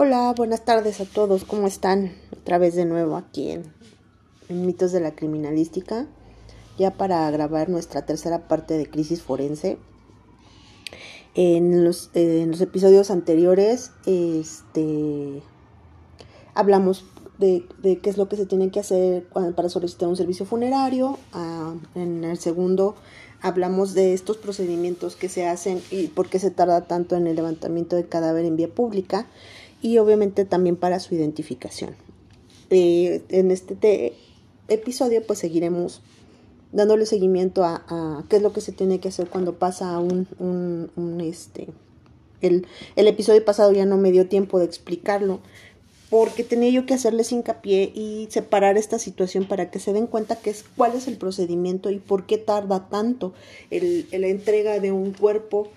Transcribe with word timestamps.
Hola, 0.00 0.32
buenas 0.36 0.64
tardes 0.64 1.00
a 1.00 1.06
todos, 1.06 1.44
¿cómo 1.44 1.66
están? 1.66 2.12
Otra 2.30 2.56
vez 2.58 2.76
de 2.76 2.84
nuevo 2.84 3.16
aquí 3.16 3.50
en, 3.50 3.64
Mitos 4.48 4.92
de 4.92 5.00
la 5.00 5.16
Criminalística, 5.16 6.06
ya 6.78 6.92
para 6.92 7.28
grabar 7.32 7.68
nuestra 7.68 8.06
tercera 8.06 8.46
parte 8.46 8.78
de 8.78 8.88
Crisis 8.88 9.22
Forense. 9.22 9.76
En 11.34 11.82
los, 11.84 12.10
episodios 12.14 13.10
anteriores 13.10 13.90
este, 14.06 15.42
hablamos 16.54 17.04
de, 17.38 17.66
qué 17.82 18.08
es 18.08 18.16
lo 18.16 18.28
que 18.28 18.36
se 18.36 18.46
tiene 18.46 18.70
que 18.70 18.78
hacer 18.78 19.26
para 19.56 19.68
solicitar 19.68 20.08
un 20.08 20.16
servicio 20.16 20.46
funerario. 20.46 21.18
Ah, 21.32 21.74
en 21.96 22.22
el 22.22 22.38
segundo 22.38 22.94
hablamos 23.40 23.94
de 23.94 24.14
estos 24.14 24.36
procedimientos 24.36 25.16
que 25.16 25.28
se 25.28 25.48
hacen 25.48 25.82
y 25.90 26.06
por 26.06 26.28
qué 26.28 26.38
se 26.38 26.52
tarda 26.52 26.82
tanto 26.82 27.16
en 27.16 27.26
el 27.26 27.34
levantamiento 27.34 27.96
de 27.96 28.06
cadáver 28.06 28.44
en 28.44 28.54
vía 28.54 28.68
pública 28.68 29.26
y 29.82 29.98
obviamente 29.98 30.44
también 30.44 30.76
para 30.76 31.00
su 31.00 31.14
identificación. 31.14 31.94
Eh, 32.70 33.22
en 33.30 33.50
este 33.50 34.14
episodio 34.68 35.22
pues 35.26 35.38
seguiremos 35.38 36.02
dándole 36.72 37.06
seguimiento 37.06 37.64
a, 37.64 38.24
qué 38.28 38.36
es 38.36 38.42
lo 38.42 38.52
que 38.52 38.60
se 38.60 38.72
tiene 38.72 39.00
que 39.00 39.08
hacer 39.08 39.28
cuando 39.28 39.54
pasa 39.54 39.98
un, 39.98 40.28
un, 40.38 41.20
este 41.22 41.68
el, 42.42 42.66
el, 42.94 43.06
episodio 43.06 43.42
pasado 43.42 43.72
ya 43.72 43.86
no 43.86 43.96
me 43.96 44.12
dio 44.12 44.28
tiempo 44.28 44.58
de 44.58 44.66
explicarlo 44.66 45.40
porque 46.10 46.44
tenía 46.44 46.70
yo 46.70 46.86
que 46.86 46.94
hacerles 46.94 47.32
hincapié 47.32 47.90
y 47.94 48.28
separar 48.30 48.76
esta 48.76 48.98
situación 48.98 49.44
para 49.44 49.70
que 49.70 49.78
se 49.78 49.92
den 49.92 50.06
cuenta 50.06 50.36
que 50.36 50.50
es 50.50 50.64
cuál 50.76 50.94
es 50.94 51.08
el 51.08 51.16
procedimiento 51.16 51.90
y 51.90 51.98
por 51.98 52.26
qué 52.26 52.38
tarda 52.38 52.88
tanto 52.88 53.34
el, 53.70 54.06
la 54.10 54.28
entrega 54.28 54.78
de 54.78 54.92
un 54.92 55.12
cuerpo 55.12 55.68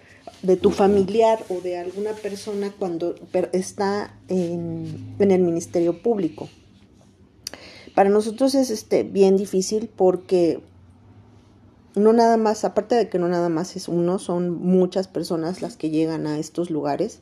de 0.44 0.58
tu 0.58 0.72
familiar 0.72 1.44
o 1.50 1.62
de 1.62 1.78
alguna 1.78 2.14
persona 2.14 2.74
cuando 2.78 3.16
está 3.54 4.16
en, 4.28 5.16
el 5.20 5.42
Ministerio 5.42 6.02
Público. 6.02 6.50
Para 7.94 8.10
nosotros 8.10 8.56
es 8.56 8.70
este, 8.70 9.04
bien 9.04 9.38
difícil 9.38 9.90
porque 9.96 10.62
no 11.96 12.14
nada 12.14 12.38
más, 12.38 12.64
aparte 12.64 12.96
de 12.96 13.10
que 13.10 13.20
no 13.20 13.28
nada 13.28 13.50
más 13.50 13.76
es 13.76 13.88
uno, 13.88 14.18
son 14.18 14.52
muchas 14.52 15.08
personas 15.08 15.62
las 15.62 15.78
que 15.78 15.90
llegan 15.90 16.26
a 16.26 16.40
estos 16.40 16.70
lugares 16.70 17.20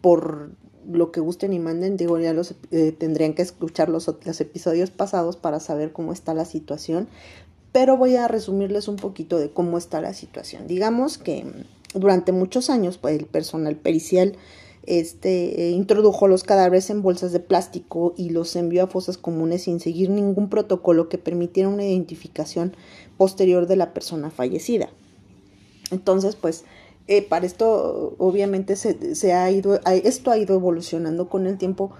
por 0.00 0.50
lo 0.90 1.12
que 1.12 1.20
gusten 1.20 1.52
y 1.52 1.58
manden. 1.58 1.96
Digo, 1.96 2.18
ya 2.18 2.34
los 2.34 2.54
eh, 2.70 2.92
tendrían 2.92 3.34
que 3.34 3.42
escuchar 3.42 3.88
los, 3.88 4.12
los 4.24 4.40
episodios 4.40 4.90
pasados 4.90 5.36
para 5.36 5.60
saber 5.60 5.92
cómo 5.92 6.12
está 6.12 6.34
la 6.34 6.44
situación. 6.44 7.08
Pero 7.72 7.96
voy 7.96 8.16
a 8.16 8.28
resumirles 8.28 8.88
un 8.88 8.96
poquito 8.96 9.38
de 9.38 9.50
cómo 9.50 9.78
está 9.78 10.00
la 10.00 10.14
situación. 10.14 10.66
Digamos 10.66 11.18
que 11.18 11.44
durante 11.94 12.32
muchos 12.32 12.70
años, 12.70 12.98
pues 12.98 13.18
el 13.18 13.26
personal 13.26 13.76
pericial 13.76 14.36
este, 14.88 15.68
eh, 15.68 15.70
introdujo 15.72 16.28
los 16.28 16.44
cadáveres 16.44 16.88
en 16.88 17.02
bolsas 17.02 17.32
de 17.32 17.40
plástico 17.40 18.14
y 18.16 18.30
los 18.30 18.56
envió 18.56 18.84
a 18.84 18.86
fosas 18.86 19.18
comunes 19.18 19.64
sin 19.64 19.80
seguir 19.80 20.08
ningún 20.08 20.48
protocolo 20.48 21.08
que 21.08 21.18
permitiera 21.18 21.68
una 21.68 21.84
identificación 21.84 22.74
posterior 23.18 23.66
de 23.66 23.76
la 23.76 23.92
persona 23.92 24.30
fallecida. 24.30 24.88
Entonces, 25.90 26.36
pues, 26.36 26.64
eh, 27.06 27.22
para 27.22 27.46
esto, 27.46 28.14
obviamente, 28.18 28.76
se, 28.76 29.14
se, 29.14 29.32
ha 29.32 29.50
ido, 29.50 29.80
esto 30.04 30.30
ha 30.30 30.38
ido 30.38 30.54
evolucionando 30.54 31.28
con 31.28 31.46
el 31.46 31.58
tiempo 31.58 31.92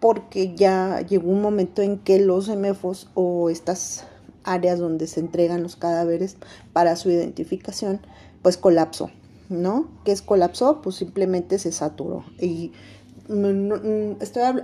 porque 0.00 0.54
ya 0.54 1.00
llegó 1.00 1.30
un 1.30 1.42
momento 1.42 1.82
en 1.82 1.98
que 1.98 2.20
los 2.20 2.48
MFOs 2.48 3.10
o 3.14 3.50
estas 3.50 4.04
áreas 4.44 4.78
donde 4.78 5.06
se 5.06 5.20
entregan 5.20 5.62
los 5.62 5.76
cadáveres 5.76 6.36
para 6.72 6.94
su 6.96 7.10
identificación, 7.10 8.00
pues 8.42 8.56
colapsó. 8.56 9.10
¿No? 9.48 9.88
Que 10.04 10.12
es 10.12 10.22
colapsó, 10.22 10.82
pues 10.82 10.96
simplemente 10.96 11.58
se 11.58 11.72
saturó. 11.72 12.24
Y 12.40 12.72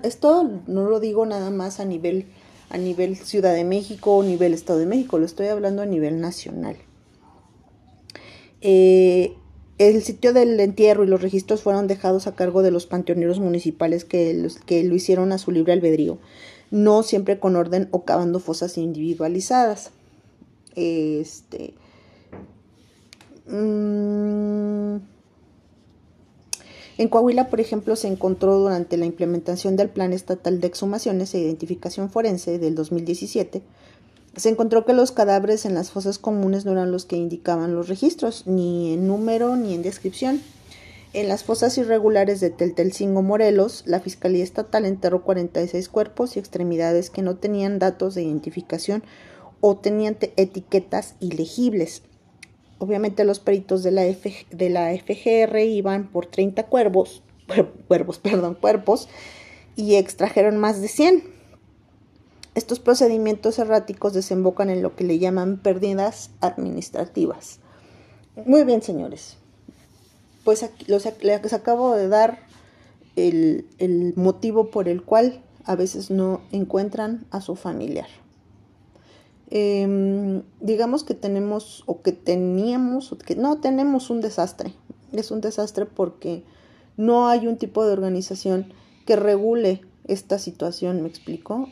esto 0.02 0.50
no 0.66 0.88
lo 0.88 1.00
digo 1.00 1.27
nada 1.27 1.50
más 1.50 1.80
a 1.80 1.84
nivel, 1.84 2.27
a 2.70 2.78
nivel 2.78 3.16
Ciudad 3.16 3.55
de 3.55 3.64
México 3.64 4.16
o 4.16 4.22
nivel 4.22 4.55
Estado 4.55 4.78
de 4.78 4.86
México, 4.86 5.19
lo 5.19 5.27
estoy 5.27 5.48
hablando 5.48 5.83
a 5.83 5.86
nivel 5.86 6.20
nacional. 6.20 6.76
Eh, 8.60 9.34
el 9.78 10.03
sitio 10.03 10.32
del 10.32 10.60
entierro 10.60 11.03
y 11.03 11.09
los 11.09 11.22
registros 11.22 11.62
fueron 11.62 11.88
dejados 11.88 12.26
a 12.26 12.37
cargo 12.37 12.62
de 12.62 12.71
los 12.71 12.87
panteoneros 12.87 13.41
municipales 13.41 14.04
que, 14.04 14.48
que 14.66 14.84
lo 14.84 14.94
hicieron 14.94 15.32
a 15.32 15.38
su 15.38 15.50
libre 15.50 15.72
albedrío, 15.72 16.19
no 16.71 17.03
siempre 17.03 17.41
con 17.41 17.56
orden 17.56 17.88
o 17.91 18.04
cavando 18.04 18.38
fosas 18.38 18.78
individualizadas. 18.78 19.91
Este, 20.76 21.75
Mm. 23.47 24.97
En 26.98 27.08
Coahuila, 27.08 27.48
por 27.48 27.60
ejemplo, 27.60 27.97
se 27.97 28.08
encontró 28.08 28.58
durante 28.58 28.97
la 28.97 29.06
implementación 29.06 29.76
del 29.76 29.88
Plan 29.88 30.12
Estatal 30.12 30.60
de 30.60 30.66
Exhumaciones 30.66 31.34
e 31.34 31.41
Identificación 31.41 32.10
Forense 32.10 32.58
del 32.58 32.75
2017, 32.75 33.62
se 34.36 34.48
encontró 34.48 34.86
que 34.86 34.94
los 34.94 35.12
cadáveres 35.12 35.66
en 35.66 35.75
las 35.75 35.91
fosas 35.91 36.19
comunes 36.19 36.64
no 36.64 36.72
eran 36.72 36.91
los 36.91 37.04
que 37.04 37.16
indicaban 37.16 37.75
los 37.75 37.88
registros, 37.88 38.47
ni 38.47 38.94
en 38.94 39.06
número 39.06 39.56
ni 39.56 39.74
en 39.74 39.82
descripción. 39.82 40.41
En 41.12 41.28
las 41.28 41.44
fosas 41.44 41.76
irregulares 41.76 42.41
de 42.41 42.48
Teltelcingo, 42.48 43.20
Morelos, 43.20 43.82
la 43.84 44.00
Fiscalía 44.00 44.42
Estatal 44.42 44.86
enterró 44.86 45.22
46 45.22 45.86
cuerpos 45.91 46.36
y 46.36 46.38
extremidades 46.38 47.10
que 47.10 47.20
no 47.20 47.36
tenían 47.36 47.78
datos 47.78 48.14
de 48.14 48.22
identificación 48.22 49.03
o 49.60 49.76
tenían 49.76 50.16
etiquetas 50.36 51.14
ilegibles. 51.20 52.03
Obviamente 52.82 53.22
los 53.25 53.38
peritos 53.38 53.84
de 53.84 53.93
la, 53.93 54.03
de 54.03 54.69
la 54.69 54.93
FGR 54.93 55.56
iban 55.60 56.09
por 56.09 56.26
30 56.26 56.65
cuervos, 56.65 57.22
cuervos, 57.87 58.19
perdón, 58.19 58.56
cuerpos 58.60 59.09
y 59.76 59.94
extrajeron 59.94 60.56
más 60.56 60.81
de 60.81 60.88
100. 60.88 61.22
Estos 62.56 62.81
procedimientos 62.81 63.60
erráticos 63.60 64.15
desembocan 64.15 64.69
en 64.69 64.82
lo 64.82 64.97
que 64.97 65.04
le 65.04 65.21
llaman 65.21 65.59
pérdidas 65.59 66.31
administrativas. 66.41 67.60
Muy 68.47 68.65
bien, 68.65 68.82
señores. 68.82 69.37
Pues 70.42 70.65
aquí 70.65 70.84
les 70.88 71.53
acabo 71.53 71.94
de 71.94 72.09
dar 72.09 72.41
el, 73.15 73.65
el 73.78 74.12
motivo 74.16 74.72
por 74.72 74.88
el 74.88 75.04
cual 75.04 75.41
a 75.66 75.76
veces 75.76 76.10
no 76.10 76.41
encuentran 76.50 77.26
a 77.31 77.42
su 77.42 77.54
familiar. 77.54 78.09
Em, 79.55 80.45
digamos 80.63 81.05
que 81.05 81.13
tenemos 81.13 81.85
o 81.85 82.01
que 82.01 82.13
teníamos, 82.13 83.13
o 83.13 83.19
que 83.19 83.37
no 83.37 83.61
tenemos 83.61 84.09
un 84.09 84.23
desastre. 84.23 84.73
Es 85.13 85.31
un 85.31 85.43
desastre 85.43 85.85
porque 85.85 86.43
no 86.97 87.29
hay 87.29 87.47
un 87.47 87.59
tipo 87.59 87.85
de 87.85 87.93
organización 87.93 88.73
que 89.05 89.15
regule 89.15 89.83
esta 90.07 90.39
situación, 90.39 91.03
¿me 91.03 91.09
explico? 91.09 91.69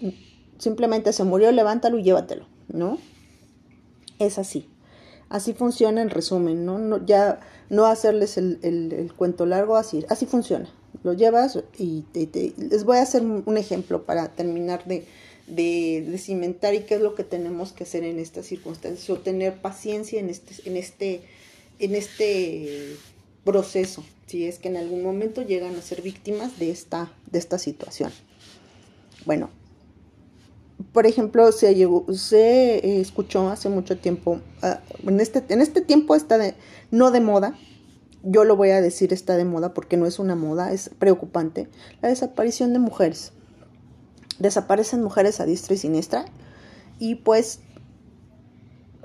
Simplemente 0.58 1.14
se 1.14 1.24
murió, 1.24 1.50
levántalo 1.52 1.96
y 1.96 2.02
llévatelo, 2.02 2.44
¿no? 2.68 2.98
Es 4.18 4.38
así. 4.38 4.68
Así 5.30 5.54
funciona 5.54 6.02
en 6.02 6.10
resumen, 6.10 6.66
¿no? 6.66 7.02
ya 7.06 7.40
no 7.70 7.86
hacerles 7.86 8.36
el, 8.36 9.10
cuento 9.16 9.46
largo, 9.46 9.76
así, 9.76 10.04
así 10.10 10.26
funciona. 10.26 10.68
Lo 11.02 11.14
llevas 11.14 11.58
y 11.78 12.04
les 12.12 12.84
voy 12.84 12.98
a 12.98 13.02
hacer 13.02 13.22
un 13.22 13.56
ejemplo 13.56 14.02
para 14.04 14.28
terminar 14.28 14.84
de, 14.84 15.06
de, 15.50 16.16
cimentar 16.18 16.74
y 16.74 16.80
qué 16.80 16.94
es 16.94 17.00
lo 17.00 17.14
que 17.14 17.24
tenemos 17.24 17.72
que 17.72 17.84
hacer 17.84 18.04
en 18.04 18.18
estas 18.18 18.46
circunstancias 18.46 19.08
o 19.10 19.18
tener 19.18 19.60
paciencia 19.60 20.20
en 20.20 20.30
este, 20.30 20.54
en 20.68 20.76
este, 20.76 21.22
en 21.78 21.94
este 21.94 22.96
proceso, 23.44 24.04
si 24.26 24.46
es 24.46 24.58
que 24.58 24.68
en 24.68 24.76
algún 24.76 25.02
momento 25.02 25.42
llegan 25.42 25.76
a 25.76 25.82
ser 25.82 26.02
víctimas 26.02 26.58
de 26.58 26.70
esta, 26.70 27.12
de 27.30 27.38
esta 27.38 27.58
situación. 27.58 28.12
Bueno, 29.26 29.50
por 30.92 31.06
ejemplo, 31.06 31.50
se, 31.52 31.74
llegó, 31.74 32.06
se 32.12 33.00
escuchó 33.00 33.48
hace 33.48 33.68
mucho 33.68 33.98
tiempo, 33.98 34.40
ah, 34.62 34.80
en, 35.06 35.20
este, 35.20 35.44
en 35.48 35.60
este 35.60 35.80
tiempo 35.80 36.14
está 36.14 36.38
de, 36.38 36.54
no 36.90 37.10
de 37.10 37.20
moda, 37.20 37.58
yo 38.22 38.44
lo 38.44 38.56
voy 38.56 38.70
a 38.70 38.80
decir 38.80 39.12
está 39.12 39.36
de 39.36 39.44
moda 39.44 39.72
porque 39.72 39.96
no 39.96 40.06
es 40.06 40.18
una 40.18 40.36
moda, 40.36 40.72
es 40.72 40.90
preocupante, 40.98 41.68
la 42.02 42.08
desaparición 42.08 42.72
de 42.72 42.78
mujeres 42.78 43.32
desaparecen 44.40 45.02
mujeres 45.02 45.38
a 45.38 45.46
diestra 45.46 45.74
y 45.74 45.78
siniestra 45.78 46.24
y 46.98 47.16
pues 47.16 47.60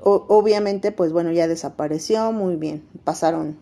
obviamente 0.01 0.91
pues 0.91 1.11
bueno 1.11 1.31
ya 1.31 1.47
desapareció 1.47 2.31
muy 2.31 2.55
bien 2.55 2.83
pasaron 3.03 3.57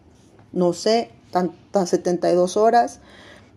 no 0.51 0.73
sé 0.73 1.09
tantas 1.31 1.89
72 1.89 2.57
horas 2.57 2.99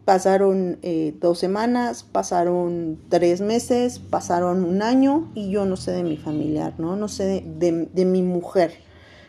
pasaron 0.04 0.78
eh, 0.82 1.14
dos 1.20 1.38
semanas 1.38 2.04
pasaron 2.04 2.98
tres 3.08 3.40
meses 3.40 3.98
pasaron 3.98 4.64
un 4.64 4.82
año 4.82 5.30
y 5.34 5.50
yo 5.50 5.66
no 5.66 5.76
sé 5.76 5.92
de 5.92 6.02
mi 6.02 6.16
familiar 6.16 6.74
no 6.78 6.96
no 6.96 7.08
sé 7.08 7.44
de, 7.44 7.88
de 7.92 8.04
mi 8.04 8.22
mujer 8.22 8.72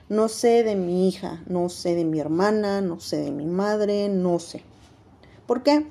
no 0.07 0.29
sé 0.29 0.63
de 0.63 0.75
mi 0.75 1.07
hija 1.07 1.41
no 1.47 1.69
sé 1.69 1.95
de 1.95 2.05
mi 2.05 2.19
hermana 2.19 2.81
no 2.81 2.99
sé 2.99 3.17
de 3.17 3.31
mi 3.31 3.45
madre 3.45 4.07
no 4.07 4.39
sé 4.39 4.61
¿por 5.45 5.63
qué? 5.63 5.87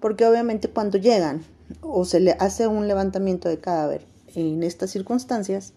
porque 0.00 0.24
obviamente 0.24 0.68
cuando 0.68 0.98
llegan 0.98 1.44
o 1.80 2.04
se 2.04 2.20
le 2.20 2.32
hace 2.38 2.66
un 2.66 2.88
levantamiento 2.88 3.48
de 3.48 3.58
cadáver 3.58 4.06
en 4.34 4.62
estas 4.62 4.90
circunstancias, 4.90 5.72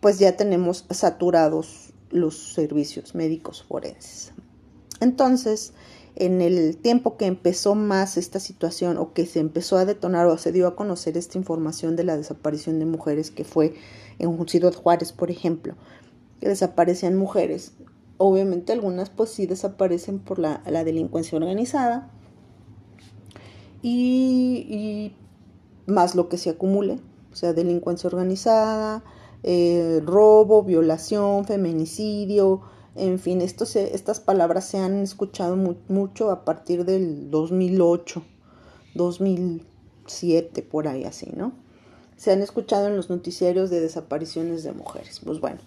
pues 0.00 0.18
ya 0.18 0.36
tenemos 0.36 0.86
saturados 0.90 1.92
los 2.10 2.54
servicios 2.54 3.14
médicos 3.14 3.62
forenses. 3.62 4.32
Entonces, 5.00 5.72
en 6.16 6.42
el 6.42 6.76
tiempo 6.76 7.16
que 7.16 7.26
empezó 7.26 7.74
más 7.74 8.16
esta 8.16 8.40
situación 8.40 8.98
o 8.98 9.12
que 9.12 9.26
se 9.26 9.40
empezó 9.40 9.76
a 9.76 9.84
detonar 9.84 10.26
o 10.26 10.36
se 10.38 10.52
dio 10.52 10.66
a 10.66 10.76
conocer 10.76 11.16
esta 11.16 11.38
información 11.38 11.96
de 11.96 12.04
la 12.04 12.16
desaparición 12.16 12.78
de 12.78 12.86
mujeres 12.86 13.30
que 13.30 13.44
fue 13.44 13.74
en 14.18 14.48
Ciudad 14.48 14.74
Juárez, 14.74 15.12
por 15.12 15.30
ejemplo, 15.30 15.76
que 16.40 16.48
desaparecían 16.48 17.16
mujeres. 17.16 17.72
Obviamente 18.18 18.72
algunas 18.72 19.08
pues 19.08 19.30
sí 19.30 19.46
desaparecen 19.46 20.18
por 20.18 20.38
la, 20.38 20.60
delincuencia 20.84 21.38
organizada 21.38 22.10
y, 23.82 25.12
más 25.86 26.14
lo 26.14 26.28
que 26.28 26.38
se 26.38 26.50
acumule, 26.50 26.98
o 27.32 27.36
sea, 27.36 27.52
delincuencia 27.52 28.08
organizada, 28.08 29.02
eh, 29.42 30.00
robo, 30.04 30.62
violación, 30.62 31.44
feminicidio, 31.44 32.62
en 32.96 33.18
fin, 33.18 33.40
estas 33.40 34.20
palabras 34.20 34.66
se 34.66 34.78
han 34.78 35.00
escuchado 35.00 35.56
mucho 35.88 36.30
a 36.30 36.44
partir 36.44 36.84
del 36.84 37.30
2008, 37.30 38.22
2007, 38.94 40.62
por 40.62 40.88
ahí 40.88 41.04
así, 41.04 41.30
¿no? 41.34 41.52
Se 42.16 42.32
han 42.32 42.42
escuchado 42.42 42.88
en 42.88 42.96
los 42.96 43.08
noticiarios 43.08 43.70
de 43.70 43.80
desapariciones 43.80 44.64
de 44.64 44.72
mujeres. 44.72 45.20
Pues 45.24 45.40
bueno, 45.40 45.60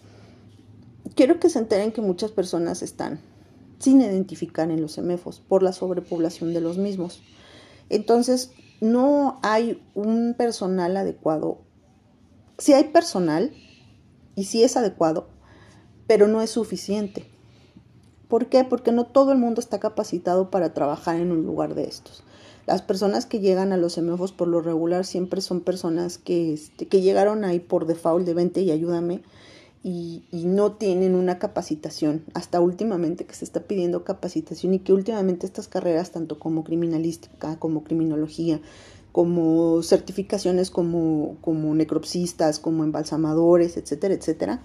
quiero 1.16 1.40
que 1.40 1.50
se 1.50 1.60
enteren 1.60 1.92
que 1.92 2.02
muchas 2.02 2.32
personas 2.32 2.82
están 2.84 3.20
sin 3.80 4.02
identificar 4.02 4.70
en 4.70 4.82
los 4.82 4.92
semefos 4.92 5.42
por 5.48 5.64
la 5.64 5.74
sobrepoblación 5.74 6.54
de 6.54 6.62
los 6.62 6.78
mismos. 6.78 7.22
Entonces, 7.96 8.52
no 8.82 9.40
hay 9.44 9.82
un 9.94 10.36
personal 10.38 10.98
adecuado. 10.98 11.60
Si 12.58 12.74
hay 12.74 12.86
personal 12.86 13.52
y 14.36 14.46
si 14.46 14.64
es 14.64 14.76
adecuado, 14.78 15.28
pero 16.08 16.28
no 16.28 16.42
es 16.42 16.50
suficiente. 16.50 17.26
¿Por 18.28 18.48
qué? 18.48 18.64
Porque 18.64 18.92
no 18.92 19.06
todo 19.06 19.32
el 19.32 19.38
mundo 19.38 19.62
está 19.62 19.80
capacitado 19.80 20.50
para 20.50 20.74
trabajar 20.74 21.18
en 21.18 21.32
un 21.32 21.46
lugar 21.46 21.76
de 21.76 21.84
estos. 21.84 22.24
Las 22.66 22.82
personas 22.82 23.26
que 23.26 23.40
llegan 23.40 23.74
a 23.74 23.78
los 23.78 23.94
semefos 23.94 24.32
por 24.32 24.48
lo 24.48 24.62
regular 24.62 25.06
siempre 25.06 25.42
son 25.42 25.62
personas 25.62 26.18
que, 26.18 26.54
este, 26.54 26.88
que 26.88 27.02
llegaron 27.02 27.44
ahí 27.44 27.60
por 27.60 27.86
default 27.86 28.26
de 28.26 28.34
vente 28.34 28.62
y 28.62 28.72
ayúdame 28.72 29.22
y, 29.84 30.24
no 30.32 30.74
tienen 30.74 31.16
una 31.16 31.40
capacitación. 31.40 32.24
Hasta 32.34 32.62
últimamente 32.62 33.26
que 33.26 33.36
se 33.36 33.46
está 33.46 33.62
pidiendo 33.62 34.04
capacitación 34.04 34.74
y 34.74 34.80
que 34.80 34.94
últimamente 34.94 35.46
estas 35.46 35.68
carreras, 35.68 36.12
tanto 36.12 36.40
como 36.40 36.64
criminalística, 36.64 37.60
como 37.60 37.84
criminología, 37.84 38.62
como 39.12 39.84
certificaciones 39.84 40.72
como, 40.72 41.38
como 41.42 41.76
necropsistas, 41.76 42.60
como 42.60 42.84
embalsamadores, 42.84 43.78
etcétera, 43.78 44.14
etcétera, 44.14 44.62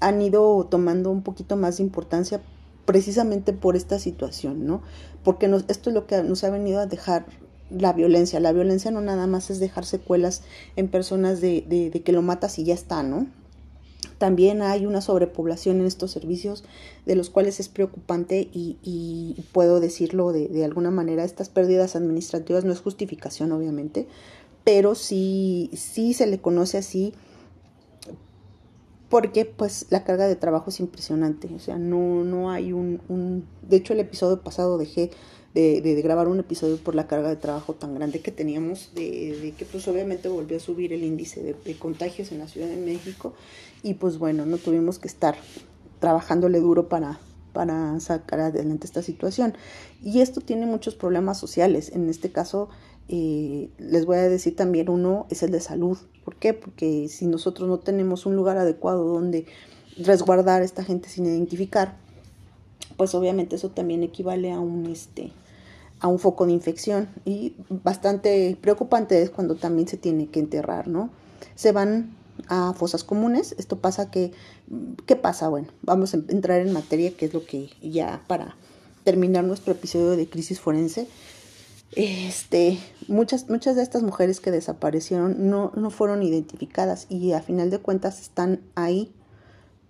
han 0.00 0.20
ido 0.20 0.66
tomando 0.68 1.10
un 1.10 1.22
poquito 1.22 1.56
más 1.56 1.78
de 1.78 1.84
importancia 1.84 2.42
precisamente 2.84 3.52
por 3.52 3.76
esta 3.76 3.98
situación, 3.98 4.66
¿no? 4.66 4.82
Porque 5.22 5.46
esto 5.68 5.90
es 5.90 5.94
lo 5.94 6.06
que 6.06 6.22
nos 6.22 6.42
ha 6.44 6.50
venido 6.50 6.80
a 6.80 6.86
dejar 6.86 7.24
la 7.70 7.92
violencia. 7.92 8.40
La 8.40 8.52
violencia 8.52 8.90
no 8.90 9.00
nada 9.00 9.26
más 9.26 9.50
es 9.50 9.60
dejar 9.60 9.84
secuelas 9.84 10.42
en 10.76 10.88
personas 10.88 11.40
de, 11.40 11.64
de, 11.68 12.02
que 12.02 12.12
lo 12.12 12.22
matas 12.22 12.58
y 12.58 12.64
ya 12.64 12.74
está, 12.74 13.02
¿no? 13.02 13.28
También 14.20 14.60
hay 14.60 14.84
una 14.84 15.00
sobrepoblación 15.00 15.80
en 15.80 15.86
estos 15.86 16.10
servicios 16.10 16.62
de 17.06 17.16
los 17.16 17.30
cuales 17.30 17.58
es 17.58 17.70
preocupante 17.70 18.50
y, 18.52 19.34
puedo 19.52 19.80
decirlo 19.80 20.30
de, 20.34 20.62
alguna 20.62 20.90
manera, 20.90 21.24
estas 21.24 21.48
pérdidas 21.48 21.96
administrativas 21.96 22.66
no 22.66 22.70
es 22.74 22.82
justificación 22.82 23.50
obviamente, 23.50 24.06
pero 24.62 24.94
sí, 24.94 25.70
sí 25.72 26.12
se 26.12 26.26
le 26.26 26.38
conoce 26.38 26.76
así 26.76 27.14
porque 29.08 29.46
pues 29.46 29.86
la 29.88 30.04
carga 30.04 30.28
de 30.28 30.36
trabajo 30.36 30.68
es 30.68 30.80
impresionante, 30.80 31.48
o 31.56 31.58
sea, 31.58 31.78
no, 31.78 32.22
no 32.22 32.50
hay 32.50 32.74
un, 32.74 33.00
un... 33.08 33.46
De 33.62 33.78
hecho, 33.78 33.94
el 33.94 34.00
episodio 34.00 34.42
pasado 34.42 34.76
dejé 34.76 35.12
de, 35.54 35.80
de, 35.80 36.02
grabar 36.02 36.28
un 36.28 36.40
episodio 36.40 36.76
por 36.76 36.94
la 36.94 37.08
carga 37.08 37.30
de 37.30 37.36
trabajo 37.36 37.72
tan 37.72 37.94
grande 37.94 38.20
que 38.20 38.30
teníamos, 38.30 38.90
de, 38.94 39.38
de 39.40 39.52
que 39.52 39.64
pues 39.64 39.88
obviamente 39.88 40.28
volvió 40.28 40.58
a 40.58 40.60
subir 40.60 40.92
el 40.92 41.04
índice 41.04 41.42
de, 41.42 41.74
contagios 41.76 42.32
en 42.32 42.38
la 42.38 42.48
Ciudad 42.48 42.68
de 42.68 42.76
México 42.76 43.32
y 43.82 43.94
pues 43.94 44.18
bueno, 44.18 44.46
no 44.46 44.58
tuvimos 44.58 44.98
que 44.98 45.08
estar 45.08 45.36
trabajándole 45.98 46.60
duro 46.60 46.88
para, 46.88 47.18
para 47.52 47.98
sacar 48.00 48.40
adelante 48.40 48.86
esta 48.86 49.02
situación. 49.02 49.54
Y 50.02 50.20
esto 50.20 50.40
tiene 50.40 50.66
muchos 50.66 50.94
problemas 50.94 51.38
sociales, 51.38 51.92
en 51.94 52.08
este 52.08 52.30
caso 52.30 52.68
eh, 53.12 53.70
les 53.78 54.06
voy 54.06 54.18
a 54.18 54.28
decir 54.28 54.54
también 54.54 54.88
uno 54.88 55.26
es 55.30 55.42
el 55.42 55.50
de 55.50 55.60
salud. 55.60 55.98
¿Por 56.24 56.36
qué? 56.36 56.54
Porque 56.54 57.08
si 57.08 57.26
nosotros 57.26 57.68
no 57.68 57.80
tenemos 57.80 58.24
un 58.24 58.36
lugar 58.36 58.56
adecuado 58.56 59.04
donde 59.04 59.46
resguardar 59.98 60.62
a 60.62 60.64
esta 60.64 60.84
gente 60.84 61.08
sin 61.08 61.26
identificar, 61.26 61.96
pues 62.96 63.12
obviamente 63.16 63.56
eso 63.56 63.70
también 63.70 64.04
equivale 64.04 64.52
a 64.52 64.60
un 64.60 64.86
este 64.86 65.32
a 65.98 66.06
un 66.06 66.18
foco 66.18 66.46
de 66.46 66.52
infección 66.52 67.08
y 67.26 67.56
bastante 67.68 68.56
preocupante 68.60 69.20
es 69.20 69.28
cuando 69.28 69.56
también 69.56 69.86
se 69.86 69.98
tiene 69.98 70.28
que 70.28 70.40
enterrar, 70.40 70.88
¿no? 70.88 71.10
Se 71.56 71.72
van 71.72 72.16
a 72.50 72.74
fosas 72.74 73.04
comunes. 73.04 73.54
Esto 73.58 73.78
pasa 73.78 74.10
que, 74.10 74.32
¿qué 75.06 75.16
pasa? 75.16 75.48
Bueno, 75.48 75.68
vamos 75.80 76.12
a 76.12 76.18
entrar 76.28 76.60
en 76.60 76.72
materia, 76.72 77.16
que 77.16 77.24
es 77.24 77.32
lo 77.32 77.46
que 77.46 77.70
ya 77.80 78.22
para 78.26 78.56
terminar 79.04 79.44
nuestro 79.44 79.72
episodio 79.72 80.10
de 80.10 80.28
crisis 80.28 80.60
forense, 80.60 81.08
este, 81.92 82.78
muchas, 83.08 83.48
muchas 83.48 83.76
de 83.76 83.82
estas 83.82 84.02
mujeres 84.02 84.40
que 84.40 84.50
desaparecieron 84.50 85.50
no, 85.50 85.72
no 85.74 85.90
fueron 85.90 86.22
identificadas 86.22 87.06
y 87.08 87.32
a 87.32 87.42
final 87.42 87.70
de 87.70 87.78
cuentas 87.78 88.20
están 88.20 88.60
ahí, 88.74 89.12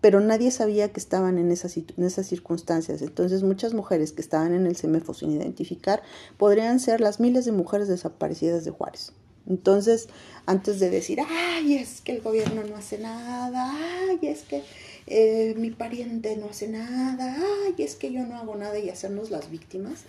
pero 0.00 0.20
nadie 0.20 0.50
sabía 0.50 0.92
que 0.92 1.00
estaban 1.00 1.38
en 1.38 1.50
esas, 1.52 1.76
en 1.76 2.04
esas 2.04 2.26
circunstancias. 2.26 3.02
Entonces 3.02 3.42
muchas 3.42 3.74
mujeres 3.74 4.12
que 4.12 4.22
estaban 4.22 4.54
en 4.54 4.66
el 4.66 4.76
CEMEFO 4.76 5.12
sin 5.12 5.32
identificar 5.32 6.02
podrían 6.38 6.80
ser 6.80 7.00
las 7.00 7.20
miles 7.20 7.44
de 7.44 7.52
mujeres 7.52 7.88
desaparecidas 7.88 8.64
de 8.64 8.70
Juárez. 8.70 9.12
Entonces, 9.50 10.08
antes 10.46 10.78
de 10.78 10.90
decir, 10.90 11.18
ay, 11.28 11.74
es 11.74 12.00
que 12.00 12.12
el 12.12 12.22
gobierno 12.22 12.62
no 12.62 12.76
hace 12.76 12.98
nada, 12.98 13.74
ay, 14.08 14.18
es 14.22 14.42
que 14.42 14.62
eh, 15.08 15.54
mi 15.58 15.72
pariente 15.72 16.36
no 16.36 16.46
hace 16.50 16.68
nada, 16.68 17.36
ay, 17.66 17.74
es 17.78 17.96
que 17.96 18.12
yo 18.12 18.24
no 18.24 18.36
hago 18.36 18.54
nada 18.54 18.78
y 18.78 18.88
hacernos 18.88 19.30
las 19.30 19.50
víctimas, 19.50 20.04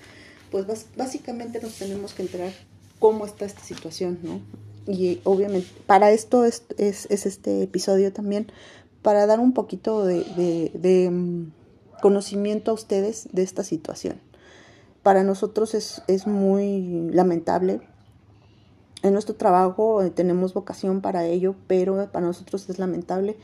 pues 0.51 0.67
básicamente 0.95 1.59
nos 1.59 1.73
tenemos 1.73 2.13
que 2.13 2.21
enterar 2.21 2.53
cómo 2.99 3.25
está 3.25 3.45
esta 3.45 3.63
situación, 3.63 4.19
¿no? 4.21 4.41
Y 4.85 5.21
obviamente 5.23 5.67
para 5.88 6.11
esto 6.11 6.45
es, 6.45 6.63
es, 6.77 7.07
este 7.09 7.63
episodio 7.63 8.13
también, 8.13 8.51
para 9.01 9.25
dar 9.25 9.39
un 9.39 9.53
poquito 9.53 10.05
de, 10.05 11.09
mm, 11.11 11.51
conocimiento 11.99 12.69
a 12.69 12.73
ustedes 12.75 13.27
de 13.31 13.41
esta 13.41 13.63
situación. 13.63 14.21
Para 15.01 15.23
nosotros 15.23 15.73
es, 15.73 16.03
es 16.07 16.27
muy 16.27 17.09
lamentable. 17.11 17.81
En 19.03 19.13
nuestro 19.13 19.36
trabajo 19.36 20.03
eh, 20.03 20.10
tenemos 20.10 20.53
vocación 20.53 21.01
para 21.01 21.25
ello, 21.25 21.55
pero 21.67 22.10
para 22.12 22.25
nosotros 22.25 22.70
es 22.70 22.79
lamentable 22.79 23.38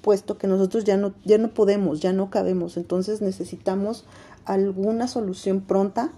puesto 0.00 0.38
que 0.38 0.46
nosotros 0.46 0.84
ya 0.84 0.96
no, 0.96 1.14
ya 1.24 1.38
no 1.38 1.52
podemos, 1.52 2.00
ya 2.00 2.12
no 2.12 2.30
cabemos, 2.30 2.76
entonces 2.76 3.20
necesitamos 3.20 4.04
alguna 4.44 5.08
solución 5.08 5.60
pronta 5.60 6.12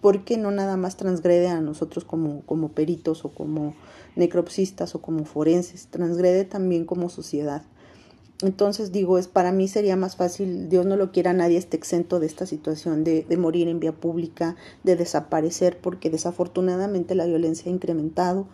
porque 0.00 0.36
no 0.36 0.50
nada 0.50 0.76
más 0.76 0.96
transgrede 0.96 1.48
a 1.48 1.60
nosotros 1.60 2.04
como, 2.04 2.42
como 2.42 2.70
peritos 2.70 3.24
o 3.24 3.30
como 3.30 3.74
necropsistas 4.16 4.94
o 4.94 5.02
como 5.02 5.24
forenses, 5.24 5.88
transgrede 5.88 6.44
también 6.44 6.84
como 6.84 7.08
sociedad. 7.08 7.62
Entonces 8.40 8.92
digo, 8.92 9.18
es 9.18 9.26
para 9.26 9.50
mí 9.50 9.66
sería 9.66 9.96
más 9.96 10.14
fácil, 10.14 10.68
Dios 10.68 10.86
no 10.86 10.96
lo 10.96 11.10
quiera, 11.10 11.32
nadie 11.32 11.58
esté 11.58 11.76
exento 11.76 12.20
de 12.20 12.26
esta 12.26 12.46
situación 12.46 13.02
de, 13.02 13.26
de 13.28 13.36
morir 13.36 13.66
en 13.66 13.80
vía 13.80 13.92
pública, 13.92 14.54
de 14.84 14.94
desaparecer, 14.94 15.78
porque 15.78 16.08
desafortunadamente 16.08 17.16
la 17.16 17.26
violencia 17.26 17.70
ha 17.70 17.74
incrementado 17.74 18.46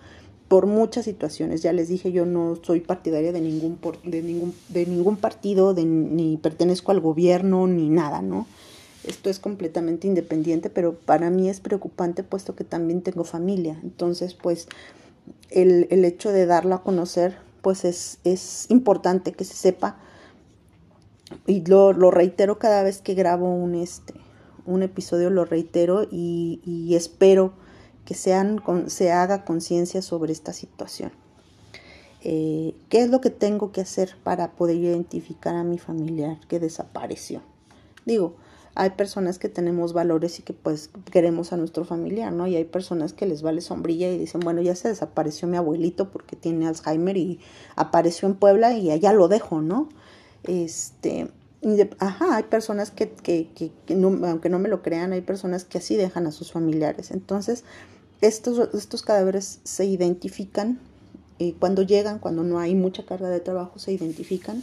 por 0.49 0.67
muchas 0.67 1.05
situaciones. 1.05 1.63
Ya 1.63 1.73
les 1.73 1.89
dije, 1.89 2.13
yo 2.13 2.27
no 2.27 2.59
soy 2.63 2.81
partidaria 2.81 3.33
de 3.33 3.41
ningún, 3.41 3.79
de 4.05 4.23
ningún, 4.23 4.55
de 4.69 4.87
ningún 4.87 5.17
partido, 5.17 5.75
de, 5.75 5.85
ni 5.85 6.37
pertenezco 6.37 6.93
al 6.93 7.01
gobierno, 7.01 7.67
ni 7.67 7.89
nada, 7.89 8.23
¿no? 8.23 8.47
Esto 9.07 9.29
es 9.29 9.39
completamente 9.39 10.07
independiente, 10.07 10.71
pero 10.71 10.95
para 10.95 11.29
mí 11.29 11.51
es 11.51 11.61
preocupante 11.61 12.23
puesto 12.23 12.55
que 12.55 12.65
también 12.65 13.03
tengo 13.03 13.25
familia. 13.25 13.79
Entonces, 13.83 14.35
pues 14.35 14.67
el, 15.51 15.89
el 15.91 16.05
hecho 16.05 16.31
de 16.31 16.47
darlo 16.47 16.75
a 16.75 16.83
conocer, 16.83 17.37
pues 17.65 17.85
es, 17.85 18.19
es 18.23 18.67
importante 18.69 19.33
que 19.33 19.45
se 19.45 19.55
sepa. 19.55 19.97
Y 21.47 21.65
lo, 21.65 21.93
lo 21.93 22.13
reitero 22.13 22.61
cada 22.61 22.85
vez 22.85 23.01
que 23.01 23.15
grabo 23.15 23.53
un, 23.53 23.75
este, 23.75 24.15
un 24.67 24.83
episodio, 24.83 25.31
lo 25.31 25.47
reitero 25.47 26.07
y, 26.09 26.61
y 26.65 26.95
espero 26.95 27.55
que 28.05 28.15
sean, 28.15 28.63
se 28.87 29.11
haga 29.11 29.45
conciencia 29.47 30.03
sobre 30.03 30.33
esta 30.33 30.53
situación. 30.53 31.11
Eh, 32.21 32.75
¿Qué 32.91 33.01
es 33.01 33.11
lo 33.11 33.23
que 33.23 33.31
tengo 33.31 33.73
que 33.73 33.81
hacer 33.81 34.15
para 34.23 34.53
poder 34.53 34.77
identificar 34.77 35.55
a 35.55 35.65
mi 35.65 35.79
familiar 35.79 36.39
que 36.47 36.61
desapareció? 36.61 37.43
Digo, 38.05 38.37
hay 38.75 38.91
personas 38.91 39.39
que 39.39 39.49
tenemos 39.49 39.93
valores 39.93 40.39
y 40.39 40.43
que 40.43 40.53
pues 40.53 40.91
queremos 41.11 41.53
a 41.53 41.57
nuestro 41.57 41.85
familiar, 41.85 42.33
¿no? 42.33 42.47
Y 42.47 42.57
hay 42.57 42.65
personas 42.65 43.13
que 43.13 43.27
les 43.27 43.43
vale 43.43 43.61
sombrilla 43.61 44.11
y 44.11 44.19
dicen, 44.19 44.41
bueno, 44.41 44.63
ya 44.63 44.75
se 44.75 44.89
desapareció 44.89 45.47
mi 45.47 45.57
abuelito 45.57 46.11
porque 46.11 46.35
tiene 46.35 46.67
Alzheimer 46.67 47.17
y 47.17 47.39
apareció 47.77 48.29
en 48.29 48.35
Puebla 48.35 48.73
y 48.73 48.91
allá 48.91 49.13
lo 49.13 49.29
dejo, 49.29 49.61
¿no? 49.61 49.89
Este, 50.43 51.29
Ajá, 51.99 52.37
hay 52.37 52.43
personas 52.43 52.91
que, 52.91 53.11
que, 53.11 53.49
que, 53.55 53.73
aunque 53.95 54.51
no 54.51 54.59
me 54.59 54.69
lo 54.69 54.83
crean, 54.83 55.13
hay 55.13 55.23
personas 55.23 55.65
que 55.65 55.79
así 55.79 55.97
dejan 55.97 56.27
a 56.27 56.31
sus 56.31 56.53
familiares. 56.53 57.11
Entonces, 57.11 57.65
estos, 58.21 58.75
estos 58.75 59.03
cadáveres 59.03 59.61
se 59.65 59.87
identifican 59.87 60.79
eh, 61.39 61.55
cuando 61.59 61.81
llegan, 61.81 62.19
cuando 62.19 62.43
no 62.43 62.59
hay 62.59 62.75
mucha 62.75 63.07
carga 63.07 63.31
de 63.31 63.41
trabajo, 63.41 63.79
se 63.79 63.93
identifican. 63.93 64.63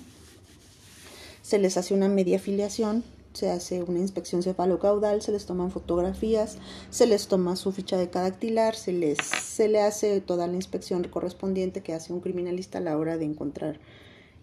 Se 1.41 1.57
les 1.57 1.75
hace 1.75 1.95
una 1.95 2.07
media 2.07 2.37
filiación, 2.37 3.03
se 3.33 3.49
hace 3.49 3.83
una 3.83 3.99
inspección 3.99 4.43
cefalocaudal, 4.43 5.21
se 5.21 5.31
les 5.31 5.45
toman 5.45 5.71
fotografías, 5.71 6.57
se 6.89 7.07
les 7.07 7.27
toma 7.27 7.55
su 7.55 7.71
ficha 7.71 7.97
de 7.97 8.09
cadactilar, 8.09 8.75
se 8.75 8.93
les 8.93 9.17
se 9.17 9.67
le 9.67 9.81
hace 9.81 10.21
toda 10.21 10.47
la 10.47 10.55
inspección 10.55 11.03
correspondiente 11.05 11.81
que 11.81 11.93
hace 11.93 12.13
un 12.13 12.19
criminalista 12.19 12.79
a 12.79 12.81
la 12.81 12.97
hora 12.97 13.17
de 13.17 13.25
encontrar 13.25 13.79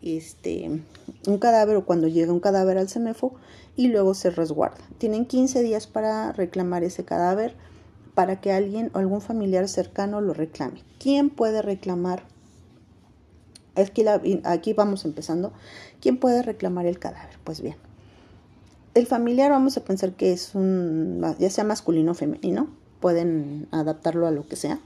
este, 0.02 0.80
un 1.26 1.38
cadáver 1.38 1.76
o 1.76 1.84
cuando 1.84 2.08
llega 2.08 2.32
un 2.32 2.40
cadáver 2.40 2.78
al 2.78 2.88
CEMEFO 2.88 3.34
y 3.76 3.88
luego 3.88 4.14
se 4.14 4.30
resguarda. 4.30 4.84
Tienen 4.98 5.26
15 5.26 5.62
días 5.62 5.86
para 5.86 6.32
reclamar 6.32 6.84
ese 6.84 7.04
cadáver 7.04 7.54
para 8.14 8.40
que 8.40 8.52
alguien 8.52 8.90
o 8.94 8.98
algún 8.98 9.20
familiar 9.20 9.68
cercano 9.68 10.20
lo 10.20 10.34
reclame. 10.34 10.82
¿Quién 10.98 11.30
puede 11.30 11.62
reclamar? 11.62 12.24
Aquí, 13.76 14.04
aquí 14.44 14.72
vamos 14.72 15.04
empezando. 15.04 15.52
¿Quién 16.00 16.18
puede 16.18 16.42
reclamar 16.42 16.86
el 16.86 16.98
cadáver? 16.98 17.38
Pues 17.44 17.60
bien, 17.60 17.76
el 18.98 19.06
familiar 19.06 19.50
vamos 19.50 19.76
a 19.76 19.84
pensar 19.84 20.12
que 20.12 20.32
es 20.32 20.54
un, 20.54 21.24
ya 21.38 21.50
sea 21.50 21.64
masculino 21.64 22.12
o 22.12 22.14
femenino, 22.14 22.68
pueden 23.00 23.68
adaptarlo 23.70 24.26
a 24.26 24.30
lo 24.30 24.46
que 24.46 24.56
sea. 24.56 24.80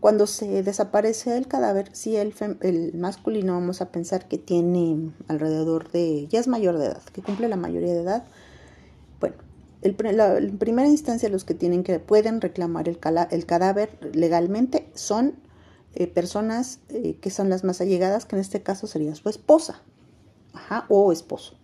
Cuando 0.00 0.26
se 0.26 0.62
desaparece 0.62 1.36
el 1.36 1.48
cadáver, 1.48 1.90
si 1.92 2.16
el, 2.16 2.32
el, 2.60 2.94
masculino 2.94 3.54
vamos 3.54 3.80
a 3.80 3.90
pensar 3.90 4.28
que 4.28 4.38
tiene 4.38 5.10
alrededor 5.26 5.90
de, 5.90 6.26
ya 6.28 6.40
es 6.40 6.48
mayor 6.48 6.78
de 6.78 6.86
edad, 6.86 7.02
que 7.12 7.20
cumple 7.20 7.48
la 7.48 7.56
mayoría 7.56 7.92
de 7.92 8.00
edad, 8.00 8.24
bueno, 9.20 9.36
en 9.82 10.58
primera 10.58 10.88
instancia 10.88 11.28
los 11.28 11.44
que 11.44 11.54
tienen 11.54 11.82
que 11.82 11.98
pueden 11.98 12.40
reclamar 12.40 12.88
el, 12.88 12.98
el 13.30 13.46
cadáver 13.46 13.90
legalmente 14.14 14.88
son 14.94 15.34
eh, 15.94 16.06
personas 16.06 16.80
eh, 16.88 17.18
que 17.20 17.30
son 17.30 17.50
las 17.50 17.64
más 17.64 17.80
allegadas, 17.80 18.24
que 18.24 18.36
en 18.36 18.40
este 18.40 18.62
caso 18.62 18.86
sería 18.86 19.14
su 19.16 19.28
esposa 19.28 19.82
ajá, 20.52 20.86
o 20.88 21.12
esposo. 21.12 21.57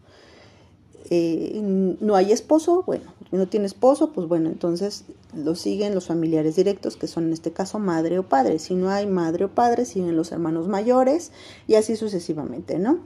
Eh, 1.10 1.60
no 1.62 2.16
hay 2.16 2.32
esposo, 2.32 2.82
bueno, 2.86 3.12
no 3.30 3.46
tiene 3.46 3.66
esposo, 3.66 4.12
pues 4.12 4.26
bueno, 4.26 4.48
entonces 4.48 5.04
lo 5.34 5.54
siguen 5.54 5.94
los 5.94 6.06
familiares 6.06 6.56
directos, 6.56 6.96
que 6.96 7.06
son 7.06 7.24
en 7.24 7.32
este 7.32 7.52
caso 7.52 7.78
madre 7.78 8.18
o 8.18 8.28
padre. 8.28 8.58
Si 8.58 8.74
no 8.74 8.90
hay 8.90 9.06
madre 9.06 9.44
o 9.46 9.54
padre, 9.54 9.84
siguen 9.84 10.16
los 10.16 10.32
hermanos 10.32 10.68
mayores 10.68 11.32
y 11.66 11.74
así 11.74 11.96
sucesivamente, 11.96 12.78
¿no? 12.78 13.00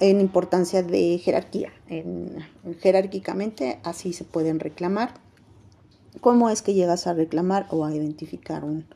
En 0.00 0.20
importancia 0.20 0.82
de 0.82 1.18
jerarquía, 1.18 1.72
en, 1.88 2.38
jerárquicamente 2.80 3.78
así 3.84 4.12
se 4.12 4.24
pueden 4.24 4.60
reclamar. 4.60 5.14
¿Cómo 6.20 6.50
es 6.50 6.62
que 6.62 6.74
llegas 6.74 7.06
a 7.06 7.14
reclamar 7.14 7.66
o 7.70 7.84
a 7.84 7.94
identificar 7.94 8.64
un, 8.64 8.86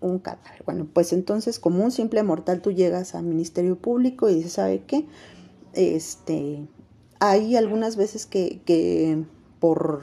un 0.00 0.18
cadáver? 0.18 0.62
Bueno, 0.66 0.86
pues 0.92 1.12
entonces 1.12 1.58
como 1.58 1.82
un 1.84 1.90
simple 1.90 2.22
mortal 2.22 2.60
tú 2.60 2.72
llegas 2.72 3.14
al 3.14 3.24
Ministerio 3.24 3.76
Público 3.76 4.28
y 4.28 4.34
dices, 4.34 4.52
¿sabe 4.54 4.82
qué? 4.86 5.06
Este, 5.72 6.66
hay 7.20 7.56
algunas 7.56 7.96
veces 7.96 8.26
que, 8.26 9.24
por 9.60 10.02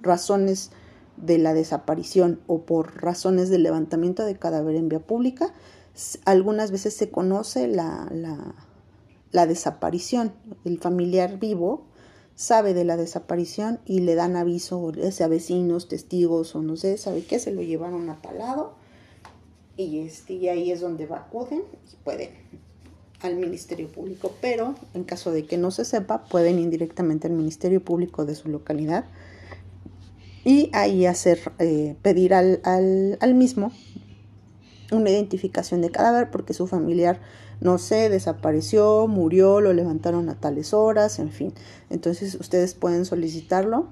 razones 0.00 0.70
de 1.16 1.38
la 1.38 1.54
desaparición 1.54 2.40
o 2.46 2.62
por 2.62 3.02
razones 3.02 3.48
del 3.48 3.62
levantamiento 3.62 4.24
de 4.24 4.38
cadáver 4.38 4.76
en 4.76 4.88
vía 4.88 5.00
pública, 5.00 5.54
algunas 6.24 6.70
veces 6.70 6.94
se 6.94 7.10
conoce 7.10 7.68
la, 7.68 8.08
la, 9.30 9.46
desaparición. 9.46 10.32
El 10.64 10.78
familiar 10.78 11.38
vivo 11.38 11.86
sabe 12.34 12.74
de 12.74 12.84
la 12.84 12.96
desaparición 12.96 13.80
y 13.84 14.00
le 14.00 14.14
dan 14.14 14.36
aviso, 14.36 14.92
sea 15.10 15.28
vecinos, 15.28 15.88
testigos 15.88 16.54
o 16.56 16.62
no 16.62 16.76
sé, 16.76 16.96
sabe 16.96 17.24
qué, 17.24 17.38
se 17.38 17.52
lo 17.52 17.62
llevaron 17.62 18.08
a 18.10 18.20
tal 18.20 18.38
lado 18.38 18.74
y, 19.76 20.00
este, 20.00 20.34
y 20.34 20.48
ahí 20.48 20.70
es 20.70 20.80
donde 20.80 21.04
acuden 21.04 21.62
y 21.92 21.96
pueden 22.04 22.30
al 23.22 23.36
Ministerio 23.36 23.88
Público, 23.88 24.34
pero 24.40 24.74
en 24.94 25.04
caso 25.04 25.30
de 25.32 25.44
que 25.44 25.56
no 25.56 25.70
se 25.70 25.84
sepa, 25.84 26.24
pueden 26.24 26.58
indirectamente 26.58 27.28
al 27.28 27.34
Ministerio 27.34 27.82
Público 27.82 28.24
de 28.24 28.34
su 28.34 28.48
localidad 28.48 29.04
y 30.44 30.70
ahí 30.72 31.06
hacer, 31.06 31.52
eh, 31.58 31.96
pedir 32.02 32.34
al, 32.34 32.60
al, 32.64 33.34
mismo 33.34 33.72
una 34.90 35.10
identificación 35.10 35.80
de 35.80 35.90
cadáver 35.90 36.30
porque 36.30 36.52
su 36.52 36.66
familiar, 36.66 37.20
no 37.60 37.78
sé, 37.78 38.08
desapareció, 38.08 39.06
murió, 39.06 39.60
lo 39.60 39.72
levantaron 39.72 40.28
a 40.28 40.34
tales 40.34 40.74
horas, 40.74 41.18
en 41.18 41.30
fin. 41.30 41.54
Entonces 41.90 42.34
ustedes 42.34 42.74
pueden 42.74 43.04
solicitarlo, 43.04 43.86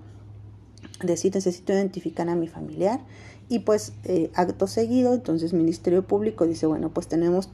decir 1.02 1.34
necesito 1.34 1.72
identificar 1.72 2.28
a 2.28 2.34
mi 2.34 2.48
familiar 2.48 3.00
y 3.48 3.60
pues 3.60 3.92
eh, 4.04 4.30
acto 4.34 4.66
seguido, 4.66 5.14
entonces 5.14 5.52
Ministerio 5.52 6.06
Público 6.06 6.46
dice, 6.46 6.66
bueno, 6.66 6.90
pues 6.90 7.08
tenemos 7.08 7.48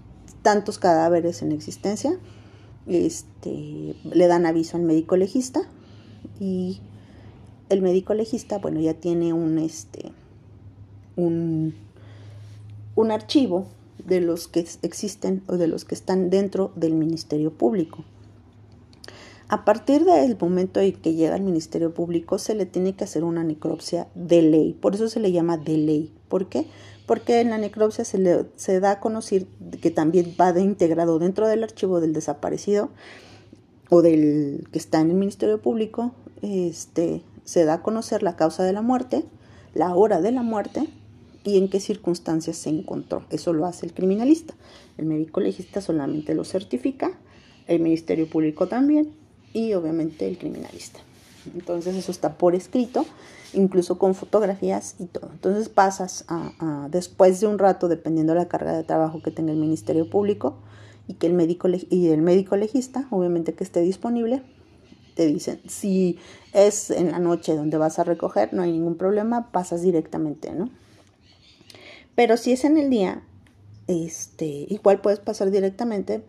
tantos 0.47 0.79
cadáveres 0.79 1.43
en 1.43 1.51
existencia. 1.51 2.21
Este, 2.87 3.97
le 4.05 4.27
dan 4.29 4.47
aviso 4.47 4.77
al 4.77 4.85
médico 4.85 5.17
legista 5.17 5.63
y 6.39 6.79
el 7.69 7.83
médico 7.83 8.15
legista, 8.15 8.59
bueno, 8.59 8.79
ya 8.79 8.95
tiene 8.95 9.33
un, 9.33 9.59
este, 9.59 10.13
un, 11.17 11.75
un 12.95 13.11
archivo 13.11 13.67
de 14.07 14.21
los 14.21 14.47
que 14.47 14.65
existen 14.83 15.43
o 15.49 15.57
de 15.57 15.67
los 15.67 15.85
que 15.85 15.97
están 15.97 16.31
dentro 16.31 16.71
del 16.77 16.95
Ministerio 16.95 17.53
Público. 17.53 18.05
A 19.49 19.65
partir 19.65 20.05
del 20.05 20.37
momento 20.41 20.79
en 20.79 20.93
que 20.93 21.15
llega 21.15 21.35
al 21.35 21.43
Ministerio 21.43 21.93
Público 21.93 22.39
se 22.39 22.55
le 22.55 22.67
tiene 22.67 22.95
que 22.95 23.03
hacer 23.03 23.25
una 23.25 23.43
necropsia 23.43 24.07
de 24.15 24.43
ley, 24.43 24.75
por 24.75 24.95
eso 24.95 25.09
se 25.09 25.19
le 25.19 25.33
llama 25.33 25.57
de 25.57 25.77
ley. 25.77 26.13
¿Por 26.29 26.49
qué? 26.49 26.69
Porque 27.07 27.41
en 27.41 27.51
la 27.51 27.59
necropsia 27.59 28.05
se, 28.05 28.81
da 28.81 28.91
a 28.91 29.01
conocer 29.01 29.47
que 29.81 29.91
también 29.91 30.35
va 30.39 30.53
de 30.53 30.61
integrado 30.61 31.19
dentro 31.19 31.47
del 31.47 31.63
archivo 31.63 32.01
del 32.01 32.13
desaparecido 32.13 32.91
o 33.89 34.03
del 34.03 34.67
que 34.73 34.79
está 34.79 35.01
en 35.01 35.11
el 35.11 35.17
Ministerio 35.17 35.63
Público, 35.63 36.13
este, 36.43 37.23
se 37.45 37.65
da 37.65 37.75
a 37.75 37.83
conocer 37.83 38.25
la 38.25 38.35
causa 38.35 38.65
de 38.65 38.73
la 38.73 38.83
muerte, 38.83 39.25
la 39.75 39.95
hora 39.95 40.21
de 40.21 40.33
la 40.33 40.43
muerte 40.43 40.89
y 41.45 41.59
en 41.59 41.69
qué 41.69 41.79
circunstancias 41.79 42.57
se 42.57 42.71
encontró. 42.71 43.25
Eso 43.31 43.53
lo 43.53 43.67
hace 43.67 43.87
el 43.87 43.95
criminalista. 43.95 44.55
El 44.99 45.07
médico 45.07 45.41
legista 45.41 45.81
solamente 45.81 46.35
lo 46.35 46.45
certifica, 46.45 47.17
el 47.69 47.81
Ministerio 47.81 48.29
Público 48.29 48.67
también 48.67 49.13
y 49.53 49.73
obviamente 49.75 50.27
el 50.27 50.39
criminalista. 50.39 50.99
Entonces 51.55 51.95
eso 51.95 52.11
está 52.11 52.37
por 52.37 52.57
escrito 52.57 53.07
incluso 53.57 53.99
con 53.99 54.15
fotografías 54.15 54.95
y 54.99 55.07
todo. 55.07 55.31
Entonces 55.33 55.69
pasas 55.69 56.25
a, 56.29 56.89
después 56.91 57.41
de 57.41 57.47
un 57.47 57.59
rato, 57.59 57.89
dependiendo 57.89 58.35
de 58.35 58.41
la 58.41 58.49
carga 58.49 58.77
de 58.77 58.85
trabajo 58.85 59.23
que 59.23 59.31
tenga 59.31 59.53
el 59.53 59.59
Ministerio 59.59 60.09
Público 60.09 60.59
y 61.09 61.15
que 61.15 61.27
el 61.27 61.33
médico 61.33 61.69
y 61.69 62.09
el 62.09 62.23
médico 62.23 62.57
legista, 62.57 63.09
obviamente 63.11 63.55
que 63.55 63.65
esté 63.65 63.81
disponible, 63.81 64.43
te 65.15 65.27
dicen, 65.27 65.61
si 65.67 66.19
es 66.53 66.91
en 66.91 67.11
la 67.11 67.19
noche 67.19 67.57
donde 67.57 67.79
vas 67.79 67.99
a 67.99 68.05
recoger, 68.05 68.53
no 68.53 68.63
hay 68.63 68.73
ningún 68.73 68.97
problema, 68.97 69.51
pasas 69.51 69.81
directamente, 69.81 70.53
¿no? 70.53 70.69
Pero 72.15 72.37
si 72.37 72.53
es 72.53 72.65
en 72.65 72.77
el 72.77 72.91
día, 72.91 73.23
este, 73.87 74.67
igual 74.69 75.01
puedes 75.01 75.21
pasar 75.21 75.51
directamente, 75.51 76.23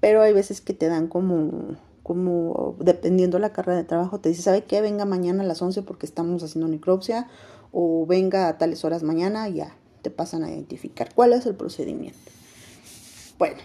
pero 0.00 0.20
hay 0.20 0.32
veces 0.32 0.60
que 0.60 0.74
te 0.74 0.88
dan 0.88 1.08
como 1.08 1.76
como 2.08 2.74
dependiendo 2.78 3.38
la 3.38 3.52
carrera 3.52 3.76
de 3.76 3.84
trabajo, 3.84 4.18
te 4.18 4.30
dice, 4.30 4.40
¿sabe 4.40 4.64
qué? 4.64 4.80
Venga 4.80 5.04
mañana 5.04 5.42
a 5.42 5.46
las 5.46 5.60
11 5.60 5.82
porque 5.82 6.06
estamos 6.06 6.42
haciendo 6.42 6.66
necropsia 6.66 7.28
o 7.70 8.06
venga 8.06 8.48
a 8.48 8.56
tales 8.56 8.82
horas 8.82 9.02
mañana, 9.02 9.46
ya 9.50 9.76
te 10.00 10.08
pasan 10.08 10.42
a 10.42 10.50
identificar 10.50 11.10
cuál 11.14 11.34
es 11.34 11.44
el 11.44 11.54
procedimiento. 11.54 12.18
Bueno, 13.38 13.58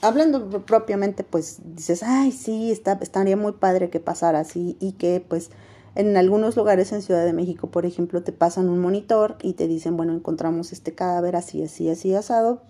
hablando 0.00 0.50
propiamente, 0.66 1.22
pues 1.22 1.60
dices, 1.76 2.02
ay, 2.02 2.32
sí, 2.32 2.72
está, 2.72 2.98
estaría 3.00 3.36
muy 3.36 3.52
padre 3.52 3.88
que 3.88 4.00
pasara 4.00 4.40
así 4.40 4.76
y 4.80 4.94
que 4.94 5.24
pues 5.26 5.50
en 5.94 6.16
algunos 6.16 6.56
lugares 6.56 6.90
en 6.90 7.02
Ciudad 7.02 7.24
de 7.24 7.32
México, 7.32 7.70
por 7.70 7.86
ejemplo, 7.86 8.24
te 8.24 8.32
pasan 8.32 8.68
un 8.68 8.80
monitor 8.80 9.36
y 9.44 9.52
te 9.52 9.68
dicen, 9.68 9.96
bueno, 9.96 10.12
encontramos 10.12 10.72
este 10.72 10.92
cadáver 10.92 11.36
así, 11.36 11.62
así, 11.62 11.88
así, 11.88 12.12
asado. 12.16 12.62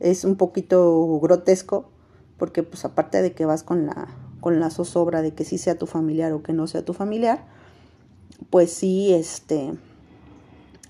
Es 0.00 0.24
un 0.24 0.34
poquito 0.34 1.20
grotesco, 1.20 1.92
porque 2.40 2.62
pues 2.62 2.86
aparte 2.86 3.20
de 3.20 3.34
que 3.34 3.44
vas 3.44 3.62
con 3.62 3.84
la, 3.84 4.08
con 4.40 4.60
la 4.60 4.70
zozobra 4.70 5.20
de 5.20 5.34
que 5.34 5.44
sí 5.44 5.58
sea 5.58 5.76
tu 5.76 5.86
familiar 5.86 6.32
o 6.32 6.42
que 6.42 6.54
no 6.54 6.66
sea 6.66 6.82
tu 6.82 6.94
familiar, 6.94 7.44
pues 8.48 8.72
sí, 8.72 9.12
este, 9.12 9.74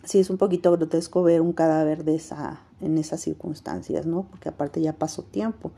sí 0.04 0.20
es 0.20 0.30
un 0.30 0.38
poquito 0.38 0.70
grotesco 0.70 1.24
ver 1.24 1.40
un 1.40 1.52
cadáver 1.52 2.04
de 2.04 2.14
esa, 2.14 2.60
en 2.80 2.98
esas 2.98 3.20
circunstancias, 3.20 4.06
¿no? 4.06 4.22
Porque 4.30 4.48
aparte 4.48 4.80
ya 4.80 4.92
pasó 4.92 5.24
tiempo. 5.24 5.72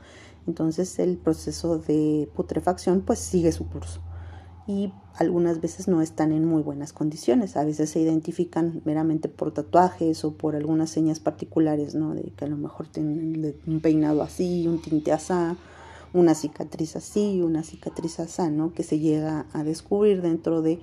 Entonces 0.46 0.98
el 0.98 1.16
proceso 1.16 1.78
de 1.78 2.28
putrefacción 2.36 3.00
pues 3.00 3.18
sigue 3.18 3.50
su 3.50 3.66
curso. 3.66 4.02
Y 4.66 4.92
algunas 5.16 5.60
veces 5.60 5.88
no 5.88 6.00
están 6.00 6.32
en 6.32 6.44
muy 6.44 6.62
buenas 6.62 6.92
condiciones. 6.92 7.56
A 7.56 7.64
veces 7.64 7.90
se 7.90 8.00
identifican 8.00 8.80
meramente 8.84 9.28
por 9.28 9.52
tatuajes 9.52 10.24
o 10.24 10.36
por 10.36 10.54
algunas 10.54 10.90
señas 10.90 11.18
particulares, 11.18 11.94
¿no? 11.94 12.14
De 12.14 12.32
que 12.36 12.44
a 12.44 12.48
lo 12.48 12.56
mejor 12.56 12.86
tienen 12.86 13.56
un 13.66 13.80
peinado 13.80 14.22
así, 14.22 14.68
un 14.68 14.80
tinte 14.80 15.12
así, 15.12 15.32
una 16.12 16.34
cicatriz 16.34 16.96
así, 16.96 17.42
una 17.42 17.64
cicatriz 17.64 18.20
así, 18.20 18.42
¿no? 18.50 18.72
Que 18.72 18.84
se 18.84 18.98
llega 18.98 19.46
a 19.52 19.64
descubrir 19.64 20.22
dentro 20.22 20.62
de, 20.62 20.80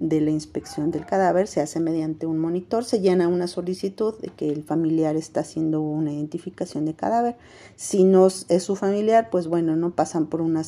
de 0.00 0.22
la 0.22 0.30
inspección 0.30 0.90
del 0.90 1.04
cadáver, 1.04 1.46
se 1.46 1.60
hace 1.60 1.78
mediante 1.78 2.24
un 2.24 2.38
monitor, 2.38 2.84
se 2.84 3.00
llena 3.00 3.28
una 3.28 3.46
solicitud 3.46 4.18
de 4.18 4.28
que 4.28 4.48
el 4.48 4.64
familiar 4.64 5.14
está 5.14 5.40
haciendo 5.40 5.82
una 5.82 6.10
identificación 6.10 6.86
de 6.86 6.94
cadáver. 6.94 7.36
Si 7.76 8.04
no 8.04 8.26
es 8.26 8.62
su 8.62 8.76
familiar, 8.76 9.28
pues 9.30 9.46
bueno, 9.46 9.76
no 9.76 9.90
pasan 9.94 10.26
por 10.26 10.40
una, 10.40 10.62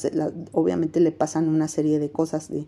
obviamente 0.53 1.01
le 1.01 1.13
pasan 1.13 1.49
una 1.49 1.67
serie 1.67 1.99
de 1.99 2.11
cosas 2.11 2.51
de 2.51 2.67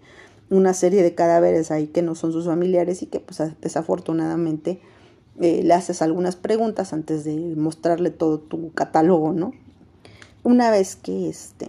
una 0.49 0.73
serie 0.73 1.02
de 1.02 1.14
cadáveres 1.14 1.71
ahí 1.71 1.87
que 1.87 2.00
no 2.00 2.14
son 2.14 2.33
sus 2.33 2.47
familiares 2.47 3.02
y 3.02 3.06
que 3.06 3.21
pues 3.21 3.42
desafortunadamente 3.61 4.80
eh, 5.40 5.62
le 5.64 5.75
haces 5.75 6.00
algunas 6.00 6.37
preguntas 6.37 6.94
antes 6.94 7.25
de 7.25 7.37
mostrarle 7.56 8.09
todo 8.09 8.38
tu 8.38 8.73
catálogo, 8.73 9.35
¿no? 9.35 9.52
Una 10.42 10.71
vez 10.71 10.97
que 10.97 11.28
este 11.28 11.68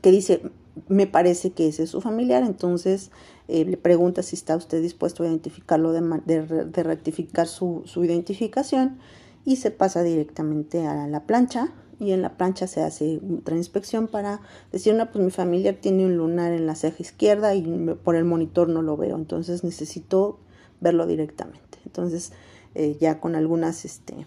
que 0.00 0.10
dice 0.12 0.42
me 0.88 1.06
parece 1.06 1.50
que 1.50 1.68
ese 1.68 1.82
es 1.84 1.90
su 1.90 2.00
familiar, 2.00 2.42
entonces 2.42 3.10
eh, 3.48 3.64
le 3.64 3.76
pregunta 3.76 4.22
si 4.22 4.36
está 4.36 4.56
usted 4.56 4.80
dispuesto 4.80 5.22
a 5.22 5.26
identificarlo, 5.26 5.92
de, 5.92 6.00
de, 6.00 6.82
rectificar 6.82 7.46
su, 7.46 7.82
su, 7.86 8.04
identificación 8.04 8.98
y 9.44 9.56
se 9.56 9.70
pasa 9.70 10.02
directamente 10.02 10.86
a 10.86 11.06
la 11.06 11.24
plancha 11.26 11.72
y 11.98 12.12
en 12.12 12.22
la 12.22 12.36
plancha 12.36 12.66
se 12.66 12.82
hace 12.82 13.20
otra 13.38 13.56
inspección 13.56 14.08
para 14.08 14.40
decir, 14.72 14.94
no, 14.94 15.10
pues 15.10 15.24
mi 15.24 15.30
familiar 15.30 15.76
tiene 15.80 16.04
un 16.04 16.16
lunar 16.16 16.52
en 16.52 16.66
la 16.66 16.74
ceja 16.74 16.96
izquierda 17.00 17.54
y 17.54 17.62
por 18.02 18.16
el 18.16 18.24
monitor 18.24 18.68
no 18.68 18.82
lo 18.82 18.96
veo, 18.96 19.16
entonces 19.16 19.64
necesito 19.64 20.38
verlo 20.80 21.06
directamente. 21.06 21.78
Entonces 21.84 22.32
eh, 22.74 22.96
ya 23.00 23.20
con 23.20 23.34
algunas, 23.34 23.84
este, 23.84 24.26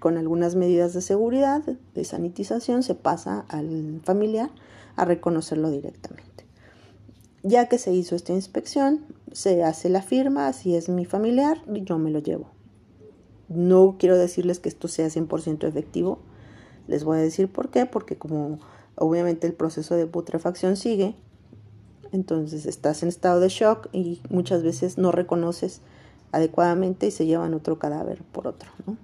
con 0.00 0.16
algunas 0.16 0.54
medidas 0.54 0.94
de 0.94 1.00
seguridad, 1.00 1.62
de 1.62 2.04
sanitización, 2.04 2.82
se 2.82 2.94
pasa 2.94 3.44
al 3.48 4.00
familiar 4.04 4.50
a 4.94 5.04
reconocerlo 5.04 5.70
directamente. 5.70 6.25
Ya 7.48 7.68
que 7.68 7.78
se 7.78 7.92
hizo 7.92 8.16
esta 8.16 8.32
inspección, 8.32 9.04
se 9.30 9.62
hace 9.62 9.88
la 9.88 10.02
firma, 10.02 10.52
si 10.52 10.74
es 10.74 10.88
mi 10.88 11.04
familiar, 11.04 11.62
yo 11.68 11.96
me 11.96 12.10
lo 12.10 12.18
llevo. 12.18 12.50
No 13.48 13.94
quiero 14.00 14.18
decirles 14.18 14.58
que 14.58 14.68
esto 14.68 14.88
sea 14.88 15.06
100% 15.06 15.62
efectivo, 15.68 16.18
les 16.88 17.04
voy 17.04 17.18
a 17.18 17.20
decir 17.20 17.46
por 17.46 17.70
qué, 17.70 17.86
porque 17.86 18.18
como 18.18 18.58
obviamente 18.96 19.46
el 19.46 19.52
proceso 19.52 19.94
de 19.94 20.08
putrefacción 20.08 20.76
sigue, 20.76 21.14
entonces 22.10 22.66
estás 22.66 23.04
en 23.04 23.10
estado 23.10 23.38
de 23.38 23.48
shock 23.48 23.90
y 23.92 24.20
muchas 24.28 24.64
veces 24.64 24.98
no 24.98 25.12
reconoces 25.12 25.82
adecuadamente 26.32 27.06
y 27.06 27.10
se 27.12 27.26
llevan 27.26 27.54
otro 27.54 27.78
cadáver 27.78 28.24
por 28.24 28.48
otro, 28.48 28.72
¿no? 28.88 28.96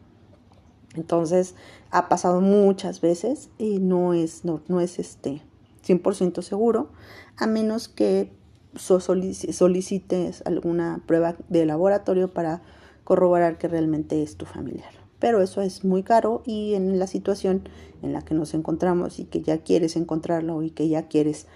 Entonces 0.96 1.54
ha 1.92 2.08
pasado 2.08 2.40
muchas 2.40 3.00
veces 3.00 3.50
y 3.56 3.78
no 3.78 4.14
es, 4.14 4.44
no, 4.44 4.62
no 4.66 4.80
es 4.80 4.98
este 4.98 5.42
100% 5.86 6.42
seguro, 6.42 6.90
a 7.36 7.46
menos 7.46 7.88
que 7.88 8.32
solicites 8.74 10.42
alguna 10.46 11.02
prueba 11.06 11.36
de 11.48 11.66
laboratorio 11.66 12.28
para 12.32 12.62
corroborar 13.04 13.58
que 13.58 13.68
realmente 13.68 14.22
es 14.22 14.36
tu 14.36 14.46
familiar. 14.46 14.90
Pero 15.18 15.42
eso 15.42 15.60
es 15.60 15.84
muy 15.84 16.02
caro 16.02 16.42
y 16.46 16.74
en 16.74 16.98
la 16.98 17.06
situación 17.06 17.68
en 18.02 18.12
la 18.12 18.22
que 18.22 18.34
nos 18.34 18.54
encontramos 18.54 19.18
y 19.18 19.24
que 19.24 19.42
ya 19.42 19.58
quieres 19.58 19.96
encontrarlo 19.96 20.62
y 20.62 20.70
que 20.70 20.88
ya 20.88 21.06
quieres 21.08 21.46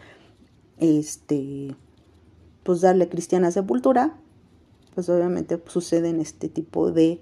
este 0.78 1.74
pues 2.62 2.80
darle 2.80 3.08
cristiana 3.08 3.50
sepultura, 3.50 4.16
pues 4.94 5.08
obviamente 5.08 5.62
suceden 5.68 6.20
este 6.20 6.48
tipo 6.48 6.90
de, 6.90 7.20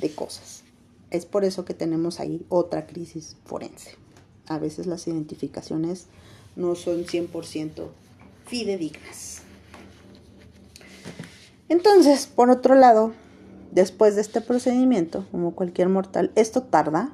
de 0.00 0.14
cosas. 0.14 0.64
Es 1.10 1.26
por 1.26 1.44
eso 1.44 1.64
que 1.64 1.74
tenemos 1.74 2.18
ahí 2.18 2.44
otra 2.48 2.86
crisis 2.86 3.36
forense. 3.44 3.96
A 4.48 4.58
veces 4.58 4.86
las 4.86 5.06
identificaciones 5.06 6.06
no 6.56 6.74
son 6.74 7.04
100% 7.04 7.88
fidedignas. 8.46 9.42
Entonces, 11.68 12.26
por 12.26 12.50
otro 12.50 12.74
lado, 12.74 13.12
después 13.72 14.14
de 14.14 14.22
este 14.22 14.40
procedimiento, 14.40 15.26
como 15.30 15.54
cualquier 15.54 15.88
mortal, 15.88 16.32
esto 16.34 16.62
tarda 16.62 17.12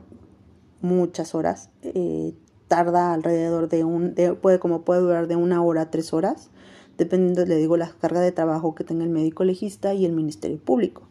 muchas 0.80 1.34
horas, 1.34 1.70
eh, 1.82 2.34
tarda 2.68 3.12
alrededor 3.12 3.68
de 3.68 3.84
un, 3.84 4.14
puede 4.40 4.58
como 4.58 4.82
puede 4.82 5.00
durar 5.00 5.26
de 5.26 5.36
una 5.36 5.62
hora 5.62 5.82
a 5.82 5.90
tres 5.90 6.12
horas, 6.12 6.50
dependiendo, 6.98 7.44
le 7.46 7.56
digo, 7.56 7.76
la 7.76 7.90
carga 8.00 8.20
de 8.20 8.32
trabajo 8.32 8.74
que 8.74 8.84
tenga 8.84 9.04
el 9.04 9.10
médico 9.10 9.44
legista 9.44 9.94
y 9.94 10.04
el 10.04 10.12
Ministerio 10.12 10.58
Público. 10.58 11.02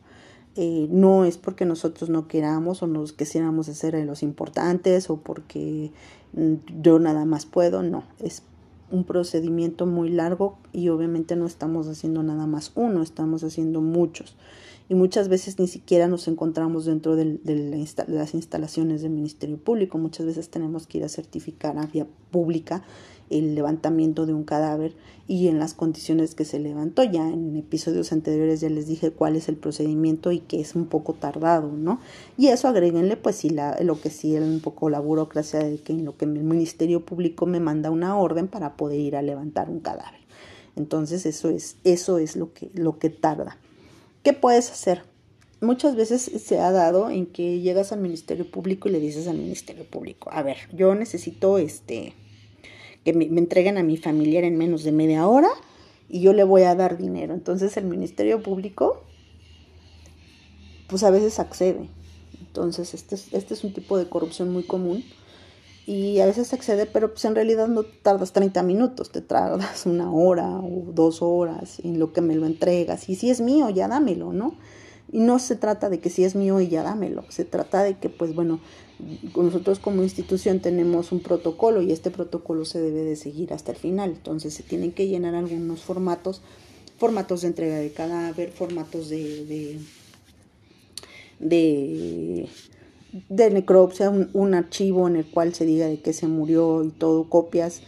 Eh, 0.56 0.88
no 0.92 1.24
es 1.24 1.38
porque 1.38 1.66
nosotros 1.66 2.10
no 2.10 2.28
queramos 2.28 2.84
o 2.84 2.88
nos 2.88 3.14
quisiéramos 3.14 3.70
hacer 3.70 3.94
los 4.06 4.22
importantes 4.22 5.10
o 5.10 5.18
porque 5.18 5.92
yo 6.34 7.00
nada 7.00 7.26
más 7.26 7.46
puedo, 7.46 7.84
no, 7.84 8.04
es 8.20 8.44
un 8.92 9.04
procedimiento 9.06 9.86
muy 9.86 10.10
largo 10.10 10.58
y 10.74 10.90
obviamente 10.90 11.36
no 11.36 11.46
estamos 11.46 11.88
haciendo 11.88 12.24
nada 12.24 12.46
más 12.46 12.72
uno, 12.76 13.02
estamos 13.02 13.44
haciendo 13.44 13.82
muchos. 13.82 14.36
Y 14.90 14.96
muchas 14.96 15.30
veces 15.30 15.58
ni 15.58 15.68
siquiera 15.68 16.10
nos 16.10 16.28
encontramos 16.28 16.84
dentro 16.84 17.16
de, 17.16 17.40
las 18.08 18.34
instalaciones 18.34 19.02
del 19.02 19.12
Ministerio 19.12 19.58
Público, 19.58 19.98
muchas 19.98 20.26
veces 20.26 20.50
tenemos 20.50 20.86
que 20.86 20.98
ir 20.98 21.06
a 21.06 21.10
certificar 21.10 21.78
a 21.78 21.86
vía 21.86 22.08
pública 22.30 22.84
el 23.32 23.56
levantamiento 23.56 24.26
de 24.26 24.34
un 24.34 24.44
cadáver 24.44 24.94
y 25.28 25.48
en 25.48 25.60
las 25.60 25.74
condiciones 25.74 26.36
que 26.36 26.46
se 26.46 26.60
levantó. 26.60 27.04
Ya 27.04 27.28
en 27.28 27.56
episodios 27.56 28.12
anteriores 28.12 28.62
ya 28.62 28.70
les 28.70 28.88
dije 28.88 29.12
cuál 29.12 29.36
es 29.36 29.48
el 29.48 29.56
procedimiento 29.56 30.32
y 30.32 30.40
que 30.40 30.60
es 30.60 30.76
un 30.76 30.88
poco 30.88 31.14
tardado, 31.14 31.72
¿no? 31.72 32.00
Y 32.38 32.48
eso 32.48 32.68
agréguenle 32.68 33.18
pues 33.18 33.38
sí 33.38 33.50
la, 33.50 33.78
lo 33.82 34.00
que 34.00 34.10
sí 34.10 34.36
es 34.36 34.42
un 34.42 34.60
poco 34.60 34.90
la 34.90 35.00
burocracia 35.00 35.60
de 35.60 35.78
que 35.78 35.94
en 35.94 36.06
lo 36.06 36.18
que 36.18 36.26
el 36.26 36.32
Ministerio 36.32 37.06
Público 37.06 37.46
me 37.46 37.60
manda 37.60 37.92
una 37.92 38.18
orden 38.18 38.48
para 38.48 38.76
poder 38.76 39.00
ir 39.00 39.16
a 39.16 39.22
levantar 39.22 39.70
un 39.70 39.80
cadáver. 39.80 40.20
Entonces 40.76 41.26
eso 41.26 41.50
es, 41.50 41.78
eso 41.84 42.18
es 42.18 42.36
lo 42.36 42.54
que, 42.54 42.70
lo 42.74 43.00
que 43.00 43.10
tarda. 43.10 43.58
¿Qué 44.24 44.34
puedes 44.34 44.70
hacer? 44.70 45.04
Muchas 45.62 45.96
veces 45.96 46.24
se 46.24 46.60
ha 46.60 46.72
dado 46.72 47.10
en 47.10 47.26
que 47.26 47.60
llegas 47.60 47.92
al 47.92 48.00
Ministerio 48.00 48.50
Público 48.50 48.90
y 48.90 48.92
le 48.92 49.00
dices 49.00 49.28
al 49.28 49.38
Ministerio 49.38 49.86
Público, 49.86 50.30
a 50.34 50.42
ver, 50.42 50.58
yo 50.74 50.96
necesito 50.96 51.58
este 51.58 52.14
que 53.04 53.14
me, 53.14 53.26
entreguen 53.26 53.78
a 53.78 53.84
mi 53.84 53.98
familiar 53.98 54.44
en 54.44 54.58
menos 54.58 54.84
de 54.84 54.92
media 54.92 55.28
hora 55.28 55.50
y 56.10 56.22
yo 56.22 56.34
le 56.34 56.44
voy 56.44 56.64
a 56.64 56.76
dar 56.76 56.98
dinero. 56.98 57.34
Entonces 57.34 57.78
el 57.78 57.86
Ministerio 57.86 58.44
Público, 58.44 59.04
pues 60.88 61.04
a 61.04 61.10
veces 61.10 61.40
accede. 61.40 61.90
Entonces 62.40 62.94
este 62.94 63.16
es, 63.16 63.34
este 63.34 63.54
es 63.54 63.64
un 63.64 63.74
tipo 63.74 63.98
de 63.98 64.10
corrupción 64.10 64.52
muy 64.52 64.64
común 64.64 65.04
y 65.86 66.20
a 66.20 66.26
veces 66.26 66.54
accede, 66.54 66.86
pero 66.86 67.12
pues 67.12 67.26
en 67.26 67.34
realidad 67.36 67.68
no 67.68 67.84
tardas 67.84 68.34
30 68.34 68.62
minutos, 68.64 69.12
te 69.12 69.22
tardas 69.22 69.86
una 69.86 70.12
hora 70.12 70.48
o 70.48 70.92
dos 70.94 71.22
horas 71.22 71.80
en 71.84 72.00
lo 72.00 72.14
que 72.14 72.22
me 72.22 72.36
lo 72.36 72.46
entregas. 72.46 73.10
Y 73.10 73.16
si 73.16 73.30
es 73.30 73.42
mío, 73.42 73.70
ya 73.70 73.88
dámelo, 73.88 74.32
¿no? 74.32 74.56
Y 75.12 75.20
no 75.20 75.40
se 75.40 75.56
trata 75.56 75.90
de 75.90 76.00
que 76.00 76.10
si 76.10 76.24
es 76.24 76.36
mío 76.36 76.62
y 76.62 76.70
ya 76.70 76.84
dámelo, 76.84 77.26
se 77.30 77.44
trata 77.46 77.84
de 77.84 77.98
que, 77.98 78.10
pues 78.10 78.34
bueno, 78.36 78.62
nosotros 79.36 79.80
como 79.80 80.04
institución 80.04 80.60
tenemos 80.60 81.12
un 81.12 81.22
protocolo 81.22 81.82
y 81.82 81.92
este 81.92 82.12
protocolo 82.12 82.66
se 82.66 82.82
debe 82.82 83.04
de 83.04 83.16
seguir 83.16 83.54
hasta 83.54 83.72
el 83.72 83.78
final. 83.78 84.12
Entonces 84.12 84.54
se 84.54 84.64
tienen 84.64 84.92
que 84.92 85.08
llenar 85.08 85.36
algunos 85.36 85.82
formatos, 85.82 86.42
formatos 86.98 87.42
de 87.42 87.48
entrega 87.48 87.78
de 87.78 87.92
cadáver, 87.92 88.52
formatos 88.52 89.10
de, 89.10 89.80
de, 91.40 92.48
de, 93.30 93.52
necropsia, 93.52 94.10
un, 94.10 94.54
archivo 94.54 95.08
en 95.08 95.18
el 95.18 95.26
cual 95.26 95.54
se 95.54 95.66
diga 95.66 95.88
de 95.88 96.00
que 96.00 96.14
se 96.14 96.28
murió 96.28 96.84
y 96.84 96.90
todo, 96.90 97.30
copias. 97.30 97.82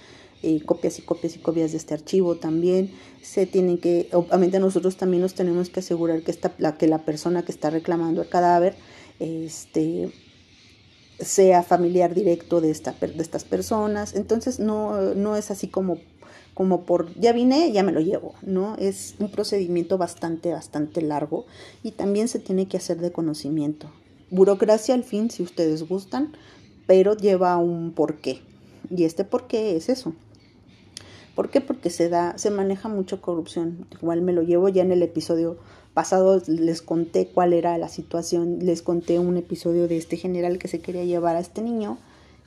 Eh, 0.45 0.61
copias 0.65 0.99
y 0.99 1.03
copias 1.03 1.37
y 1.37 1.39
copias 1.39 1.71
de 1.71 1.77
este 1.77 1.93
archivo 1.93 2.35
también. 2.35 2.91
Se 3.21 3.45
tienen 3.45 3.77
que, 3.77 4.09
obviamente 4.11 4.59
nosotros 4.59 4.97
también 4.97 5.21
nos 5.21 5.35
tenemos 5.35 5.69
que 5.69 5.79
asegurar 5.79 6.21
que, 6.21 6.31
esta, 6.31 6.53
la, 6.57 6.77
que 6.77 6.87
la 6.87 7.05
persona 7.05 7.43
que 7.45 7.53
está 7.53 7.69
reclamando 7.69 8.21
el 8.21 8.27
cadáver 8.27 8.75
este, 9.19 10.11
sea 11.23 11.63
familiar 11.63 12.13
directo 12.13 12.61
de, 12.61 12.67
de 12.67 13.21
estas 13.21 13.43
personas. 13.43 14.15
Entonces 14.15 14.59
no, 14.59 15.13
no 15.15 15.35
es 15.35 15.51
así 15.51 15.67
como, 15.67 15.97
como 16.53 16.85
por 16.85 17.13
ya 17.19 17.33
vine, 17.33 17.71
ya 17.71 17.83
me 17.83 17.91
lo 17.91 17.99
llevo, 17.99 18.35
¿no? 18.41 18.75
Es 18.77 19.15
un 19.19 19.29
procedimiento 19.29 19.97
bastante, 19.97 20.51
bastante 20.51 21.01
largo 21.01 21.45
y 21.83 21.91
también 21.91 22.27
se 22.27 22.39
tiene 22.39 22.67
que 22.67 22.77
hacer 22.77 22.99
de 22.99 23.11
conocimiento. 23.11 23.89
Burocracia 24.29 24.95
al 24.95 25.03
fin, 25.03 25.29
si 25.29 25.43
ustedes 25.43 25.87
gustan, 25.87 26.33
pero 26.87 27.15
lleva 27.15 27.57
un 27.57 27.91
porqué. 27.93 28.41
Y 28.89 29.03
este 29.05 29.23
porqué 29.23 29.75
es 29.75 29.89
eso. 29.89 30.13
¿Por 31.35 31.49
qué? 31.49 31.61
Porque 31.61 31.89
se 31.89 32.09
da, 32.09 32.37
se 32.37 32.51
maneja 32.51 32.89
mucho 32.89 33.21
corrupción. 33.21 33.87
Igual 33.91 34.21
me 34.21 34.33
lo 34.33 34.43
llevo 34.43 34.69
ya 34.69 34.83
en 34.83 34.91
el 34.91 35.01
episodio 35.01 35.57
pasado 35.93 36.41
les 36.47 36.81
conté 36.81 37.27
cuál 37.27 37.53
era 37.53 37.77
la 37.77 37.87
situación, 37.87 38.59
les 38.59 38.81
conté 38.81 39.19
un 39.19 39.37
episodio 39.37 39.87
de 39.87 39.97
este 39.97 40.17
general 40.17 40.57
que 40.57 40.67
se 40.67 40.79
quería 40.79 41.05
llevar 41.05 41.35
a 41.35 41.39
este 41.39 41.61
niño 41.61 41.97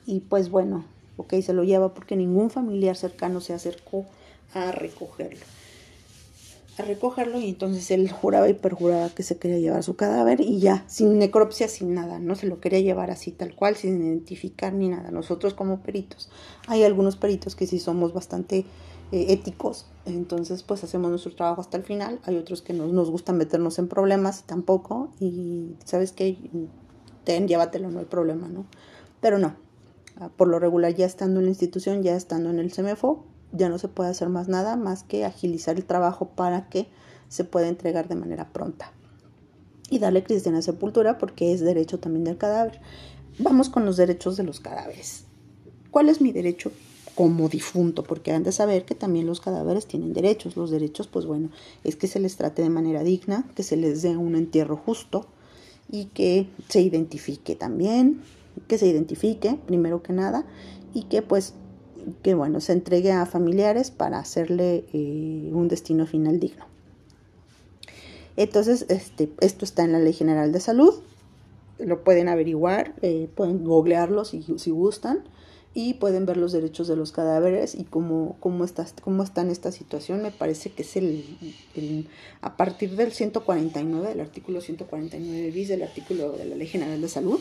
y 0.05 0.19
pues 0.21 0.49
bueno, 0.49 0.85
ok, 1.17 1.35
se 1.41 1.53
lo 1.53 1.63
lleva 1.63 1.93
porque 1.93 2.15
ningún 2.15 2.49
familiar 2.49 2.95
cercano 2.95 3.41
se 3.41 3.53
acercó 3.53 4.05
a 4.53 4.71
recogerlo. 4.71 5.45
a 6.77 6.83
recogerlo 6.83 7.39
y 7.39 7.49
entonces 7.49 7.89
él 7.89 8.11
juraba 8.11 8.47
y 8.49 8.53
perjuraba 8.53 9.09
que 9.09 9.23
se 9.23 9.37
quería 9.37 9.57
llevar 9.57 9.83
su 9.83 9.95
cadáver 9.95 10.41
y 10.41 10.59
ya, 10.59 10.83
sin 10.87 11.17
necropsia, 11.17 11.67
sin 11.67 11.95
nada, 11.95 12.19
no 12.19 12.35
se 12.35 12.45
lo 12.45 12.59
quería 12.59 12.81
llevar 12.81 13.09
así 13.09 13.31
tal 13.31 13.55
cual, 13.55 13.75
sin 13.75 13.99
identificar 14.05 14.73
ni 14.73 14.89
nada. 14.89 15.09
Nosotros 15.09 15.55
como 15.55 15.81
peritos, 15.81 16.29
hay 16.67 16.83
algunos 16.83 17.15
peritos 17.15 17.55
que 17.55 17.65
sí 17.65 17.79
somos 17.79 18.13
bastante 18.13 18.65
eh, 19.11 19.27
éticos, 19.29 19.85
entonces 20.05 20.63
pues 20.63 20.83
hacemos 20.83 21.09
nuestro 21.09 21.33
trabajo 21.33 21.61
hasta 21.61 21.77
el 21.77 21.83
final, 21.83 22.19
hay 22.23 22.37
otros 22.37 22.61
que 22.61 22.73
no 22.73 22.87
nos 22.87 23.09
gusta 23.09 23.33
meternos 23.33 23.79
en 23.79 23.87
problemas 23.87 24.43
tampoco 24.43 25.09
y 25.19 25.75
sabes 25.85 26.11
que 26.11 26.37
ten, 27.23 27.47
llévatelo, 27.47 27.89
no 27.89 27.99
hay 27.99 28.05
problema, 28.05 28.47
¿no? 28.47 28.65
Pero 29.21 29.39
no, 29.39 29.55
ah, 30.19 30.29
por 30.35 30.47
lo 30.47 30.59
regular 30.59 30.93
ya 30.93 31.05
estando 31.05 31.39
en 31.39 31.45
la 31.45 31.51
institución, 31.51 32.03
ya 32.03 32.15
estando 32.15 32.49
en 32.49 32.59
el 32.59 32.71
CEMEFO, 32.71 33.23
ya 33.51 33.69
no 33.69 33.77
se 33.77 33.87
puede 33.87 34.09
hacer 34.09 34.29
más 34.29 34.47
nada 34.47 34.75
más 34.75 35.03
que 35.03 35.25
agilizar 35.25 35.77
el 35.77 35.85
trabajo 35.85 36.29
para 36.29 36.69
que 36.69 36.87
se 37.29 37.43
pueda 37.43 37.67
entregar 37.67 38.07
de 38.07 38.15
manera 38.15 38.51
pronta 38.51 38.91
y 39.89 39.99
darle 39.99 40.23
cristiana 40.23 40.61
sepultura 40.61 41.17
porque 41.17 41.53
es 41.53 41.61
derecho 41.61 41.99
también 41.99 42.25
del 42.25 42.37
cadáver. 42.37 42.81
Vamos 43.39 43.69
con 43.69 43.85
los 43.85 43.97
derechos 43.97 44.35
de 44.37 44.43
los 44.43 44.59
cadáveres. 44.59 45.25
¿Cuál 45.91 46.09
es 46.09 46.21
mi 46.21 46.31
derecho 46.31 46.71
como 47.17 47.49
difunto? 47.49 48.03
Porque 48.03 48.31
han 48.31 48.43
de 48.43 48.51
saber 48.51 48.85
que 48.85 48.93
también 48.93 49.25
los 49.25 49.41
cadáveres 49.41 49.87
tienen 49.87 50.13
derechos. 50.13 50.55
Los 50.55 50.69
derechos, 50.69 51.07
pues 51.07 51.25
bueno, 51.25 51.49
es 51.83 51.95
que 51.95 52.05
se 52.05 52.19
les 52.19 52.35
trate 52.35 52.61
de 52.61 52.69
manera 52.69 53.03
digna, 53.03 53.43
que 53.55 53.63
se 53.63 53.75
les 53.75 54.03
dé 54.03 54.15
un 54.15 54.35
entierro 54.35 54.77
justo 54.77 55.25
y 55.91 56.05
que 56.05 56.47
se 56.69 56.81
identifique 56.81 57.55
también, 57.55 58.21
que 58.67 58.77
se 58.77 58.85
identifique 58.85 59.57
primero 59.65 60.03
que 60.03 60.13
nada 60.13 60.45
y 60.93 61.03
que 61.03 61.23
pues 61.23 61.55
que 62.21 62.35
bueno, 62.35 62.61
se 62.61 62.73
entregue 62.73 63.11
a 63.11 63.25
familiares 63.25 63.89
para 63.89 64.19
hacerle 64.19 64.85
eh, 64.93 65.49
un 65.51 65.67
destino 65.69 66.05
final 66.05 66.39
digno. 66.39 66.65
Entonces, 68.35 68.85
este, 68.89 69.29
esto 69.41 69.65
está 69.65 69.83
en 69.83 69.91
la 69.91 69.99
Ley 69.99 70.13
General 70.13 70.51
de 70.51 70.59
Salud, 70.59 70.93
lo 71.79 72.03
pueden 72.03 72.29
averiguar, 72.29 72.93
eh, 73.01 73.27
pueden 73.33 73.65
googlearlo 73.65 74.23
si, 74.23 74.45
si, 74.57 74.69
gustan 74.69 75.23
y 75.77 75.93
pueden 75.93 76.25
ver 76.25 76.37
los 76.37 76.53
derechos 76.53 76.87
de 76.87 76.95
los 76.95 77.11
cadáveres 77.11 77.75
y 77.75 77.83
cómo, 77.83 78.35
cómo, 78.39 78.65
está, 78.65 78.87
cómo 78.99 79.23
en 79.35 79.51
esta 79.51 79.71
situación. 79.71 80.23
Me 80.23 80.31
parece 80.31 80.71
que 80.71 80.81
es 80.81 80.95
el, 80.95 81.23
el, 81.75 82.07
a 82.41 82.57
partir 82.57 82.95
del 82.95 83.11
149, 83.11 84.07
del 84.07 84.19
artículo 84.21 84.59
149 84.59 85.51
bis 85.51 85.67
del 85.67 85.83
artículo 85.83 86.31
de 86.31 86.45
la 86.45 86.55
Ley 86.55 86.65
General 86.65 86.99
de 86.99 87.07
Salud, 87.07 87.39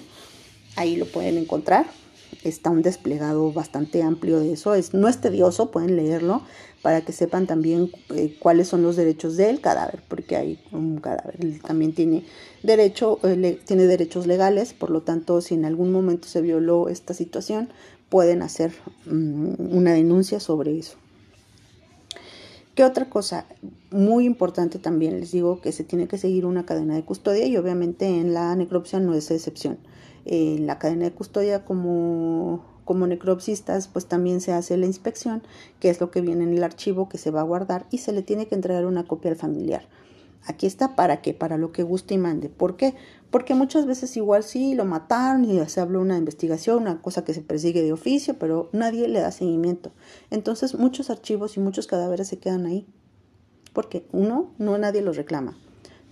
ahí 0.76 0.96
lo 0.96 1.06
pueden 1.06 1.38
encontrar 1.38 1.86
está 2.44 2.70
un 2.70 2.82
desplegado 2.82 3.52
bastante 3.52 4.02
amplio 4.02 4.40
de 4.40 4.52
eso. 4.52 4.74
Es, 4.74 4.94
no 4.94 5.08
es 5.08 5.20
tedioso, 5.20 5.70
pueden 5.70 5.96
leerlo 5.96 6.42
para 6.82 7.00
que 7.00 7.12
sepan 7.12 7.46
también 7.46 7.90
eh, 8.14 8.36
cuáles 8.38 8.68
son 8.68 8.82
los 8.82 8.96
derechos 8.96 9.36
del 9.36 9.60
cadáver, 9.60 10.02
porque 10.08 10.36
hay 10.36 10.60
un 10.70 10.98
cadáver 10.98 11.36
también 11.66 11.92
tiene 11.94 12.24
derecho, 12.62 13.18
eh, 13.24 13.58
tiene 13.64 13.86
derechos 13.86 14.26
legales, 14.26 14.72
por 14.72 14.90
lo 14.90 15.02
tanto, 15.02 15.40
si 15.40 15.54
en 15.54 15.64
algún 15.64 15.90
momento 15.90 16.28
se 16.28 16.42
violó 16.42 16.88
esta 16.88 17.12
situación, 17.12 17.70
pueden 18.08 18.42
hacer 18.42 18.72
mm, 19.06 19.74
una 19.76 19.92
denuncia 19.92 20.40
sobre 20.40 20.78
eso. 20.78 20.96
¿Qué 22.74 22.84
otra 22.84 23.08
cosa? 23.08 23.46
Muy 23.90 24.26
importante 24.26 24.78
también 24.78 25.18
les 25.18 25.32
digo 25.32 25.60
que 25.62 25.72
se 25.72 25.82
tiene 25.82 26.08
que 26.08 26.18
seguir 26.18 26.44
una 26.44 26.66
cadena 26.66 26.94
de 26.94 27.04
custodia 27.04 27.46
y 27.46 27.56
obviamente 27.56 28.06
en 28.06 28.34
la 28.34 28.54
necropsia 28.54 29.00
no 29.00 29.14
es 29.14 29.30
excepción 29.30 29.78
en 30.26 30.66
la 30.66 30.78
cadena 30.78 31.04
de 31.04 31.12
custodia 31.12 31.64
como, 31.64 32.64
como 32.84 33.06
necropsistas, 33.06 33.88
pues 33.88 34.06
también 34.06 34.40
se 34.40 34.52
hace 34.52 34.76
la 34.76 34.86
inspección, 34.86 35.42
que 35.80 35.88
es 35.88 36.00
lo 36.00 36.10
que 36.10 36.20
viene 36.20 36.44
en 36.44 36.52
el 36.52 36.64
archivo 36.64 37.08
que 37.08 37.16
se 37.16 37.30
va 37.30 37.40
a 37.40 37.44
guardar 37.44 37.86
y 37.90 37.98
se 37.98 38.12
le 38.12 38.22
tiene 38.22 38.46
que 38.46 38.56
entregar 38.56 38.86
una 38.86 39.04
copia 39.04 39.30
al 39.30 39.36
familiar. 39.36 39.86
Aquí 40.44 40.66
está 40.66 40.94
para 40.94 41.22
qué, 41.22 41.32
para 41.32 41.58
lo 41.58 41.72
que 41.72 41.82
guste 41.82 42.14
y 42.14 42.18
mande. 42.18 42.48
¿Por 42.48 42.76
qué? 42.76 42.94
Porque 43.30 43.54
muchas 43.54 43.86
veces 43.86 44.16
igual 44.16 44.44
sí 44.44 44.74
lo 44.74 44.84
mataron 44.84 45.44
y 45.44 45.64
se 45.68 45.80
habló 45.80 46.00
una 46.00 46.16
investigación, 46.16 46.82
una 46.82 47.02
cosa 47.02 47.24
que 47.24 47.34
se 47.34 47.42
persigue 47.42 47.82
de 47.82 47.92
oficio, 47.92 48.38
pero 48.38 48.70
nadie 48.72 49.08
le 49.08 49.20
da 49.20 49.32
seguimiento. 49.32 49.90
Entonces 50.30 50.74
muchos 50.74 51.10
archivos 51.10 51.56
y 51.56 51.60
muchos 51.60 51.86
cadáveres 51.86 52.28
se 52.28 52.38
quedan 52.38 52.66
ahí. 52.66 52.86
Porque 53.72 54.06
uno, 54.12 54.50
no 54.58 54.78
nadie 54.78 55.02
los 55.02 55.16
reclama. 55.16 55.56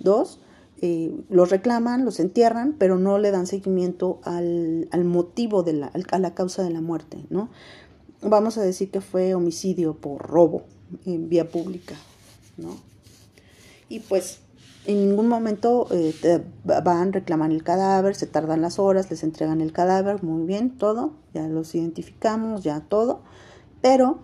Dos, 0.00 0.40
eh, 0.83 1.14
los 1.31 1.50
reclaman, 1.50 2.05
los 2.05 2.20
entierran, 2.20 2.74
pero 2.79 2.98
no 2.98 3.18
le 3.18 3.31
dan 3.31 3.46
seguimiento 3.46 4.20
al, 4.24 4.88
motivo 5.05 5.62
de 5.62 5.72
la, 5.72 5.92
a 6.11 6.18
la 6.18 6.35
causa 6.35 6.62
de 6.62 6.70
la 6.70 6.81
muerte, 6.81 7.24
¿no? 7.31 7.48
Vamos 8.20 8.59
a 8.59 8.62
decir 8.62 8.90
que 8.90 9.00
fue 9.00 9.35
homicidio 9.35 9.94
por 9.94 10.20
robo 10.20 10.64
en 11.07 11.29
vía 11.29 11.48
pública, 11.48 11.94
¿no? 12.57 12.77
Y 13.88 14.00
pues 14.00 14.40
en 14.86 15.08
ningún 15.08 15.28
momento 15.28 15.86
eh, 15.90 16.44
van, 16.64 17.12
reclaman 17.12 17.52
el 17.52 17.62
cadáver, 17.62 18.14
se 18.14 18.26
tardan 18.26 18.60
las 18.60 18.78
horas, 18.78 19.10
les 19.10 19.22
entregan 19.22 19.60
el 19.60 19.72
cadáver, 19.72 20.22
muy 20.22 20.46
bien, 20.46 20.76
todo, 20.76 21.12
ya 21.32 21.48
los 21.48 21.74
identificamos, 21.74 22.62
ya 22.62 22.80
todo, 22.80 23.22
pero 23.80 24.18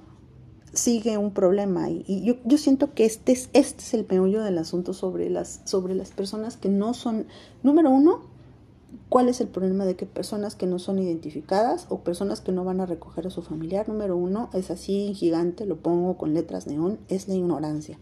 sigue 0.73 1.19
un 1.19 1.33
problema 1.33 1.91
y, 1.91 2.25
yo, 2.25 2.37
yo, 2.45 2.59
siento 2.59 2.95
que 2.95 3.05
este 3.05 3.33
es, 3.33 3.51
este 3.55 3.83
es 3.83 3.95
el 3.95 4.07
meollo 4.09 4.43
del 4.43 4.59
asunto 4.59 4.93
sobre 4.93 5.31
las, 5.31 5.63
sobre 5.65 5.95
las 5.95 6.11
personas 6.11 6.57
que 6.57 6.69
no 6.69 6.95
son, 6.95 7.27
número 7.63 7.91
uno, 7.91 8.21
¿cuál 9.09 9.29
es 9.29 9.41
el 9.41 9.49
problema 9.49 9.87
de 9.87 9.97
que 9.97 10.07
personas 10.07 10.57
que 10.57 10.67
no 10.67 10.79
son 10.79 10.99
identificadas 10.99 11.87
o 11.89 12.01
personas 12.01 12.41
que 12.41 12.53
no 12.53 12.65
van 12.65 12.81
a 12.81 12.87
recoger 12.87 13.27
a 13.27 13.31
su 13.31 13.41
familiar? 13.41 13.89
Número 13.89 14.17
uno, 14.17 14.51
es 14.53 14.71
así 14.71 15.15
gigante, 15.15 15.65
lo 15.65 15.79
pongo 15.79 16.19
con 16.19 16.35
letras 16.35 16.67
neón, 16.67 16.99
es 17.09 17.29
la 17.29 17.35
ignorancia 17.35 17.99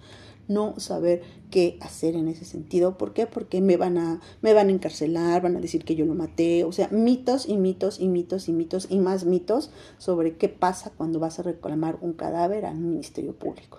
no 0.49 0.79
saber 0.81 1.23
qué 1.51 1.79
hacer 1.81 2.17
en 2.17 2.27
ese 2.29 2.45
sentido. 2.45 2.99
¿Por 2.99 3.13
qué? 3.13 3.27
Porque 3.27 3.61
me 3.61 3.77
van 3.77 3.99
a, 3.99 4.21
me 4.43 4.55
van 4.55 4.69
a 4.69 4.73
encarcelar, 4.73 5.43
van 5.43 5.57
a 5.57 5.61
decir 5.61 5.85
que 5.85 5.95
yo 5.95 6.07
lo 6.07 6.15
maté, 6.15 6.65
o 6.65 6.73
sea, 6.73 6.89
mitos 6.89 7.49
y 7.49 7.57
mitos 7.57 8.01
y 8.01 8.09
mitos 8.09 8.49
y 8.49 8.53
mitos 8.53 8.87
y 8.91 8.99
más 8.99 9.25
mitos 9.25 9.71
sobre 9.99 10.37
qué 10.37 10.49
pasa 10.49 10.91
cuando 10.97 11.21
vas 11.21 11.39
a 11.39 11.43
reclamar 11.43 11.99
un 12.01 12.15
cadáver 12.15 12.65
al 12.65 12.79
Ministerio 12.79 13.35
Público. 13.35 13.79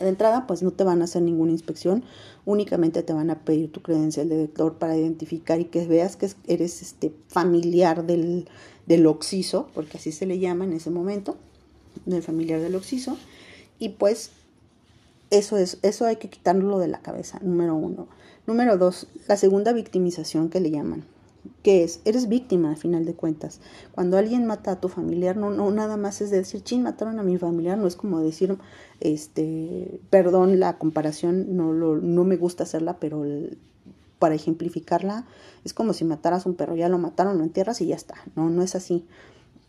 De 0.00 0.08
entrada, 0.08 0.46
pues 0.46 0.62
no 0.62 0.70
te 0.70 0.82
van 0.82 1.02
a 1.02 1.04
hacer 1.04 1.20
ninguna 1.20 1.52
inspección, 1.52 2.04
únicamente 2.46 3.02
te 3.02 3.12
van 3.12 3.28
a 3.28 3.44
pedir 3.44 3.70
tu 3.70 3.82
credencial 3.82 4.30
de 4.30 4.38
lector 4.38 4.78
para 4.78 4.96
identificar 4.96 5.60
y 5.60 5.66
que 5.66 5.86
veas 5.86 6.16
que 6.16 6.30
eres 6.46 6.80
este 6.80 7.14
familiar 7.28 8.06
del, 8.06 8.48
del 8.86 9.06
porque 9.74 9.98
así 9.98 10.10
se 10.10 10.24
le 10.24 10.38
llama 10.38 10.64
en 10.64 10.72
ese 10.72 10.88
momento, 10.88 11.36
del 12.06 12.22
familiar 12.22 12.60
del 12.60 12.76
occiso, 12.76 13.18
y 13.78 13.90
pues 13.90 14.30
eso, 15.30 15.56
es, 15.56 15.78
eso 15.82 16.06
hay 16.06 16.16
que 16.16 16.28
quitarlo 16.28 16.78
de 16.78 16.88
la 16.88 17.00
cabeza, 17.00 17.38
número 17.42 17.74
uno. 17.74 18.08
Número 18.46 18.76
dos, 18.76 19.06
la 19.28 19.36
segunda 19.36 19.72
victimización 19.72 20.50
que 20.50 20.60
le 20.60 20.70
llaman. 20.70 21.04
que 21.62 21.84
es? 21.84 22.00
Eres 22.04 22.28
víctima 22.28 22.70
al 22.70 22.76
final 22.76 23.04
de 23.04 23.14
cuentas. 23.14 23.60
Cuando 23.92 24.18
alguien 24.18 24.46
mata 24.46 24.72
a 24.72 24.80
tu 24.80 24.88
familiar, 24.88 25.36
no, 25.36 25.50
no 25.50 25.70
nada 25.70 25.96
más 25.96 26.20
es 26.20 26.30
decir, 26.30 26.62
chin, 26.62 26.82
mataron 26.82 27.18
a 27.18 27.22
mi 27.22 27.38
familiar, 27.38 27.78
no 27.78 27.86
es 27.86 27.96
como 27.96 28.20
decir, 28.20 28.58
este, 29.00 30.00
perdón 30.10 30.58
la 30.58 30.78
comparación, 30.78 31.56
no, 31.56 31.72
lo, 31.72 31.96
no 31.96 32.24
me 32.24 32.36
gusta 32.36 32.64
hacerla, 32.64 32.98
pero 32.98 33.24
para 34.18 34.34
ejemplificarla, 34.34 35.26
es 35.64 35.72
como 35.72 35.92
si 35.92 36.04
mataras 36.04 36.44
un 36.44 36.54
perro, 36.54 36.76
ya 36.76 36.88
lo 36.88 36.98
mataron, 36.98 37.38
lo 37.38 37.44
entierras 37.44 37.80
y 37.80 37.86
ya 37.86 37.96
está. 37.96 38.16
No, 38.34 38.50
no 38.50 38.62
es 38.62 38.74
así 38.74 39.06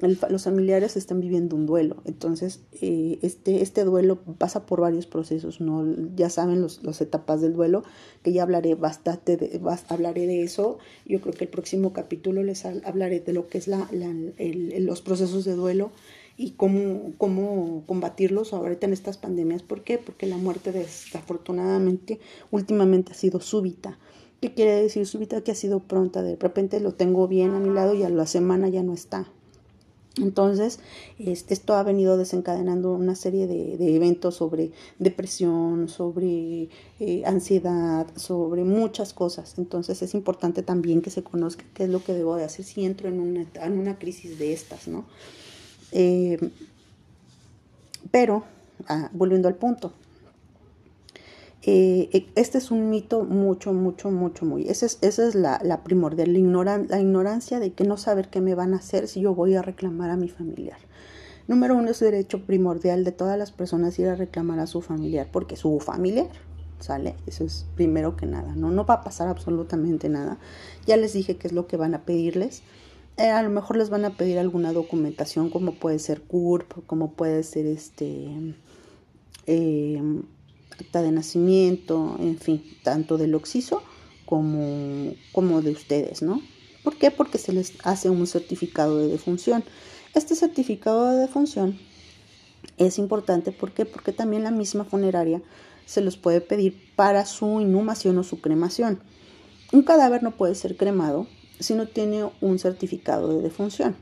los 0.01 0.43
familiares 0.43 0.97
están 0.97 1.19
viviendo 1.19 1.55
un 1.55 1.65
duelo. 1.65 1.97
Entonces, 2.05 2.61
eh, 2.81 3.19
este, 3.21 3.61
este 3.61 3.83
duelo 3.83 4.19
pasa 4.37 4.65
por 4.65 4.81
varios 4.81 5.05
procesos, 5.05 5.61
¿no? 5.61 5.85
Ya 6.15 6.29
saben 6.29 6.61
las 6.61 6.83
los 6.83 7.01
etapas 7.01 7.41
del 7.41 7.53
duelo, 7.53 7.83
que 8.23 8.33
ya 8.33 8.43
hablaré 8.43 8.75
bastante, 8.75 9.37
de, 9.37 9.61
hablaré 9.89 10.27
de 10.27 10.43
eso. 10.43 10.79
Yo 11.05 11.21
creo 11.21 11.33
que 11.33 11.45
el 11.45 11.49
próximo 11.49 11.93
capítulo 11.93 12.43
les 12.43 12.65
hablaré 12.65 13.19
de 13.19 13.33
lo 13.33 13.47
que 13.47 13.57
es 13.57 13.67
la, 13.67 13.87
los 14.79 15.01
procesos 15.01 15.45
de 15.45 15.53
duelo 15.53 15.91
y 16.37 16.51
cómo, 16.51 17.13
cómo 17.17 17.83
combatirlos 17.85 18.53
ahorita 18.53 18.87
en 18.87 18.93
estas 18.93 19.17
pandemias. 19.17 19.61
¿Por 19.61 19.83
qué? 19.83 19.97
Porque 19.97 20.25
la 20.25 20.37
muerte 20.37 20.71
desafortunadamente 20.71 22.19
últimamente 22.49 23.11
ha 23.11 23.15
sido 23.15 23.39
súbita. 23.41 23.99
¿Qué 24.41 24.55
quiere 24.55 24.71
decir 24.81 25.05
súbita? 25.05 25.41
Que 25.41 25.51
ha 25.51 25.55
sido 25.55 25.81
pronta. 25.81 26.23
De 26.23 26.35
repente 26.35 26.79
lo 26.79 26.93
tengo 26.93 27.27
bien 27.27 27.51
a 27.51 27.59
mi 27.59 27.69
lado 27.69 27.93
y 27.93 28.01
a 28.01 28.09
la 28.09 28.25
semana 28.25 28.69
ya 28.69 28.81
no 28.81 28.93
está. 28.93 29.31
Entonces, 30.17 30.79
este, 31.19 31.53
esto 31.53 31.73
ha 31.73 31.83
venido 31.83 32.17
desencadenando 32.17 32.91
una 32.91 33.15
serie 33.15 33.47
de, 33.47 33.95
eventos 33.95 34.35
sobre 34.35 34.71
depresión, 34.99 35.87
sobre 35.87 36.67
eh, 36.99 37.23
ansiedad, 37.25 38.07
sobre 38.17 38.65
muchas 38.65 39.13
cosas. 39.13 39.57
Entonces, 39.57 40.01
es 40.01 40.13
importante 40.13 40.63
también 40.63 41.01
que 41.01 41.11
se 41.11 41.23
conozca 41.23 41.63
qué 41.73 41.85
es 41.85 41.89
lo 41.89 42.03
que 42.03 42.13
debo 42.13 42.35
de 42.35 42.43
hacer 42.43 42.65
si 42.65 42.83
entro 42.83 43.07
en 43.07 43.21
una, 43.21 43.45
en 43.55 43.79
una 43.79 43.97
crisis 43.97 44.37
de 44.37 44.51
estas, 44.51 44.89
¿no? 44.89 45.05
Eh, 45.93 46.37
pero, 48.11 48.43
ah, 48.87 49.09
volviendo 49.13 49.47
al 49.47 49.55
punto, 49.55 49.93
eh, 51.63 52.09
eh, 52.11 52.27
este 52.35 52.57
es 52.57 52.71
un 52.71 52.89
mito 52.89 53.23
mucho, 53.23 53.71
mucho, 53.71 54.09
mucho, 54.09 54.45
muy. 54.45 54.67
Esa 54.67 54.87
es, 54.87 54.97
esa 55.01 55.27
es 55.27 55.35
la, 55.35 55.59
primordial, 55.83 56.33
la, 56.33 56.99
ignorancia 56.99 57.59
de 57.59 57.73
que 57.73 57.83
no 57.83 57.97
saber 57.97 58.29
qué 58.29 58.41
me 58.41 58.55
van 58.55 58.73
a 58.73 58.77
hacer 58.77 59.07
si 59.07 59.21
yo 59.21 59.35
voy 59.35 59.53
a 59.53 59.61
reclamar 59.61 60.09
a 60.09 60.15
mi 60.15 60.27
familiar. 60.27 60.79
Número 61.47 61.75
uno 61.75 61.91
es 61.91 61.99
derecho 61.99 62.45
primordial 62.45 63.03
de 63.03 63.11
todas 63.11 63.37
las 63.37 63.51
personas 63.51 63.97
ir 63.99 64.07
a 64.07 64.15
reclamar 64.15 64.59
a 64.59 64.67
su 64.67 64.81
familiar, 64.81 65.27
porque 65.31 65.55
su 65.55 65.79
familiar, 65.79 66.29
¿sale? 66.79 67.15
Eso 67.27 67.43
es 67.43 67.67
primero 67.75 68.15
que 68.15 68.25
nada, 68.25 68.55
¿no? 68.55 68.71
No 68.71 68.85
va 68.85 68.95
a 68.95 69.01
pasar 69.01 69.27
absolutamente 69.27 70.09
nada. 70.09 70.39
Ya 70.87 70.97
les 70.97 71.13
dije 71.13 71.37
qué 71.37 71.47
es 71.47 71.53
lo 71.53 71.67
que 71.67 71.77
van 71.77 71.93
a 71.93 72.05
pedirles. 72.05 72.63
Eh, 73.17 73.29
a 73.29 73.43
lo 73.43 73.51
mejor 73.51 73.77
les 73.77 73.91
van 73.91 74.05
a 74.05 74.17
pedir 74.17 74.39
alguna 74.39 74.73
documentación 74.73 75.51
como 75.51 75.73
puede 75.75 75.99
ser 75.99 76.21
CURP, 76.21 76.85
como 76.87 77.11
puede 77.11 77.43
ser 77.43 77.67
este 77.67 78.55
eh, 79.45 80.01
acta 80.81 81.01
de 81.01 81.11
nacimiento, 81.11 82.17
en 82.19 82.37
fin, 82.37 82.63
tanto 82.83 83.17
del 83.17 83.35
oxiso 83.35 83.81
como, 84.25 85.13
como 85.31 85.61
de 85.61 85.71
ustedes, 85.71 86.21
¿no? 86.21 86.41
¿Por 86.83 86.97
qué? 86.97 87.11
Porque 87.11 87.37
se 87.37 87.53
les 87.53 87.73
hace 87.83 88.09
un 88.09 88.25
certificado 88.27 88.97
de 88.97 89.07
defunción. 89.07 89.63
Este 90.13 90.35
certificado 90.35 91.11
de 91.11 91.17
defunción 91.17 91.77
es 92.77 92.97
importante 92.97 93.51
¿por 93.51 93.71
qué? 93.71 93.85
porque 93.85 94.11
también 94.11 94.43
la 94.43 94.51
misma 94.51 94.83
funeraria 94.83 95.41
se 95.85 96.01
los 96.01 96.17
puede 96.17 96.41
pedir 96.41 96.93
para 96.95 97.25
su 97.25 97.59
inhumación 97.59 98.17
o 98.17 98.23
su 98.23 98.39
cremación. 98.41 98.99
Un 99.71 99.83
cadáver 99.83 100.23
no 100.23 100.31
puede 100.31 100.55
ser 100.55 100.77
cremado 100.77 101.27
si 101.59 101.75
no 101.75 101.87
tiene 101.87 102.29
un 102.41 102.59
certificado 102.59 103.35
de 103.35 103.41
defunción, 103.41 103.95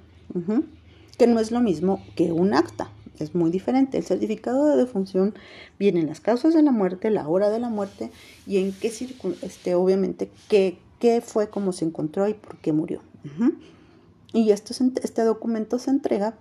que 1.18 1.28
no 1.28 1.40
es 1.40 1.52
lo 1.52 1.60
mismo 1.60 2.04
que 2.16 2.32
un 2.32 2.54
acta, 2.54 2.92
es 3.18 3.36
muy 3.36 3.52
diferente. 3.52 3.98
El 3.98 4.04
certificado 4.04 4.68
de 4.68 4.78
defunción 4.78 5.34
viene 5.78 6.00
en 6.02 6.08
las 6.08 6.20
causas 6.20 6.54
de 6.54 6.62
la 6.62 6.72
muerte, 6.72 7.10
la 7.10 7.28
hora 7.28 7.50
de 7.50 7.60
la 7.60 7.70
muerte 7.70 8.12
y 8.46 8.58
en 8.58 8.72
qué 8.74 8.92
este, 9.42 9.76
obviamente, 9.76 10.30
qué, 10.48 10.78
qué 11.00 11.22
fue, 11.22 11.50
cómo 11.50 11.72
se 11.72 11.86
encontró 11.86 12.28
y 12.28 12.34
por 12.34 12.58
qué 12.58 12.74
murió. 12.74 13.02
Y 14.34 14.52
esto, 14.52 14.74
este 15.02 15.24
documento 15.24 15.80
se 15.80 15.90
entrega 15.90 16.38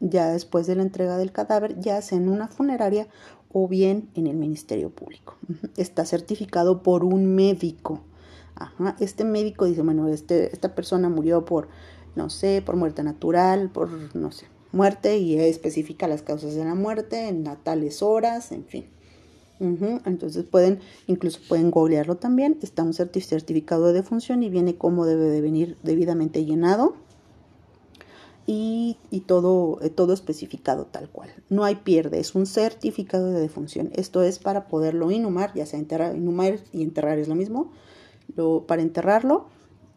ya 0.00 0.30
después 0.30 0.66
de 0.66 0.74
la 0.74 0.82
entrega 0.82 1.16
del 1.16 1.32
cadáver, 1.32 1.80
ya 1.80 2.00
sea 2.02 2.18
en 2.18 2.28
una 2.28 2.48
funeraria 2.48 3.08
o 3.52 3.68
bien 3.68 4.08
en 4.14 4.26
el 4.26 4.36
Ministerio 4.36 4.90
Público. 4.90 5.36
Está 5.76 6.04
certificado 6.04 6.82
por 6.82 7.04
un 7.04 7.34
médico. 7.34 8.00
Este 9.00 9.24
médico 9.24 9.64
dice, 9.64 9.82
bueno, 9.82 10.08
este, 10.08 10.52
esta 10.52 10.74
persona 10.74 11.08
murió 11.08 11.44
por, 11.44 11.68
no 12.14 12.30
sé, 12.30 12.62
por 12.64 12.76
muerte 12.76 13.02
natural, 13.02 13.70
por, 13.70 14.14
no 14.14 14.30
sé, 14.30 14.46
muerte 14.72 15.18
y 15.18 15.38
especifica 15.38 16.08
las 16.08 16.22
causas 16.22 16.54
de 16.54 16.64
la 16.64 16.74
muerte 16.74 17.28
en 17.28 17.44
tales 17.62 18.02
horas, 18.02 18.52
en 18.52 18.64
fin. 18.64 18.86
Entonces 19.60 20.44
pueden, 20.44 20.80
incluso 21.06 21.38
pueden 21.48 21.70
googlearlo 21.70 22.16
también. 22.16 22.58
Está 22.62 22.82
un 22.82 22.94
certificado 22.94 23.86
de 23.86 23.92
defunción 23.92 24.42
y 24.42 24.50
viene 24.50 24.76
cómo 24.76 25.06
debe 25.06 25.26
de 25.26 25.40
venir 25.40 25.76
debidamente 25.84 26.44
llenado. 26.44 26.94
Y, 28.44 28.96
todo, 29.26 29.78
eh, 29.82 29.88
todo 29.88 30.12
especificado 30.12 30.86
tal 30.86 31.08
cual. 31.08 31.30
No 31.48 31.64
hay 31.64 31.76
pierde, 31.76 32.18
es 32.18 32.34
un 32.34 32.46
certificado 32.46 33.30
de 33.30 33.40
defunción. 33.40 33.90
Esto 33.94 34.22
es 34.22 34.40
para 34.40 34.66
poderlo 34.66 35.12
inhumar, 35.12 35.54
ya 35.54 35.64
sea 35.64 35.78
enterrar, 35.78 36.16
inhumar 36.16 36.58
y 36.72 36.82
enterrar 36.82 37.18
es 37.18 37.28
lo 37.28 37.36
mismo. 37.36 37.70
Lo, 38.34 38.66
para 38.66 38.82
enterrarlo 38.82 39.46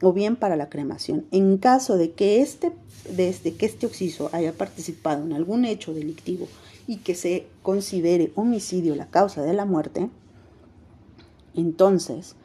o 0.05 0.13
bien 0.13 0.35
para 0.35 0.55
la 0.55 0.69
cremación. 0.69 1.25
En 1.31 1.57
caso 1.57 1.97
de 1.97 2.11
que 2.11 2.43
este, 2.43 2.71
desde 3.09 3.55
que 3.55 3.65
este 3.65 3.87
oxiso 3.87 4.29
haya 4.33 4.53
participado 4.53 5.23
en 5.23 5.33
algún 5.33 5.65
hecho 5.65 5.95
delictivo 5.95 6.47
y 6.85 6.97
que 6.97 7.15
se 7.15 7.47
considere 7.63 8.31
homicidio 8.35 8.95
la 8.95 9.07
causa 9.07 9.41
de 9.41 9.53
la 9.53 9.65
muerte, 9.65 10.11
entonces 11.55 12.35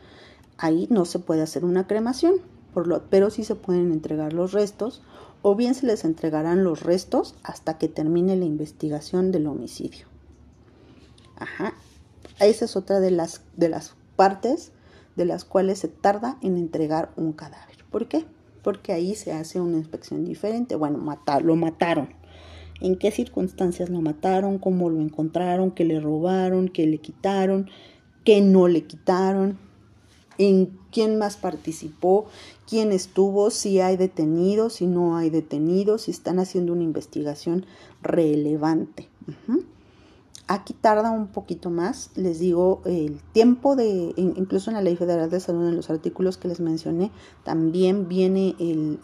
ahí 0.56 0.86
no 0.88 1.04
se 1.04 1.18
puede 1.18 1.42
hacer 1.42 1.66
una 1.66 1.86
cremación, 1.86 2.36
por 2.72 2.86
lo, 2.86 3.02
pero 3.10 3.28
sí 3.28 3.44
se 3.44 3.56
pueden 3.56 3.92
entregar 3.92 4.32
los 4.32 4.52
restos 4.52 5.02
o 5.42 5.54
bien 5.54 5.74
se 5.74 5.84
les 5.84 6.06
entregarán 6.06 6.64
los 6.64 6.82
restos 6.82 7.34
hasta 7.42 7.76
que 7.76 7.88
termine 7.88 8.36
la 8.36 8.46
investigación 8.46 9.32
del 9.32 9.46
homicidio. 9.48 10.06
Ajá. 11.36 11.74
Esa 12.38 12.64
es 12.64 12.74
otra 12.74 13.00
de 13.00 13.10
las, 13.10 13.42
de 13.58 13.68
las 13.68 13.92
partes 14.16 14.72
de 15.16 15.24
las 15.24 15.44
cuales 15.44 15.78
se 15.78 15.88
tarda 15.88 16.38
en 16.42 16.56
entregar 16.56 17.12
un 17.16 17.32
cadáver. 17.32 17.76
¿Por 17.90 18.08
qué? 18.08 18.24
Porque 18.62 18.92
ahí 18.92 19.14
se 19.14 19.32
hace 19.32 19.60
una 19.60 19.78
inspección 19.78 20.24
diferente. 20.24 20.76
Bueno, 20.76 20.98
matar, 20.98 21.42
lo 21.42 21.56
mataron. 21.56 22.08
¿En 22.80 22.96
qué 22.96 23.10
circunstancias 23.10 23.90
lo 23.90 24.00
mataron? 24.00 24.58
¿Cómo 24.58 24.88
lo 24.88 25.00
encontraron? 25.00 25.70
¿Qué 25.70 25.84
le 25.84 26.00
robaron? 26.00 26.68
¿Qué 26.68 26.86
le 26.86 26.98
quitaron? 26.98 27.68
¿Qué 28.24 28.40
no 28.40 28.68
le 28.68 28.84
quitaron? 28.84 29.58
¿En 30.38 30.78
quién 30.90 31.18
más 31.18 31.36
participó? 31.36 32.26
¿Quién 32.66 32.92
estuvo? 32.92 33.50
Si 33.50 33.80
hay 33.80 33.98
detenidos, 33.98 34.74
si 34.74 34.86
no 34.86 35.16
hay 35.16 35.28
detenidos, 35.28 36.02
si 36.02 36.10
están 36.10 36.38
haciendo 36.38 36.72
una 36.72 36.84
investigación 36.84 37.66
relevante. 38.02 39.08
Aquí 40.52 40.74
tarda 40.74 41.12
un 41.12 41.28
poquito 41.28 41.70
más, 41.70 42.10
les 42.16 42.40
digo, 42.40 42.82
el 42.84 43.20
tiempo 43.32 43.76
de, 43.76 44.12
incluso 44.16 44.68
en 44.68 44.74
la 44.74 44.82
Ley 44.82 44.96
Federal 44.96 45.30
de 45.30 45.38
Salud, 45.38 45.68
en 45.68 45.76
los 45.76 45.90
artículos 45.90 46.38
que 46.38 46.48
les 46.48 46.58
mencioné, 46.58 47.12
también 47.44 48.08
viene 48.08 48.56
el, 48.58 48.98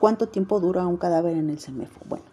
cuánto 0.00 0.26
tiempo 0.26 0.58
dura 0.58 0.88
un 0.88 0.96
cadáver 0.96 1.36
en 1.36 1.50
el 1.50 1.60
CEMEFO. 1.60 2.00
Bueno, 2.08 2.24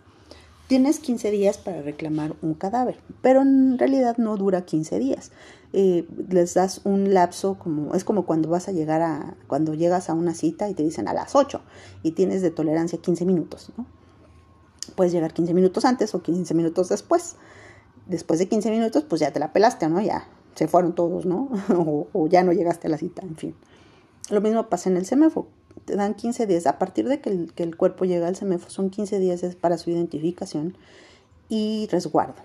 tienes 0.67 0.99
15 0.99 1.29
días 1.29 1.59
para 1.59 1.83
reclamar 1.83 2.33
un 2.41 2.55
cadáver, 2.55 2.97
pero 3.21 3.43
en 3.43 3.77
realidad 3.77 4.17
no 4.17 4.35
dura 4.35 4.65
15 4.65 4.97
días. 4.97 5.31
Eh, 5.71 6.07
les 6.27 6.55
das 6.55 6.81
un 6.85 7.13
lapso 7.13 7.59
como, 7.59 7.93
es 7.93 8.03
como 8.03 8.25
cuando 8.25 8.49
vas 8.49 8.67
a 8.67 8.71
llegar 8.71 9.03
a, 9.03 9.35
cuando 9.45 9.75
llegas 9.75 10.09
a 10.09 10.15
una 10.15 10.33
cita 10.33 10.67
y 10.71 10.73
te 10.73 10.81
dicen 10.81 11.07
a 11.07 11.13
las 11.13 11.35
8 11.35 11.61
y 12.01 12.13
tienes 12.13 12.41
de 12.41 12.49
tolerancia 12.49 12.99
15 12.99 13.25
minutos, 13.25 13.71
¿no? 13.77 13.85
Puedes 14.95 15.13
llegar 15.13 15.33
15 15.33 15.53
minutos 15.53 15.85
antes 15.85 16.15
o 16.15 16.23
15 16.23 16.55
minutos 16.55 16.89
después 16.89 17.35
después 18.07 18.39
de 18.39 18.47
15 18.47 18.71
minutos, 18.71 19.03
pues 19.03 19.21
ya 19.21 19.31
te 19.31 19.39
la 19.39 19.53
pelaste, 19.53 19.87
¿no? 19.89 20.01
Ya 20.01 20.27
se 20.55 20.67
fueron 20.67 20.95
todos, 20.95 21.25
¿no? 21.25 21.49
o, 22.13 22.27
ya 22.27 22.43
no 22.43 22.53
llegaste 22.53 22.87
a 22.87 22.89
la 22.89 22.97
cita, 22.97 23.21
en 23.21 23.35
fin. 23.35 23.55
Lo 24.29 24.41
mismo 24.41 24.67
pasa 24.69 24.89
en 24.89 24.97
el 24.97 25.05
CEMEFO. 25.05 25.47
Te 25.85 25.95
dan 25.95 26.15
15 26.15 26.47
días. 26.47 26.65
A 26.65 26.79
partir 26.79 27.07
de 27.07 27.21
que 27.21 27.29
el, 27.29 27.53
que 27.53 27.63
el 27.63 27.75
cuerpo 27.75 28.05
llega 28.05 28.27
al 28.27 28.35
CEMEFO, 28.35 28.69
son 28.69 28.89
15 28.89 29.19
días 29.19 29.43
para 29.55 29.77
su 29.77 29.91
identificación 29.91 30.77
y 31.49 31.87
resguardo. 31.91 32.41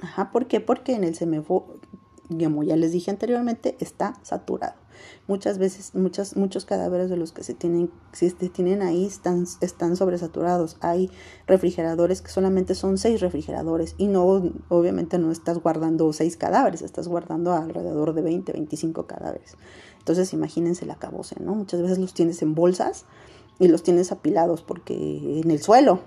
Ajá, 0.00 0.32
¿por 0.32 0.48
qué? 0.48 0.60
Porque 0.60 0.94
en 0.94 1.04
el 1.04 1.14
CEMEFO, 1.14 1.66
como 2.28 2.62
ya 2.64 2.76
les 2.76 2.92
dije 2.92 3.10
anteriormente, 3.10 3.76
está 3.78 4.14
saturado. 4.22 4.74
Muchas 5.26 5.58
veces, 5.58 5.94
muchas, 5.94 6.36
muchos 6.36 6.64
cadáveres 6.64 7.10
de 7.10 7.16
los 7.16 7.32
que 7.32 7.44
se 7.44 7.54
tienen, 7.54 7.90
se 8.12 8.30
tienen 8.30 8.82
ahí 8.82 9.06
están, 9.06 9.46
están 9.60 9.96
sobresaturados. 9.96 10.76
Hay 10.80 11.10
refrigeradores 11.46 12.22
que 12.22 12.30
solamente 12.30 12.74
son 12.74 12.98
seis 12.98 13.20
refrigeradores 13.20 13.94
y 13.98 14.08
no, 14.08 14.24
obviamente 14.68 15.18
no 15.18 15.30
estás 15.30 15.58
guardando 15.58 16.12
seis 16.12 16.36
cadáveres, 16.36 16.82
estás 16.82 17.08
guardando 17.08 17.52
alrededor 17.52 18.14
de 18.14 18.22
20, 18.22 18.52
25 18.52 19.06
cadáveres. 19.06 19.56
Entonces 19.98 20.32
imagínense 20.32 20.86
la 20.86 20.96
cabose, 20.96 21.36
¿no? 21.40 21.54
Muchas 21.54 21.80
veces 21.80 21.98
los 21.98 22.14
tienes 22.14 22.42
en 22.42 22.54
bolsas 22.54 23.04
y 23.58 23.68
los 23.68 23.82
tienes 23.84 24.10
apilados 24.10 24.62
porque 24.62 25.40
en 25.40 25.50
el 25.50 25.62
suelo, 25.62 26.00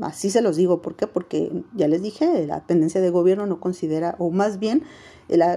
así 0.00 0.30
se 0.30 0.40
los 0.40 0.56
digo, 0.56 0.80
¿por 0.80 0.94
qué? 0.94 1.06
Porque 1.06 1.52
ya 1.74 1.86
les 1.88 2.02
dije, 2.02 2.46
la 2.46 2.56
dependencia 2.56 3.00
de 3.02 3.10
gobierno 3.10 3.44
no 3.44 3.60
considera, 3.60 4.16
o 4.18 4.30
más 4.30 4.58
bien, 4.58 4.84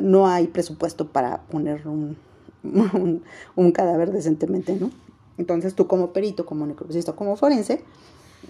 no 0.01 0.27
hay 0.27 0.47
presupuesto 0.47 1.07
para 1.11 1.43
poner 1.43 1.87
un, 1.87 2.17
un, 3.55 3.71
cadáver 3.71 4.11
decentemente, 4.11 4.75
¿no? 4.75 4.91
Entonces 5.37 5.75
tú 5.75 5.87
como 5.87 6.13
perito, 6.13 6.45
como 6.45 6.65
necropsista, 6.65 7.13
como 7.13 7.35
forense, 7.35 7.83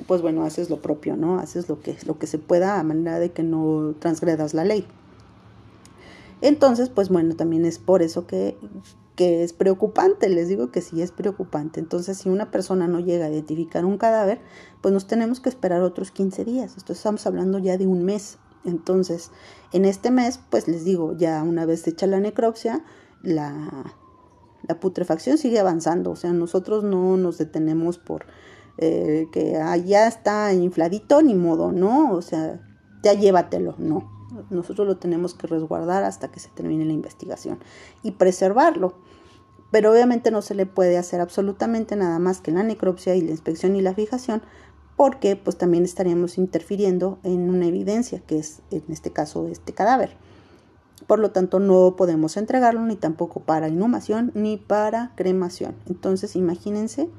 pues 0.07 0.21
bueno, 0.21 0.43
haces 0.43 0.69
lo 0.69 0.81
propio, 0.81 1.17
¿no? 1.17 1.39
Haces 1.39 1.67
lo 1.69 1.81
que, 1.81 1.97
lo 2.05 2.17
que 2.17 2.27
se 2.27 2.37
pueda 2.37 2.79
a 2.79 2.83
manera 2.83 3.19
de 3.19 3.31
que 3.31 3.43
no 3.43 3.95
transgredas 3.99 4.53
la 4.53 4.63
ley. 4.63 4.85
Entonces, 6.41 6.89
pues 6.89 7.09
bueno, 7.09 7.35
también 7.35 7.65
es 7.65 7.79
por 7.79 8.01
eso 8.01 8.27
que, 8.27 8.57
que 9.15 9.43
es 9.43 9.53
preocupante, 9.53 10.29
les 10.29 10.47
digo 10.47 10.71
que 10.71 10.81
sí 10.81 11.01
es 11.01 11.11
preocupante. 11.11 11.79
Entonces, 11.79 12.19
si 12.19 12.29
una 12.29 12.51
persona 12.51 12.87
no 12.87 12.99
llega 12.99 13.25
a 13.25 13.29
identificar 13.29 13.83
un 13.83 13.97
cadáver, 13.97 14.39
pues 14.81 14.93
nos 14.93 15.07
tenemos 15.07 15.39
que 15.39 15.49
esperar 15.49 15.81
otros 15.81 16.11
15 16.11 16.45
días. 16.45 16.71
Entonces, 16.73 16.97
estamos 16.97 17.25
hablando 17.25 17.57
ya 17.57 17.77
de 17.77 17.87
un 17.87 18.03
mes. 18.05 18.37
Entonces, 18.63 19.31
en 19.73 19.85
este 19.85 20.11
mes, 20.11 20.39
pues 20.49 20.67
les 20.67 20.85
digo, 20.85 21.17
ya 21.17 21.41
una 21.41 21.65
vez 21.65 21.87
hecha 21.87 22.05
la 22.05 22.19
necropsia, 22.19 22.83
la, 23.23 23.93
la 24.67 24.79
putrefacción 24.79 25.37
sigue 25.37 25.59
avanzando, 25.59 26.11
o 26.11 26.15
sea, 26.15 26.33
nosotros 26.33 26.83
no 26.83 27.17
nos 27.17 27.37
detenemos 27.37 27.97
por 27.97 28.25
eh, 28.77 29.27
que 29.31 29.59
ya 29.85 30.07
está 30.07 30.53
infladito, 30.53 31.21
ni 31.21 31.33
modo, 31.33 31.71
¿no? 31.71 32.13
O 32.13 32.21
sea, 32.21 32.61
ya 33.03 33.13
llévatelo, 33.13 33.75
no. 33.77 34.15
Nosotros 34.49 34.85
lo 34.85 34.97
tenemos 34.97 35.33
que 35.33 35.47
resguardar 35.47 36.03
hasta 36.03 36.29
que 36.29 36.39
se 36.39 36.49
termine 36.49 36.85
la 36.85 36.93
investigación 36.93 37.59
y 38.03 38.11
preservarlo. 38.11 38.93
Pero 39.71 39.91
obviamente 39.91 40.31
no 40.31 40.41
se 40.41 40.53
le 40.53 40.65
puede 40.65 40.97
hacer 40.97 41.21
absolutamente 41.21 41.95
nada 41.95 42.19
más 42.19 42.39
que 42.39 42.51
la 42.51 42.63
necropsia 42.63 43.15
y 43.15 43.21
la 43.21 43.31
inspección 43.31 43.75
y 43.75 43.81
la 43.81 43.93
fijación, 43.93 44.41
porque 44.95 45.35
pues 45.35 45.57
también 45.57 45.83
estaríamos 45.83 46.37
interfiriendo 46.37 47.19
en 47.23 47.49
una 47.49 47.65
evidencia, 47.65 48.19
que 48.19 48.37
es 48.37 48.61
en 48.71 48.83
este 48.89 49.11
caso 49.11 49.47
este 49.47 49.73
cadáver. 49.73 50.15
Por 51.07 51.19
lo 51.19 51.31
tanto, 51.31 51.59
no 51.59 51.95
podemos 51.95 52.35
entregarlo 52.37 52.81
ni 52.81 52.97
tampoco 52.97 53.39
para 53.39 53.69
inhumación 53.69 54.31
ni 54.35 54.57
para 54.57 55.13
cremación. 55.15 55.75
Entonces, 55.87 56.35
imagínense 56.35 57.09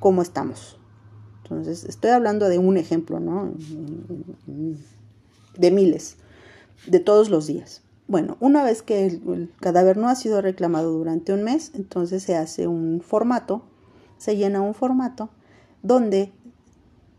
cómo 0.00 0.22
estamos. 0.22 0.78
Entonces, 1.42 1.84
estoy 1.84 2.10
hablando 2.10 2.48
de 2.48 2.58
un 2.58 2.76
ejemplo, 2.76 3.20
¿no? 3.20 3.52
De 5.56 5.70
miles, 5.70 6.16
de 6.86 7.00
todos 7.00 7.30
los 7.30 7.46
días. 7.46 7.82
Bueno, 8.06 8.38
una 8.40 8.64
vez 8.64 8.80
que 8.80 9.04
el, 9.04 9.52
cadáver 9.60 9.98
no 9.98 10.08
ha 10.08 10.14
sido 10.14 10.40
reclamado 10.40 10.92
durante 10.92 11.34
un 11.34 11.42
mes, 11.42 11.72
entonces 11.74 12.22
se 12.22 12.36
hace 12.36 12.66
un 12.66 13.02
formato, 13.02 13.62
se 14.16 14.36
llena 14.36 14.62
un 14.62 14.72
formato 14.72 15.28
donde 15.82 16.32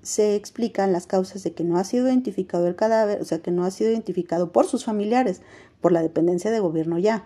se 0.02 0.36
explican 0.36 0.92
las 0.92 1.06
causas 1.06 1.44
de 1.44 1.54
que 1.54 1.64
no 1.64 1.78
ha 1.78 1.84
sido 1.84 2.08
identificado 2.08 2.68
el 2.68 2.76
cadáver, 2.76 3.22
o 3.22 3.26
sea, 3.26 3.40
que 3.40 3.52
no 3.52 3.66
ha 3.66 3.72
sido 3.72 3.92
identificado 3.92 4.52
por 4.52 4.66
sus 4.66 4.86
familiares, 4.86 5.42
por 5.82 5.92
la 5.92 6.02
dependencia 6.02 6.52
de 6.52 6.60
gobierno 6.60 6.98
ya. 7.00 7.26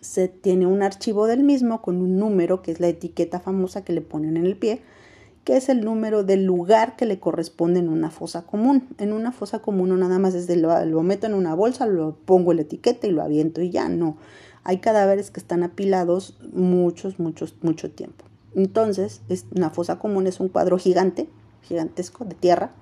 Se 0.00 0.28
tiene 0.28 0.66
un 0.66 0.82
archivo 0.82 1.26
del 1.26 1.42
mismo 1.42 1.82
con 1.82 1.96
un 1.96 2.18
número, 2.18 2.62
que 2.62 2.70
es 2.70 2.80
la 2.80 2.88
etiqueta 2.88 3.40
famosa 3.40 3.84
que 3.84 3.92
le 3.92 4.00
ponen 4.00 4.36
en 4.36 4.46
el 4.46 4.56
pie, 4.56 4.82
que 5.44 5.56
es 5.56 5.68
el 5.68 5.84
número 5.84 6.22
del 6.22 6.44
lugar 6.44 6.96
que 6.96 7.06
le 7.06 7.18
corresponde 7.18 7.80
en 7.80 7.88
una 7.88 8.10
fosa 8.10 8.42
común. 8.42 8.88
En 8.98 9.12
una 9.12 9.32
fosa 9.32 9.60
común 9.60 9.90
no 9.90 9.96
nada 9.96 10.18
más 10.18 10.32
desde 10.32 10.56
lo, 10.56 10.84
lo 10.84 11.02
meto 11.02 11.26
en 11.26 11.34
una 11.34 11.54
bolsa, 11.54 11.86
lo 11.86 12.16
pongo 12.16 12.54
la 12.54 12.62
etiqueta 12.62 13.06
y 13.06 13.10
lo 13.10 13.22
aviento 13.22 13.60
y 13.60 13.70
ya 13.70 13.88
no. 13.88 14.16
Hay 14.64 14.78
cadáveres 14.78 15.30
que 15.30 15.40
están 15.40 15.62
apilados 15.62 16.38
muchos, 16.52 17.18
muchos, 17.18 17.54
mucho 17.62 17.90
tiempo. 17.90 18.24
Entonces, 18.54 19.22
es, 19.28 19.46
una 19.54 19.70
fosa 19.70 19.98
común 19.98 20.26
es 20.26 20.40
un 20.40 20.48
cuadro 20.48 20.78
gigante, 20.78 21.28
gigantesco 21.62 22.24
de 22.24 22.34
tierra, 22.34 22.72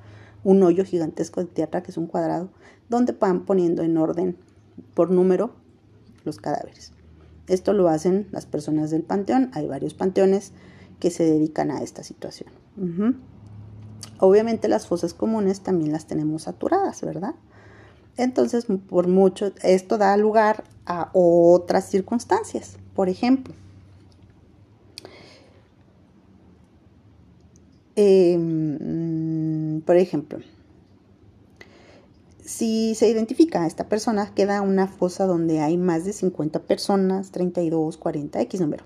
un 0.44 0.62
hoyo 0.62 0.84
gigantesco 0.84 1.40
de 1.40 1.46
tierra 1.46 1.82
que 1.82 1.90
es 1.90 1.96
un 1.96 2.06
cuadrado, 2.06 2.48
donde 2.88 3.12
van 3.12 3.44
poniendo 3.44 3.82
en 3.82 3.96
orden 3.96 4.36
por 4.94 5.10
número 5.10 5.52
los 6.24 6.38
cadáveres. 6.38 6.92
Esto 7.46 7.72
lo 7.72 7.88
hacen 7.88 8.28
las 8.30 8.46
personas 8.46 8.90
del 8.90 9.02
panteón. 9.02 9.50
Hay 9.54 9.66
varios 9.66 9.94
panteones 9.94 10.52
que 11.00 11.10
se 11.10 11.24
dedican 11.24 11.70
a 11.70 11.82
esta 11.82 12.02
situación. 12.02 12.50
Obviamente 14.18 14.68
las 14.68 14.86
fosas 14.86 15.14
comunes 15.14 15.60
también 15.60 15.92
las 15.92 16.06
tenemos 16.06 16.42
saturadas, 16.42 17.00
¿verdad? 17.02 17.34
Entonces, 18.16 18.66
por 18.88 19.06
mucho, 19.06 19.52
esto 19.62 19.96
da 19.96 20.16
lugar 20.16 20.64
a 20.86 21.10
otras 21.12 21.88
circunstancias. 21.88 22.76
Por 22.94 23.08
ejemplo, 23.08 23.54
em, 27.94 29.80
por 29.82 29.96
ejemplo, 29.96 30.38
si 32.48 32.94
se 32.94 33.08
identifica 33.08 33.62
a 33.62 33.66
esta 33.66 33.88
persona, 33.88 34.32
queda 34.34 34.62
una 34.62 34.86
fosa 34.86 35.26
donde 35.26 35.60
hay 35.60 35.76
más 35.76 36.06
de 36.06 36.14
50 36.14 36.60
personas, 36.60 37.30
32, 37.30 37.98
40, 37.98 38.40
X 38.40 38.60
número 38.60 38.84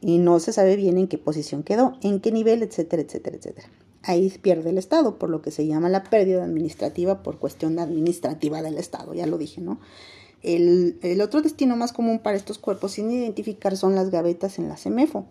y 0.00 0.18
no 0.18 0.38
se 0.38 0.52
sabe 0.52 0.76
bien 0.76 0.98
en 0.98 1.08
qué 1.08 1.18
posición 1.18 1.62
quedó, 1.62 1.96
en 2.02 2.20
qué 2.20 2.30
nivel, 2.30 2.62
etcétera, 2.62 3.02
etcétera, 3.02 3.36
etcétera. 3.36 3.68
Ahí 4.02 4.30
pierde 4.42 4.70
el 4.70 4.76
Estado, 4.76 5.18
por 5.18 5.30
lo 5.30 5.40
que 5.40 5.50
se 5.50 5.66
llama 5.66 5.88
la 5.88 6.04
pérdida 6.04 6.44
administrativa 6.44 7.22
por 7.22 7.38
cuestión 7.38 7.78
administrativa 7.78 8.60
del 8.60 8.76
Estado, 8.76 9.14
ya 9.14 9.26
lo 9.26 9.38
dije, 9.38 9.62
¿no? 9.62 9.80
El, 10.42 10.98
otro 11.22 11.40
destino 11.40 11.74
más 11.76 11.94
común 11.94 12.18
para 12.18 12.36
estos 12.36 12.58
cuerpos 12.58 12.92
sin 12.92 13.10
identificar 13.10 13.78
son 13.78 13.94
las 13.94 14.10
gavetas 14.10 14.58
en 14.58 14.68
la 14.68 14.76
CEMEFO. 14.76 15.24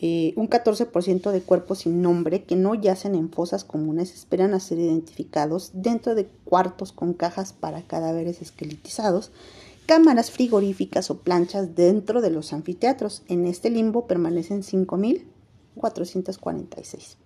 Eh, 0.00 0.32
un 0.36 0.48
14% 0.48 1.32
de 1.32 1.42
cuerpos 1.42 1.80
sin 1.80 2.02
nombre 2.02 2.44
que 2.44 2.54
no 2.54 2.74
yacen 2.74 3.16
en 3.16 3.30
fosas 3.30 3.64
comunes 3.64 4.14
esperan 4.14 4.54
a 4.54 4.60
ser 4.60 4.78
identificados 4.78 5.72
dentro 5.74 6.14
de 6.14 6.26
cuartos 6.44 6.92
con 6.92 7.14
cajas 7.14 7.52
para 7.52 7.82
cadáveres 7.82 8.40
esqueletizados 8.40 9.32
cámaras 9.88 10.30
frigoríficas 10.30 11.10
o 11.10 11.20
planchas 11.20 11.74
dentro 11.74 12.20
de 12.20 12.28
los 12.28 12.52
anfiteatros. 12.52 13.22
En 13.26 13.46
este 13.46 13.70
limbo 13.70 14.06
permanecen 14.06 14.62
5.446. 14.62 17.16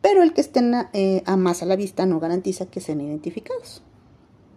Pero 0.00 0.22
el 0.22 0.32
que 0.32 0.40
estén 0.40 0.74
eh, 0.94 1.22
a 1.26 1.36
más 1.36 1.62
a 1.62 1.66
la 1.66 1.76
vista 1.76 2.06
no 2.06 2.18
garantiza 2.18 2.64
que 2.64 2.80
sean 2.80 3.02
identificados. 3.02 3.82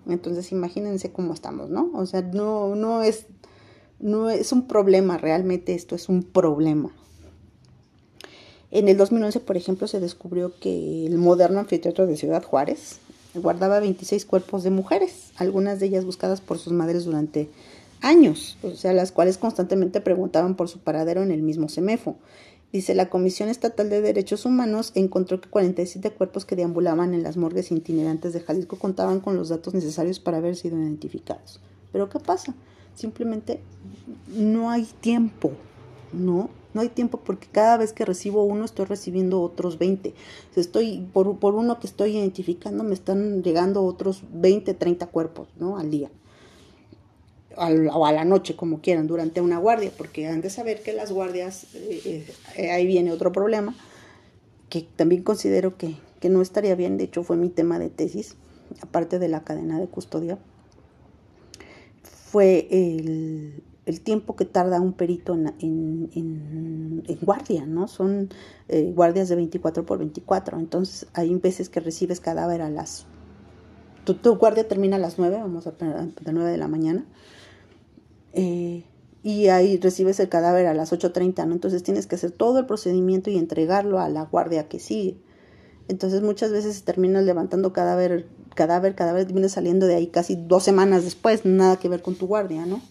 Entonces 0.08 0.54
imagínense 0.54 1.12
cómo 1.12 1.34
estamos, 1.34 1.70
¿no? 1.70 1.92
O 1.94 2.06
sea, 2.06 2.22
no, 2.22 2.74
no, 2.76 3.04
es, 3.04 3.26
no 4.00 4.30
es 4.30 4.52
un 4.52 4.68
problema, 4.68 5.18
realmente 5.18 5.74
esto 5.74 5.96
es 5.96 6.10
un 6.10 6.24
problema. 6.24 6.92
En 8.72 8.90
el 8.90 8.98
2011, 8.98 9.40
por 9.40 9.58
ejemplo, 9.58 9.88
se 9.88 10.00
descubrió 10.00 10.54
que 10.60 11.06
el 11.06 11.18
moderno 11.18 11.60
anfiteatro 11.60 12.08
de 12.08 12.18
Ciudad 12.18 12.44
Juárez, 12.44 13.00
guardaba 13.34 13.80
26 13.80 14.26
cuerpos 14.26 14.64
de 14.64 14.70
mujeres, 14.70 15.32
algunas 15.38 15.80
de 15.80 15.88
ellas 15.88 16.06
buscadas 16.06 16.42
por 16.42 16.58
sus 16.58 16.74
madres 16.74 17.06
durante 17.06 17.50
años, 18.02 18.58
o 18.64 18.72
sea, 18.72 18.94
las 18.94 19.12
cuales 19.12 19.38
constantemente 19.38 20.02
preguntaban 20.02 20.56
por 20.56 20.70
su 20.70 20.80
paradero 20.80 21.24
en 21.24 21.32
el 21.32 21.42
mismo 21.42 21.70
CEMEFO. 21.70 22.16
Dice, 22.72 22.94
la 22.94 23.10
Comisión 23.10 23.48
Estatal 23.48 23.90
de 23.90 24.02
Derechos 24.02 24.46
Humanos 24.46 24.92
encontró 24.96 25.40
que 25.40 25.50
47 25.50 26.12
cuerpos 26.12 26.46
que 26.46 26.56
deambulaban 26.56 27.14
en 27.14 27.24
las 27.24 27.38
morgues 27.38 27.72
itinerantes 27.72 28.34
de 28.34 28.42
Jalisco 28.42 28.78
contaban 28.78 29.22
con 29.22 29.38
los 29.38 29.50
datos 29.50 29.74
necesarios 29.74 30.20
para 30.20 30.38
haber 30.38 30.56
sido 30.56 30.78
identificados. 30.78 31.62
Pero 31.94 32.10
¿qué 32.10 32.20
pasa? 32.20 32.54
Simplemente 32.96 33.60
no 34.28 34.70
hay 34.70 34.86
tiempo, 35.02 35.52
¿no? 36.14 36.50
No 36.74 36.82
hay 36.82 36.90
tiempo 36.90 37.20
porque 37.24 37.48
cada 37.52 37.78
vez 37.78 37.94
que 37.94 38.04
recibo 38.04 38.44
uno 38.44 38.66
estoy 38.66 38.86
recibiendo 38.86 39.42
otros 39.42 39.78
20. 39.78 40.14
estoy, 40.56 41.08
por, 41.14 41.38
por 41.40 41.56
uno 41.56 41.80
que 41.80 41.88
estoy 41.88 42.18
identificando 42.18 42.84
me 42.84 42.94
están 42.94 43.44
llegando 43.44 43.84
otros 43.84 44.24
20, 44.34 44.74
30 44.74 45.08
cuerpos, 45.08 45.48
¿no? 45.58 45.78
Al 45.78 45.90
día. 45.90 46.10
o 47.58 48.06
a 48.06 48.12
la 48.12 48.26
noche, 48.26 48.58
como 48.58 48.82
quieran, 48.82 49.08
durante 49.08 49.40
una 49.40 49.58
guardia, 49.58 49.92
porque 49.98 50.28
han 50.28 50.42
de 50.42 50.50
saber 50.50 50.84
que 50.84 50.92
las 50.92 51.12
guardias, 51.14 51.68
eh, 51.76 52.28
eh, 52.58 52.72
ahí 52.72 52.86
viene 52.86 53.14
otro 53.14 53.32
problema, 53.32 53.74
que 54.68 54.82
también 54.82 55.24
considero 55.24 55.78
que, 55.78 55.96
que 56.20 56.28
no 56.28 56.42
estaría 56.42 56.76
bien, 56.76 56.98
de 56.98 57.06
hecho 57.06 57.24
fue 57.24 57.38
mi 57.38 57.50
tema 57.50 57.80
de 57.80 57.90
tesis, 57.90 58.36
aparte 58.82 59.20
de 59.20 59.30
la 59.30 59.46
cadena 59.46 59.80
de 59.80 59.88
custodia, 59.88 60.38
fue 62.36 62.68
el, 62.70 63.64
el 63.86 64.02
tiempo 64.02 64.36
que 64.36 64.44
tarda 64.44 64.82
un 64.82 64.92
perito 64.92 65.36
en, 65.36 65.54
en, 65.62 67.02
guardia, 67.22 67.66
¿no? 67.66 67.88
Son 67.88 68.28
eh, 68.68 68.92
guardias 68.94 69.30
de 69.30 69.38
24 69.38 69.86
por 69.86 70.00
24, 70.00 70.60
entonces 70.60 71.08
hay 71.14 71.34
veces 71.36 71.70
que 71.70 71.80
recibes 71.80 72.20
cadáver 72.20 72.62
a 72.62 72.70
las... 72.70 73.06
Tu, 74.04 74.36
guardia 74.36 74.68
termina 74.68 74.98
a 74.98 75.00
las 75.00 75.18
9, 75.18 75.38
vamos 75.40 75.66
a 75.66 75.72
poner 75.72 76.14
de 76.14 76.34
9 76.34 76.52
de 76.52 76.58
la 76.58 76.68
mañana, 76.68 77.06
eh, 78.34 78.84
y 79.24 79.48
ahí 79.48 79.78
recibes 79.78 80.20
el 80.20 80.28
cadáver 80.28 80.66
a 80.66 80.74
las 80.74 80.92
8.30, 80.92 81.48
¿no? 81.48 81.54
Entonces 81.54 81.84
tienes 81.84 82.06
que 82.06 82.16
hacer 82.16 82.32
todo 82.32 82.60
el 82.60 82.66
procedimiento 82.66 83.30
y 83.30 83.38
entregarlo 83.38 84.00
a 84.00 84.10
la 84.10 84.26
guardia 84.26 84.68
que 84.68 84.80
sigue. 84.80 85.16
Entonces 85.88 86.22
muchas 86.22 86.52
veces 86.52 86.84
terminas 86.84 87.24
levantando 87.24 87.72
cadáver, 87.72 88.28
cadáver, 88.56 88.96
cadáver, 88.96 89.28
viene 89.32 89.50
saliendo 89.50 89.86
de 89.86 89.96
ahí 89.96 90.08
casi 90.08 90.36
dos 90.36 90.64
semanas 90.64 91.04
después, 91.04 91.46
nada 91.46 91.78
que 91.78 91.90
ver 91.90 92.02
con 92.02 92.16
tu 92.16 92.28
guardia, 92.28 92.66
¿no? 92.66 92.82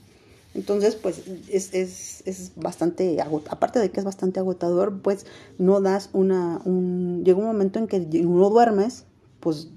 Entonces, 0.55 0.95
pues 0.95 1.23
es, 1.49 1.75
es, 1.75 2.23
es 2.27 2.53
bastante 2.55 3.21
aparte 3.51 3.81
de 3.81 3.91
que 3.91 3.99
es 3.99 4.05
bastante 4.05 4.39
agotador, 4.39 5.01
pues 5.01 5.27
no 5.59 5.81
das 5.81 6.11
una, 6.13 6.61
un, 6.65 7.25
llega 7.25 7.39
un 7.39 7.47
momento 7.47 7.81
en 7.81 7.89
que 7.89 7.99
no 7.99 8.51
duermes, 8.51 9.05
pues 9.41 9.69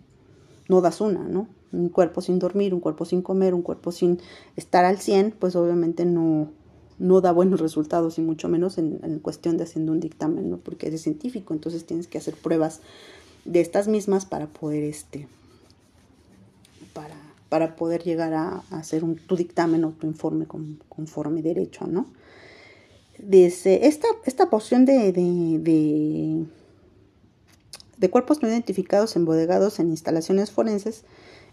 no 0.69 0.81
das 0.81 1.01
una, 1.01 1.27
¿no? 1.27 1.47
Un 1.71 1.89
cuerpo 1.89 2.21
sin 2.21 2.37
dormir, 2.37 2.75
un 2.75 2.79
cuerpo 2.79 3.05
sin 3.05 3.23
comer, 3.23 3.55
un 3.55 3.63
cuerpo 3.63 3.91
sin 3.91 4.19
estar 4.55 4.85
al 4.85 4.99
100, 4.99 5.33
pues 5.39 5.55
obviamente 5.55 6.05
no, 6.05 6.51
no 6.99 7.21
da 7.21 7.31
buenos 7.31 7.59
resultados 7.59 8.19
y 8.19 8.21
mucho 8.21 8.47
menos 8.47 8.77
en, 8.77 8.99
en 9.01 9.17
cuestión 9.17 9.57
de 9.57 9.63
haciendo 9.63 9.91
un 9.91 9.99
dictamen, 9.99 10.47
¿no? 10.49 10.57
Porque 10.57 10.87
eres 10.87 11.01
científico, 11.01 11.55
entonces 11.55 11.85
tienes 11.87 12.07
que 12.07 12.19
hacer 12.19 12.35
pruebas 12.35 12.81
de 13.45 13.61
estas 13.61 13.87
mismas 13.87 14.27
para 14.27 14.45
poder, 14.45 14.83
este, 14.83 15.27
para 17.49 17.75
poder 17.75 18.03
llegar 18.03 18.33
a, 18.33 18.63
hacer 18.71 19.03
tu 19.25 19.35
dictamen 19.35 19.83
o 19.85 19.91
tu 19.91 20.07
informe 20.07 20.45
conforme 20.89 21.41
derecho, 21.41 21.87
¿no? 21.87 22.07
Dice, 23.19 23.87
esta, 23.87 24.07
esta 24.25 24.49
porción 24.49 24.85
de, 24.85 25.11
de, 25.11 26.45
de, 27.97 28.09
cuerpos 28.09 28.43
no 28.43 28.47
identificados 28.47 29.15
embodegados 29.15 29.79
en 29.79 29.89
instalaciones 29.89 30.51
forenses 30.51 31.03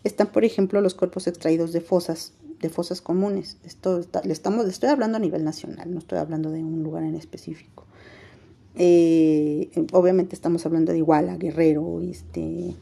están, 0.02 0.26
por 0.26 0.44
ejemplo, 0.44 0.82
los 0.82 0.94
cuerpos 0.94 1.26
extraídos 1.26 1.72
de 1.72 1.80
fosas, 1.80 2.32
de 2.60 2.68
fosas 2.68 3.00
comunes. 3.00 3.56
Esto 3.64 4.02
le 4.24 4.32
estamos, 4.32 4.66
estoy 4.66 4.90
hablando 4.90 5.16
a 5.16 5.20
nivel 5.20 5.42
nacional, 5.42 5.90
no 5.90 6.00
estoy 6.00 6.18
hablando 6.18 6.50
de 6.50 6.62
un 6.62 6.82
lugar 6.82 7.04
en 7.04 7.14
específico. 7.14 7.86
Eh, 8.74 9.70
obviamente 9.92 10.34
estamos 10.34 10.66
hablando 10.66 10.92
de 10.92 10.98
Iguala, 10.98 11.38
Guerrero, 11.38 12.02
este, 12.02 12.74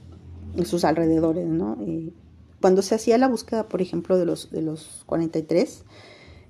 sus 0.64 0.84
alrededores, 0.84 1.46
¿no? 1.46 1.76
Eh, 1.82 2.10
cuando 2.62 2.80
se 2.80 2.94
hacía 2.94 3.18
la 3.18 3.28
búsqueda, 3.28 3.64
por 3.64 3.82
ejemplo, 3.82 4.16
de 4.16 4.24
los, 4.24 4.50
de 4.50 4.62
los 4.62 5.02
43 5.06 5.82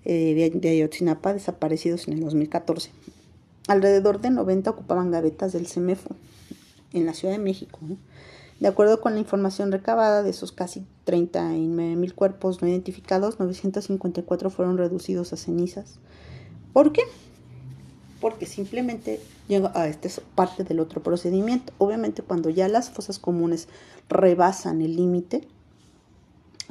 eh, 0.05 0.51
de, 0.55 0.69
Ayotzinapa 0.69 1.33
desaparecidos 1.33 2.07
en 2.07 2.15
el 2.15 2.21
2014, 2.21 2.91
alrededor 3.67 4.21
de 4.21 4.31
90 4.31 4.71
ocupaban 4.71 5.11
gavetas 5.11 5.53
del 5.53 5.67
CEMEFO 5.67 6.15
en 6.93 7.07
la 7.07 7.15
Ciudad 7.15 7.33
de 7.33 7.41
México. 7.41 7.79
De 8.61 8.69
acuerdo 8.69 9.01
con 9.01 9.15
la 9.15 9.21
información 9.21 9.73
recabada 9.73 10.23
de 10.23 10.31
esos 10.31 10.53
casi 10.53 10.85
39 11.05 11.97
mil 11.97 12.15
cuerpos 12.15 12.61
no 12.61 12.69
identificados, 12.69 13.41
954 13.41 14.51
fueron 14.51 14.77
reducidos 14.77 15.33
a 15.33 15.37
cenizas. 15.37 15.99
¿Por 16.75 16.93
qué? 16.93 17.03
Porque 18.21 18.45
simplemente 18.45 19.19
a 19.75 19.89
este 19.89 20.09
es 20.09 20.21
parte 20.35 20.63
del 20.63 20.79
otro 20.79 21.03
procedimiento. 21.03 21.73
Obviamente 21.79 22.23
cuando 22.23 22.51
ya 22.51 22.69
las 22.69 22.91
fosas 22.91 23.19
comunes 23.19 23.67
rebasan 24.09 24.83
el 24.83 24.95
límite, 24.95 25.49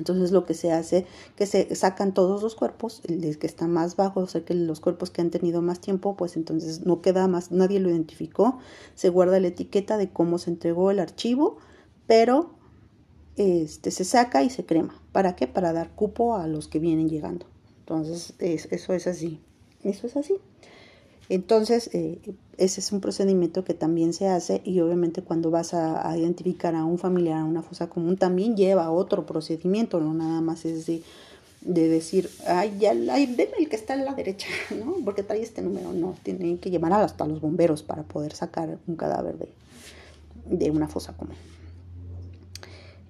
entonces 0.02 0.32
lo 0.32 0.48
que 0.48 0.56
se 0.56 0.72
hace, 0.72 1.06
que 1.36 1.46
se 1.46 1.76
sacan 1.76 2.12
todos 2.12 2.42
los 2.42 2.56
cuerpos, 2.56 3.04
el 3.08 3.38
que 3.38 3.46
está 3.46 3.68
más 3.68 3.96
bajo, 3.96 4.22
o 4.22 4.28
sea 4.28 4.44
que 4.44 4.56
los 4.56 4.80
cuerpos 4.80 5.12
que 5.12 5.22
han 5.22 5.30
tenido 5.30 5.62
más 5.62 5.80
tiempo, 5.80 6.18
pues 6.18 6.38
entonces 6.38 6.88
no 6.88 7.04
queda 7.04 7.28
más, 7.28 7.52
nadie 7.52 7.80
lo 7.80 7.92
identificó, 7.92 8.58
se 8.96 9.10
guarda 9.10 9.40
la 9.40 9.50
etiqueta 9.50 9.98
de 9.98 10.10
cómo 10.10 10.40
se 10.40 10.50
entregó 10.50 10.90
el 10.90 11.00
archivo, 11.00 11.58
pero 12.08 12.56
este, 13.38 13.92
se 13.92 14.06
saca 14.06 14.42
y 14.42 14.50
se 14.50 14.66
crema. 14.66 15.00
¿Para 15.12 15.36
qué? 15.36 15.46
Para 15.46 15.72
dar 15.72 15.92
cupo 15.92 16.36
a 16.36 16.48
los 16.48 16.68
que 16.68 16.80
vienen 16.80 17.08
llegando. 17.08 17.46
Entonces, 17.80 18.34
eso 18.40 18.94
es 18.94 19.06
así. 19.06 19.40
Eso 19.84 20.08
es 20.08 20.18
así. 20.18 20.34
Entonces, 21.32 21.90
eh, 21.94 22.20
ese 22.58 22.82
es 22.82 22.92
un 22.92 23.00
procedimiento 23.00 23.64
que 23.64 23.74
también 23.74 24.12
se 24.12 24.28
hace 24.28 24.62
y 24.66 24.82
obviamente 24.82 25.22
cuando 25.22 25.50
vas 25.50 25.74
a, 25.74 26.18
identificar 26.18 26.76
a 26.76 26.84
un 26.84 26.98
familiar 27.00 27.38
a 27.40 27.46
una 27.46 27.62
fosa 27.62 27.88
común 27.88 28.18
también 28.18 28.58
lleva 28.58 28.92
otro 28.92 29.26
procedimiento, 29.26 30.02
no 30.02 30.14
nada 30.14 30.42
más 30.42 30.66
es 30.66 30.88
de, 30.88 31.02
decir, 31.62 32.30
ay, 32.48 32.76
ya, 32.82 32.92
ay, 33.14 33.28
deme 33.28 33.54
el 33.60 33.70
que 33.70 33.78
está 33.78 33.94
a 33.94 33.96
la 33.96 34.14
derecha, 34.14 34.48
¿no? 34.78 34.98
Porque 35.06 35.24
trae 35.24 35.42
este 35.42 35.62
número, 35.62 35.94
no, 35.94 36.18
tienen 36.22 36.58
que 36.58 36.70
llevar 36.70 36.92
hasta 36.92 37.26
los 37.26 37.40
bomberos 37.40 37.82
para 37.82 38.04
poder 38.04 38.34
sacar 38.34 38.78
un 38.86 38.98
cadáver 38.98 39.38
de, 39.38 39.48
de 40.58 40.70
una 40.70 40.90
fosa 40.90 41.14
común. 41.14 41.38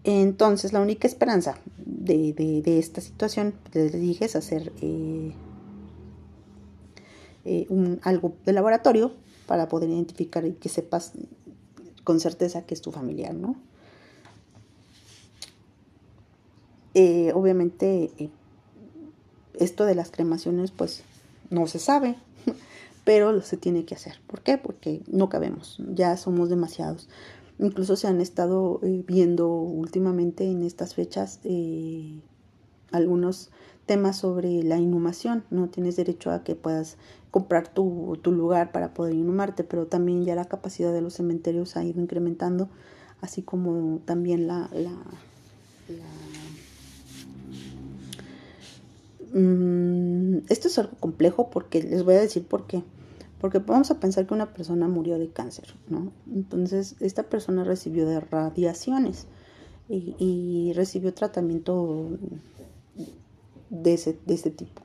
Entonces, 0.04 0.74
la 0.74 0.82
única 0.82 1.08
esperanza 1.08 1.58
de, 1.76 2.34
de, 2.34 2.78
esta 2.78 3.02
situación, 3.02 3.56
les 3.74 3.94
dije, 3.94 4.26
es 4.26 4.36
hacer 4.36 4.72
eh, 4.84 5.34
eh, 7.46 7.68
algo 8.04 8.34
de 8.46 8.54
laboratorio 8.54 9.12
para 9.48 9.68
poder 9.68 9.90
identificar 9.90 10.46
y 10.46 10.54
que 10.54 10.70
sepas 10.70 11.14
con 12.04 12.20
certeza 12.20 12.66
que 12.66 12.74
es 12.74 12.82
tu 12.82 12.92
familiar, 12.92 13.34
¿no? 13.34 13.56
Eh, 16.94 17.32
obviamente, 17.34 18.12
esto 19.54 19.86
de 19.86 19.96
las 19.96 20.12
cremaciones, 20.12 20.72
pues 20.72 21.04
no 21.50 21.68
se 21.68 21.80
sabe, 21.80 22.16
pero 23.06 23.42
se 23.42 23.58
tiene 23.58 23.86
que 23.86 23.96
hacer. 23.96 24.20
¿Por 24.28 24.42
qué? 24.42 24.58
Porque 24.58 25.02
no 25.08 25.30
cabemos, 25.30 25.78
ya 25.94 26.18
somos 26.18 26.50
demasiados. 26.50 27.08
Incluso 27.60 27.96
se 27.96 28.08
han 28.08 28.22
estado 28.22 28.80
eh, 28.84 29.04
viendo 29.06 29.48
últimamente 29.50 30.46
en 30.46 30.64
estas 30.64 30.96
fechas 30.96 31.40
eh, 31.44 32.20
algunos 32.92 33.52
temas 33.86 34.18
sobre 34.18 34.64
la 34.64 34.78
inhumación. 34.78 35.44
No 35.50 35.70
tienes 35.70 35.96
derecho 35.96 36.32
a 36.32 36.44
que 36.44 36.56
puedas 36.56 36.98
comprar 37.32 37.68
tu, 37.74 38.20
lugar 38.26 38.72
para 38.72 38.94
poder 38.94 39.16
inhumarte, 39.16 39.64
pero 39.64 39.88
también 39.88 40.26
ya 40.26 40.36
la 40.36 40.46
capacidad 40.46 40.94
de 40.94 41.02
los 41.02 41.14
cementerios 41.14 41.78
ha 41.78 41.84
ido 41.84 42.02
incrementando, 42.02 42.70
así 43.22 43.42
como 43.42 44.00
también 44.06 44.48
la, 44.48 44.70
la, 44.74 44.92
mm, 49.34 50.40
esto 50.50 50.68
es 50.68 50.78
algo 50.78 50.98
complejo 51.00 51.50
porque 51.50 51.82
les 51.82 52.04
voy 52.04 52.16
a 52.16 52.22
decir 52.22 52.46
por 52.46 52.68
qué. 52.68 52.84
Porque 53.40 53.58
vamos 53.58 53.90
a 53.90 54.00
pensar 54.00 54.28
que 54.28 54.36
una 54.36 54.54
persona 54.54 54.88
murió 54.88 55.18
de 55.18 55.30
cáncer, 55.30 55.74
¿no? 55.90 56.12
Entonces, 56.32 56.96
esta 57.00 57.24
persona 57.24 57.64
recibió 57.64 58.06
de 58.06 58.20
radiaciones 58.20 59.26
y, 59.90 60.72
recibió 60.76 61.14
tratamiento 61.14 62.08
de 63.72 63.96
ese, 63.96 64.20
de 64.28 64.36
ese 64.36 64.52
tipo. 64.52 64.84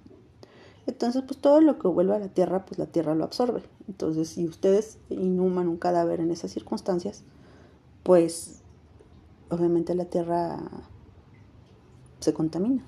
Entonces, 0.86 1.22
pues 1.26 1.38
todo 1.38 1.60
lo 1.60 1.78
que 1.78 1.88
vuelve 1.88 2.14
a 2.14 2.18
la 2.18 2.28
tierra, 2.28 2.64
pues 2.64 2.78
la 2.78 2.86
tierra 2.86 3.14
lo 3.14 3.24
absorbe. 3.24 3.62
Entonces, 3.88 4.28
si 4.28 4.46
ustedes 4.46 4.98
inhuman 5.10 5.68
un 5.68 5.76
cadáver 5.76 6.20
en 6.20 6.30
esas 6.30 6.52
circunstancias, 6.52 7.24
pues 8.04 8.62
obviamente 9.50 9.94
la 9.94 10.06
tierra 10.06 10.58
se 12.20 12.32
contamina. 12.32 12.84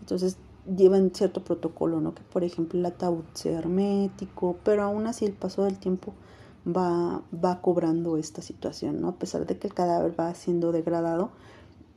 Entonces, 0.00 0.38
llevan 0.66 1.10
cierto 1.14 1.44
protocolo, 1.44 2.00
¿no? 2.00 2.14
Que 2.14 2.22
por 2.22 2.44
ejemplo 2.44 2.78
el 2.78 2.86
ataúd 2.86 3.24
sea 3.34 3.58
hermético, 3.58 4.56
pero 4.64 4.82
aún 4.82 5.06
así 5.06 5.24
el 5.24 5.32
paso 5.32 5.64
del 5.64 5.78
tiempo 5.78 6.14
va, 6.66 7.22
va 7.32 7.60
cobrando 7.60 8.16
esta 8.16 8.42
situación, 8.42 9.00
¿no? 9.00 9.08
A 9.08 9.16
pesar 9.16 9.46
de 9.46 9.58
que 9.58 9.66
el 9.66 9.74
cadáver 9.74 10.18
va 10.18 10.34
siendo 10.34 10.72
degradado 10.72 11.30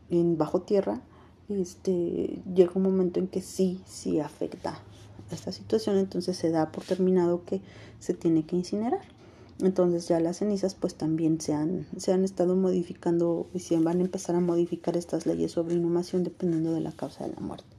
en 0.09 0.38
bajo 0.38 0.61
tierra, 0.61 1.01
este, 1.50 2.41
llega 2.54 2.72
un 2.76 2.84
momento 2.84 3.20
en 3.20 3.28
que 3.28 3.41
sí, 3.41 3.82
sí 3.86 4.20
afecta 4.20 4.80
esta 5.32 5.52
situación, 5.52 5.98
entonces 5.98 6.38
se 6.38 6.50
da 6.50 6.72
por 6.72 6.84
terminado 6.84 7.43
que 7.46 7.62
se 8.00 8.14
tiene 8.14 8.46
que 8.46 8.56
incinerar. 8.56 9.02
Entonces 9.60 10.08
ya 10.08 10.20
las 10.20 10.38
cenizas 10.38 10.76
pues 10.76 10.96
también 10.96 11.39
se 11.39 11.54
han, 11.54 11.88
se 11.98 12.12
han 12.12 12.26
estado 12.26 12.56
modificando 12.56 13.48
y 13.54 13.60
se 13.60 13.80
van 13.80 14.00
a 14.00 14.04
empezar 14.04 14.36
a 14.36 14.41
modificar 14.41 14.98
estas 14.98 15.26
leyes 15.26 15.54
sobre 15.54 15.76
inhumación 15.76 16.24
dependiendo 16.24 16.74
de 16.74 16.82
la 16.82 16.91
causa 16.91 17.26
de 17.26 17.34
la 17.34 17.39
muerte. 17.39 17.74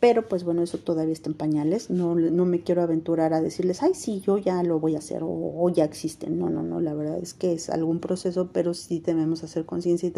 Pero 0.00 0.26
pues 0.26 0.44
bueno, 0.44 0.62
eso 0.62 0.78
todavía 0.78 1.12
está 1.12 1.28
en 1.28 1.34
pañales. 1.34 1.90
No, 1.90 2.14
no 2.14 2.46
me 2.46 2.62
quiero 2.62 2.80
aventurar 2.80 3.34
a 3.34 3.42
decirles, 3.42 3.82
ay, 3.82 3.92
sí, 3.94 4.20
yo 4.20 4.38
ya 4.38 4.62
lo 4.62 4.80
voy 4.80 4.94
a 4.94 4.98
hacer 4.98 5.20
o, 5.22 5.68
ya 5.68 5.84
existen. 5.84 6.38
No, 6.38 6.48
no, 6.48 6.62
no, 6.62 6.80
la 6.80 6.94
verdad 6.94 7.18
es 7.18 7.34
que 7.34 7.52
es 7.52 7.68
algún 7.68 8.00
proceso, 8.00 8.48
pero 8.50 8.72
sí 8.72 9.02
debemos 9.04 9.44
hacer 9.44 9.66
conciencia 9.66 10.08
y, 10.08 10.12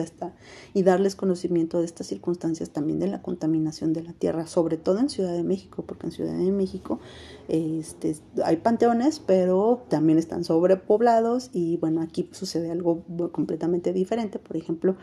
y 0.78 0.82
darles 0.84 1.16
conocimiento 1.16 1.80
de 1.80 1.86
estas 1.86 2.06
circunstancias 2.06 2.70
también 2.70 3.00
de 3.00 3.08
la 3.08 3.22
contaminación 3.22 3.92
de 3.92 4.04
la 4.04 4.12
tierra, 4.12 4.46
sobre 4.46 4.76
todo 4.76 5.00
en 5.00 5.08
Ciudad 5.08 5.32
de 5.32 5.42
México, 5.42 5.82
porque 5.84 6.06
en 6.06 6.12
Ciudad 6.12 6.38
de 6.38 6.52
México 6.52 7.00
este, 7.48 8.14
hay 8.44 8.58
panteones, 8.58 9.18
pero 9.18 9.82
también 9.88 10.16
están 10.16 10.44
sobrepoblados 10.44 11.50
y 11.52 11.76
bueno, 11.78 12.02
aquí 12.02 12.28
sucede 12.30 12.70
algo 12.70 13.02
completamente 13.32 13.92
diferente. 13.92 14.38
Por 14.38 14.56
ejemplo, 14.56 14.94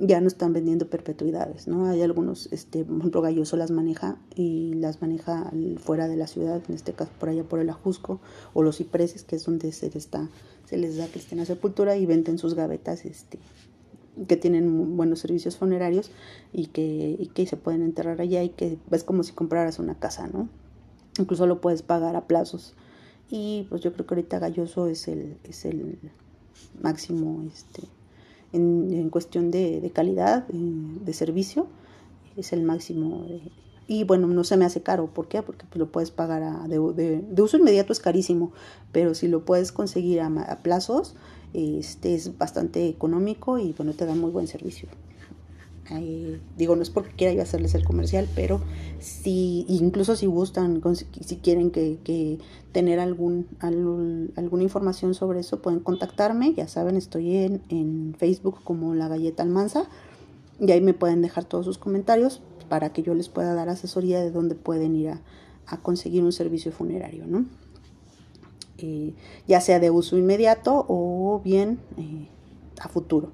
ya 0.00 0.20
no 0.20 0.28
están 0.28 0.54
vendiendo 0.54 0.88
perpetuidades, 0.88 1.68
¿no? 1.68 1.86
Hay 1.86 2.00
algunos, 2.00 2.48
este, 2.52 2.84
por 2.84 2.98
ejemplo, 2.98 3.20
Galloso 3.20 3.56
las 3.58 3.70
maneja 3.70 4.16
y 4.34 4.72
las 4.74 5.02
maneja 5.02 5.52
fuera 5.78 6.08
de 6.08 6.16
la 6.16 6.26
ciudad, 6.26 6.62
en 6.68 6.74
este 6.74 6.94
caso 6.94 7.10
por 7.20 7.28
allá 7.28 7.44
por 7.44 7.60
el 7.60 7.68
Ajusco 7.68 8.18
o 8.54 8.62
los 8.62 8.78
cipreses, 8.78 9.24
que 9.24 9.36
es 9.36 9.44
donde 9.44 9.72
se 9.72 9.86
les, 9.86 9.96
está, 9.96 10.30
se 10.64 10.78
les 10.78 10.96
da 10.96 11.06
cristiana 11.06 11.44
sepultura 11.44 11.96
y 11.96 12.06
venden 12.06 12.38
sus 12.38 12.54
gavetas, 12.54 13.04
este, 13.04 13.38
que 14.26 14.36
tienen 14.38 14.96
buenos 14.96 15.20
servicios 15.20 15.58
funerarios 15.58 16.10
y 16.52 16.66
que, 16.68 17.16
y 17.18 17.26
que 17.26 17.46
se 17.46 17.58
pueden 17.58 17.82
enterrar 17.82 18.22
allá 18.22 18.42
y 18.42 18.48
que 18.48 18.78
es 18.90 19.04
como 19.04 19.22
si 19.22 19.32
compraras 19.32 19.78
una 19.78 19.98
casa, 19.98 20.28
¿no? 20.28 20.48
Incluso 21.18 21.46
lo 21.46 21.60
puedes 21.60 21.82
pagar 21.82 22.16
a 22.16 22.26
plazos. 22.26 22.74
Y 23.28 23.66
pues 23.68 23.82
yo 23.82 23.92
creo 23.92 24.06
que 24.06 24.14
ahorita 24.14 24.38
Galloso 24.38 24.86
es 24.86 25.08
el, 25.08 25.36
es 25.44 25.66
el 25.66 25.98
máximo, 26.82 27.44
este, 27.46 27.82
en, 28.52 29.10
cuestión 29.10 29.50
de, 29.50 29.90
calidad, 29.94 30.46
de 30.48 31.12
servicio, 31.12 31.66
es 32.36 32.52
el 32.52 32.62
máximo. 32.62 33.26
y 33.86 34.04
bueno, 34.04 34.26
no 34.28 34.44
se 34.44 34.56
me 34.56 34.64
hace 34.64 34.82
caro. 34.82 35.08
¿Por 35.08 35.28
qué? 35.28 35.42
Porque 35.42 35.64
pues, 35.68 35.78
lo 35.78 35.90
puedes 35.90 36.10
pagar 36.10 36.68
de, 36.68 36.78
uso 37.42 37.56
inmediato 37.56 37.92
es 37.92 38.00
carísimo, 38.00 38.52
pero 38.92 39.14
si 39.14 39.28
lo 39.28 39.44
puedes 39.44 39.72
conseguir 39.72 40.20
a, 40.20 40.58
plazos, 40.62 41.14
este 41.52 42.14
es 42.14 42.38
bastante 42.38 42.88
económico 42.88 43.58
y 43.58 43.72
bueno, 43.72 43.92
te 43.92 44.06
da 44.06 44.14
muy 44.14 44.30
buen 44.30 44.46
servicio 44.46 44.88
digo, 46.56 46.76
no 46.76 46.82
es 46.82 46.90
porque 46.90 47.10
quiera 47.10 47.32
yo 47.34 47.42
hacerles 47.42 47.74
el 47.74 47.84
comercial, 47.84 48.28
pero 48.34 48.60
si, 49.00 49.66
incluso 49.68 50.14
si 50.14 50.26
gustan, 50.26 50.80
si 50.94 51.36
quieren 51.36 51.70
que, 51.70 52.38
tener 52.72 53.00
algún, 53.00 53.48
alguna 54.36 54.62
información 54.62 55.14
sobre 55.14 55.40
eso, 55.40 55.60
pueden 55.60 55.80
contactarme. 55.80 56.54
Ya 56.54 56.68
saben, 56.68 56.96
estoy 56.96 57.36
en, 57.36 57.62
en 57.68 58.14
Facebook 58.16 58.62
como 58.62 58.94
La 58.94 59.08
Galleta 59.08 59.42
Almanza 59.42 59.88
y 60.60 60.70
ahí 60.70 60.80
me 60.80 60.94
pueden 60.94 61.22
dejar 61.22 61.44
todos 61.44 61.64
sus 61.64 61.78
comentarios 61.78 62.42
para 62.68 62.92
que 62.92 63.02
yo 63.02 63.14
les 63.14 63.28
pueda 63.28 63.54
dar 63.54 63.68
asesoría 63.68 64.20
de 64.20 64.30
dónde 64.30 64.54
pueden 64.54 64.94
ir 64.94 65.10
a, 65.10 65.20
conseguir 65.82 66.24
un 66.24 66.32
servicio 66.32 66.72
funerario, 66.72 67.26
¿no? 67.28 67.44
Eh, 68.78 69.14
ya 69.46 69.60
sea 69.60 69.78
de 69.78 69.90
uso 69.90 70.18
inmediato 70.18 70.84
o 70.88 71.40
bien 71.44 71.78
eh, 71.96 72.28
a 72.80 72.88
futuro. 72.88 73.30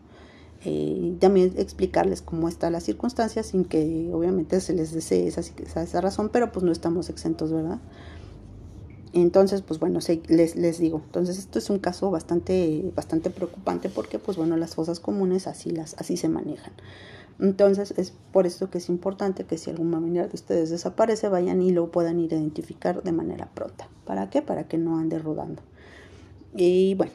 Eh, 0.65 1.17
también 1.21 1.53
explicarles 1.57 2.23
cómo 2.23 2.49
está 2.49 2.71
la 2.71 2.81
circunstancia 2.81 3.43
sin 3.43 3.65
que 3.65 4.11
obviamente 4.13 4.61
se 4.61 4.73
les 4.73 4.93
desee 4.93 5.27
esa, 5.27 5.41
esa, 5.41 6.01
razón, 6.01 6.31
pero 6.33 6.51
pues 6.51 6.65
no 6.65 6.73
estamos 6.73 7.09
exentos, 7.11 7.53
¿verdad? 7.53 7.79
Entonces, 9.13 9.63
pues 9.63 9.79
bueno, 9.81 10.01
les, 10.29 10.57
les 10.57 10.79
digo, 10.79 11.03
entonces 11.05 11.39
esto 11.39 11.59
es 11.59 11.71
un 11.71 11.79
caso 11.79 12.11
bastante, 12.11 12.91
bastante 12.95 13.31
preocupante 13.31 13.89
porque 13.89 14.19
pues 14.19 14.37
bueno, 14.37 14.57
las 14.57 14.75
fosas 14.75 15.01
comunes 15.01 15.47
así, 15.47 15.71
las, 15.71 15.95
así 15.99 16.17
se 16.17 16.29
manejan. 16.29 16.73
Entonces 17.39 17.95
es 17.97 18.15
por 18.33 18.47
eso 18.47 18.71
que 18.71 18.79
es 18.79 18.89
importante 18.89 19.45
que 19.45 19.59
si 19.59 19.71
algún 19.71 19.93
familiar 19.93 20.29
de 20.29 20.35
ustedes 20.35 20.71
desaparece, 20.71 21.29
vayan 21.29 21.61
y 21.61 21.71
lo 21.71 21.91
puedan 21.91 22.19
identificar 22.19 23.03
de 23.03 23.13
manera 23.13 23.51
pronta. 23.55 23.89
¿Para 24.05 24.31
qué? 24.31 24.43
Para 24.43 24.69
que 24.69 24.79
no 24.79 24.99
ande 24.99 25.19
rodando. 25.19 25.63
Y 26.55 26.95
bueno, 26.95 27.13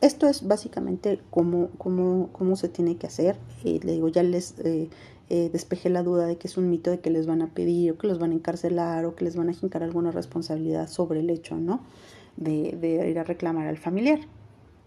esto 0.00 0.26
es 0.28 0.46
básicamente 0.46 1.20
cómo, 1.30 1.70
cómo, 1.78 2.30
cómo 2.32 2.56
se 2.56 2.68
tiene 2.68 2.96
que 2.96 3.06
hacer. 3.06 3.36
Eh, 3.64 3.80
le 3.82 3.92
digo, 3.92 4.08
ya 4.08 4.22
les 4.22 4.58
eh, 4.60 4.88
eh, 5.28 5.50
despejé 5.52 5.90
la 5.90 6.02
duda 6.02 6.26
de 6.26 6.36
que 6.36 6.48
es 6.48 6.56
un 6.56 6.70
mito 6.70 6.90
de 6.90 7.00
que 7.00 7.10
les 7.10 7.26
van 7.26 7.42
a 7.42 7.48
pedir 7.48 7.92
o 7.92 7.98
que 7.98 8.06
los 8.06 8.18
van 8.18 8.32
a 8.32 8.34
encarcelar 8.34 9.04
o 9.04 9.14
que 9.14 9.24
les 9.24 9.36
van 9.36 9.48
a 9.48 9.52
jincar 9.52 9.82
alguna 9.82 10.10
responsabilidad 10.10 10.88
sobre 10.88 11.20
el 11.20 11.30
hecho, 11.30 11.56
¿no? 11.56 11.80
de, 12.36 13.08
ir 13.10 13.18
a 13.18 13.24
reclamar 13.24 13.66
al 13.66 13.78
familiar. 13.78 14.20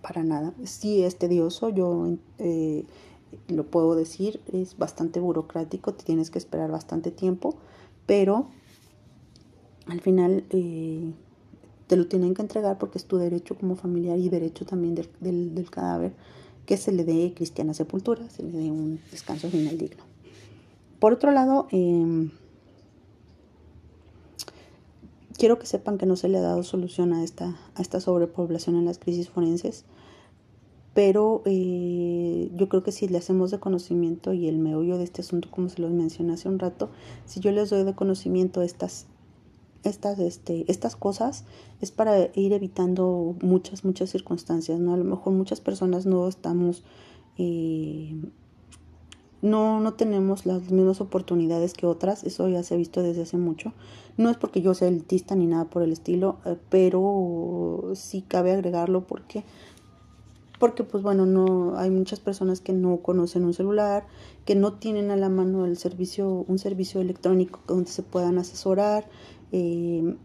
Para 0.01 0.23
nada. 0.23 0.53
Sí 0.63 1.03
es 1.03 1.17
tedioso, 1.17 1.69
yo 1.69 2.17
eh, 2.37 2.85
lo 3.47 3.65
puedo 3.65 3.95
decir, 3.95 4.41
es 4.51 4.77
bastante 4.77 5.21
burocrático, 5.21 5.93
te 5.93 6.03
tienes 6.03 6.29
que 6.29 6.39
esperar 6.39 6.71
bastante 6.71 7.09
tiempo, 7.09 7.55
pero 8.05 8.47
al 9.87 10.01
final 10.01 10.43
eh, 10.49 11.13
te 11.93 11.97
lo 11.97 12.07
tienen 12.07 12.33
que 12.33 12.41
entregar 12.41 12.79
porque 12.79 12.97
es 12.97 13.05
tu 13.05 13.17
derecho 13.17 13.53
como 13.55 13.75
familiar 13.75 14.17
y 14.17 14.27
derecho 14.27 14.65
también 14.65 14.95
del, 14.95 15.53
del 15.53 15.69
cadáver 15.69 16.11
que 16.65 16.75
se 16.75 16.91
le 16.91 17.03
dé 17.03 17.35
cristiana 17.35 17.75
sepultura, 17.75 18.27
se 18.31 18.41
le 18.41 18.51
dé 18.51 18.71
un 18.71 18.99
descanso 19.11 19.47
final 19.47 19.77
digno. 19.77 20.03
Por 20.97 21.13
otro 21.13 21.29
lado, 21.29 21.67
eh, 21.71 22.31
quiero 25.37 25.59
que 25.59 25.67
sepan 25.67 25.99
que 25.99 26.07
no 26.07 26.15
se 26.15 26.29
le 26.29 26.39
ha 26.39 26.41
dado 26.41 26.63
solución 26.63 27.13
a 27.13 27.23
esta, 27.23 27.59
a 27.75 27.81
esta 27.83 27.99
sobrepoblación 27.99 28.75
en 28.75 28.85
las 28.85 28.97
crisis 28.97 29.29
forenses, 29.29 29.85
pero 30.95 31.43
eh, 31.45 32.49
yo 32.55 32.69
creo 32.69 32.81
que 32.81 32.91
si 32.91 33.07
le 33.07 33.19
hacemos 33.19 33.51
de 33.51 33.59
conocimiento 33.59 34.33
y 34.33 34.47
el 34.47 34.57
meollo 34.57 34.97
de 34.97 35.03
este 35.03 35.21
asunto, 35.21 35.47
como 35.51 35.69
se 35.69 35.79
los 35.79 35.91
mencioné 35.91 36.33
hace 36.33 36.49
un 36.49 36.57
rato, 36.57 36.89
si 37.27 37.39
yo 37.39 37.51
les 37.51 37.69
doy 37.69 37.83
de 37.83 37.93
conocimiento 37.93 38.63
estas, 38.63 39.05
estas, 39.83 40.19
este, 40.19 40.65
estas 40.71 40.95
cosas, 40.95 41.45
es 41.81 41.91
para 41.91 42.29
ir 42.35 42.53
evitando 42.53 43.35
muchas, 43.41 43.83
muchas 43.83 44.09
circunstancias, 44.09 44.79
¿no? 44.79 44.93
A 44.93 44.97
lo 44.97 45.03
mejor 45.03 45.33
muchas 45.33 45.61
personas 45.61 46.05
no 46.05 46.27
estamos... 46.27 46.83
Eh, 47.37 48.15
no, 49.41 49.81
no 49.81 49.93
tenemos 49.95 50.45
las 50.45 50.71
mismas 50.71 51.01
oportunidades 51.01 51.73
que 51.73 51.85
otras, 51.85 52.23
eso 52.23 52.47
ya 52.47 52.63
se 52.63 52.75
ha 52.75 52.77
visto 52.77 53.03
desde 53.03 53.23
hace 53.23 53.37
mucho. 53.37 53.73
No 54.15 54.29
es 54.29 54.37
porque 54.37 54.61
yo 54.61 54.73
sea 54.73 54.87
elitista 54.87 55.35
ni 55.35 55.47
nada 55.47 55.65
por 55.65 55.83
el 55.83 55.91
estilo, 55.91 56.37
eh, 56.45 56.55
pero 56.69 57.91
sí 57.93 58.21
cabe 58.21 58.53
agregarlo 58.53 59.05
porque 59.05 59.43
porque 60.59 60.85
pues 60.85 61.03
bueno, 61.03 61.25
no 61.25 61.77
hay 61.77 61.89
muchas 61.89 62.21
personas 62.21 62.61
que 62.61 62.71
no 62.71 63.01
conocen 63.01 63.43
un 63.43 63.53
celular, 63.53 64.05
que 64.45 64.55
no 64.55 64.75
tienen 64.75 65.11
a 65.11 65.17
la 65.17 65.27
mano 65.27 65.65
el 65.65 65.75
servicio, 65.75 66.45
un 66.47 66.57
servicio 66.57 67.01
electrónico 67.01 67.59
donde 67.67 67.91
se 67.91 68.01
puedan 68.01 68.37
asesorar, 68.37 69.09
eh, 69.53 70.15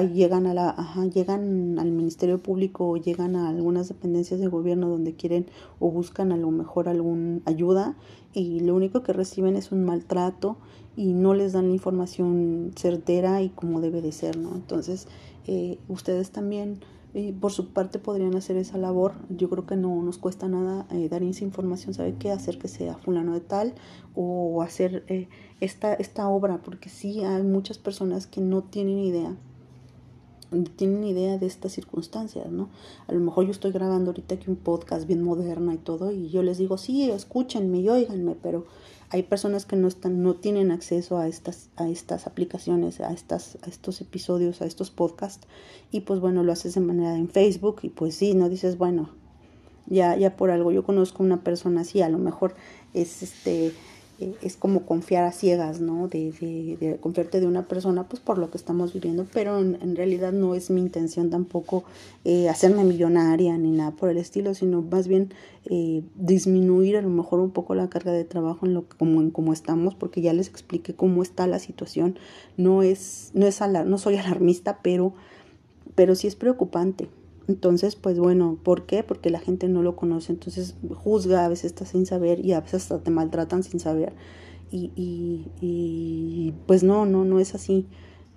llegan 0.00 0.46
a 0.46 0.54
la 0.54 0.76
llegan 1.12 1.78
al 1.78 1.90
ministerio 1.90 2.38
público 2.38 2.88
o 2.88 2.96
llegan 2.96 3.34
a 3.34 3.48
algunas 3.48 3.88
dependencias 3.88 4.40
de 4.40 4.46
gobierno 4.46 4.88
donde 4.88 5.14
quieren 5.14 5.46
o 5.80 5.90
buscan 5.90 6.32
a 6.32 6.36
lo 6.36 6.50
mejor 6.50 6.88
alguna 6.88 7.40
ayuda 7.46 7.96
y 8.32 8.60
lo 8.60 8.74
único 8.74 9.02
que 9.02 9.12
reciben 9.12 9.56
es 9.56 9.72
un 9.72 9.84
maltrato 9.84 10.56
y 10.96 11.12
no 11.12 11.34
les 11.34 11.52
dan 11.52 11.68
la 11.68 11.74
información 11.74 12.72
certera 12.76 13.42
y 13.42 13.48
como 13.48 13.80
debe 13.80 14.00
de 14.02 14.12
ser 14.12 14.36
no 14.36 14.54
entonces 14.54 15.08
eh, 15.46 15.78
ustedes 15.88 16.30
también 16.30 16.80
eh, 17.14 17.34
por 17.38 17.52
su 17.52 17.72
parte 17.72 17.98
podrían 17.98 18.34
hacer 18.36 18.56
esa 18.56 18.78
labor 18.78 19.12
yo 19.28 19.50
creo 19.50 19.66
que 19.66 19.76
no 19.76 20.02
nos 20.02 20.18
cuesta 20.18 20.48
nada 20.48 20.86
eh, 20.90 21.08
dar 21.08 21.22
esa 21.22 21.44
información 21.44 21.94
sabe 21.94 22.14
qué 22.18 22.30
hacer 22.30 22.58
que 22.58 22.68
sea 22.68 22.96
fulano 22.96 23.34
de 23.34 23.40
tal 23.40 23.74
o 24.14 24.62
hacer 24.62 25.04
esta 25.60 25.94
esta 25.94 26.28
obra 26.28 26.62
porque 26.62 26.88
sí 26.88 27.22
hay 27.22 27.42
muchas 27.42 27.78
personas 27.78 28.26
que 28.26 28.40
no 28.40 28.62
tienen 28.62 28.98
idea 28.98 29.36
tienen 30.76 31.04
idea 31.04 31.38
de 31.38 31.46
estas 31.46 31.72
circunstancias, 31.72 32.50
¿no? 32.50 32.68
A 33.06 33.12
lo 33.12 33.20
mejor 33.20 33.44
yo 33.44 33.50
estoy 33.50 33.72
grabando 33.72 34.10
ahorita 34.10 34.34
aquí 34.34 34.50
un 34.50 34.56
podcast 34.56 35.06
bien 35.06 35.22
moderno 35.22 35.72
y 35.72 35.78
todo 35.78 36.12
y 36.12 36.28
yo 36.28 36.42
les 36.42 36.58
digo, 36.58 36.78
sí, 36.78 37.10
escúchenme 37.10 37.78
y 37.78 37.88
óiganme, 37.88 38.36
pero 38.40 38.66
hay 39.12 39.22
personas 39.24 39.66
que 39.66 39.76
no 39.76 39.88
están, 39.88 40.22
no 40.22 40.36
tienen 40.36 40.70
acceso 40.70 41.18
a 41.18 41.28
estas, 41.28 41.68
a 41.76 41.86
estas 41.86 42.26
aplicaciones, 42.26 42.98
a 43.00 43.12
estas, 43.12 43.58
a 43.62 43.68
estos 43.68 44.00
episodios, 44.00 44.62
a 44.62 44.66
estos 44.66 44.90
podcasts, 44.90 45.46
y 45.90 46.00
pues 46.00 46.18
bueno, 46.18 46.42
lo 46.42 46.50
haces 46.50 46.74
de 46.74 46.80
manera 46.80 47.14
en 47.16 47.28
Facebook, 47.28 47.80
y 47.82 47.90
pues 47.90 48.14
sí, 48.14 48.32
no 48.32 48.48
dices, 48.48 48.78
bueno, 48.78 49.10
ya, 49.86 50.16
ya 50.16 50.34
por 50.34 50.50
algo, 50.50 50.72
yo 50.72 50.82
conozco 50.82 51.22
una 51.22 51.44
persona 51.44 51.82
así, 51.82 52.00
a 52.00 52.08
lo 52.08 52.16
mejor 52.16 52.54
es 52.94 53.22
este 53.22 53.74
es 54.42 54.56
como 54.56 54.86
confiar 54.86 55.24
a 55.24 55.32
ciegas, 55.32 55.80
¿no? 55.80 56.08
De, 56.08 56.32
de, 56.80 56.98
confiarte 57.00 57.40
de 57.40 57.46
una 57.46 57.66
persona, 57.66 58.08
pues 58.08 58.20
por 58.20 58.38
lo 58.38 58.50
que 58.50 58.58
estamos 58.58 58.92
viviendo, 58.92 59.26
pero 59.32 59.58
en, 59.58 59.96
realidad 59.96 60.32
no 60.32 60.54
es 60.54 60.70
mi 60.70 60.80
intención 60.80 61.30
tampoco 61.30 61.84
eh, 62.24 62.48
hacerme 62.48 62.84
millonaria 62.84 63.56
ni 63.58 63.70
nada 63.70 63.92
por 63.92 64.08
el 64.08 64.18
estilo, 64.18 64.54
sino 64.54 64.82
más 64.82 65.08
bien 65.08 65.32
eh, 65.66 66.02
disminuir 66.16 66.96
a 66.96 67.02
lo 67.02 67.08
mejor 67.08 67.40
un 67.40 67.50
poco 67.50 67.74
la 67.74 67.88
carga 67.88 68.12
de 68.12 68.24
trabajo 68.24 68.66
en 68.66 68.74
lo 68.74 68.84
como 68.98 69.20
en 69.20 69.30
cómo 69.30 69.52
estamos, 69.52 69.94
porque 69.94 70.20
ya 70.20 70.32
les 70.32 70.48
expliqué 70.48 70.94
cómo 70.94 71.22
está 71.22 71.46
la 71.46 71.58
situación. 71.58 72.18
No 72.56 72.82
es, 72.82 73.30
no 73.34 73.46
es 73.46 73.60
no 73.60 73.98
soy 73.98 74.16
alarmista, 74.16 74.80
pero, 74.82 75.14
pero 75.94 76.14
sí 76.14 76.26
es 76.26 76.36
preocupante. 76.36 77.08
Entonces, 77.48 77.96
pues 77.96 78.18
bueno, 78.18 78.58
¿por 78.62 78.86
qué? 78.86 79.02
Porque 79.02 79.30
la 79.30 79.40
gente 79.40 79.68
no 79.68 79.82
lo 79.82 79.96
conoce, 79.96 80.32
entonces 80.32 80.76
juzga, 80.94 81.44
a 81.44 81.48
veces 81.48 81.66
está 81.66 81.84
sin 81.84 82.06
saber 82.06 82.44
y 82.44 82.52
a 82.52 82.60
veces 82.60 82.82
hasta 82.82 83.00
te 83.00 83.10
maltratan 83.10 83.62
sin 83.62 83.80
saber. 83.80 84.12
Y, 84.70 84.90
y, 84.96 85.50
y 85.60 86.54
pues 86.66 86.82
no, 86.82 87.04
no, 87.06 87.24
no 87.24 87.40
es 87.40 87.54
así. 87.54 87.86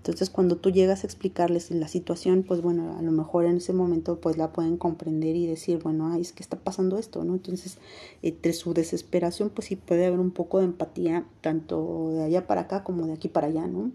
Entonces, 0.05 0.29
cuando 0.29 0.57
tú 0.57 0.69
llegas 0.69 1.03
a 1.03 1.07
explicarles 1.07 1.71
la 1.71 1.87
situación, 1.87 2.43
pues 2.43 2.61
bueno, 2.61 2.95
a 2.95 3.01
lo 3.01 3.11
mejor 3.11 3.45
en 3.45 3.57
ese 3.57 3.73
momento 3.73 4.19
pues 4.21 4.37
la 4.37 4.53
pueden 4.53 4.77
comprender 4.77 5.35
y 5.35 5.47
decir, 5.47 5.79
bueno, 5.81 6.11
ay, 6.11 6.21
es 6.21 6.31
que 6.31 6.43
está 6.43 6.57
pasando 6.59 6.99
esto, 6.99 7.23
¿no? 7.23 7.33
Entonces, 7.33 7.79
entre 8.21 8.53
su 8.53 8.75
desesperación, 8.75 9.49
pues 9.49 9.67
sí 9.67 9.75
puede 9.75 10.05
haber 10.05 10.19
un 10.19 10.29
poco 10.29 10.59
de 10.59 10.65
empatía, 10.65 11.25
tanto 11.41 12.11
de 12.11 12.23
allá 12.23 12.45
para 12.45 12.61
acá 12.61 12.83
como 12.83 13.07
de 13.07 13.13
aquí 13.13 13.29
para 13.29 13.47
allá, 13.47 13.65
¿no? 13.65 13.91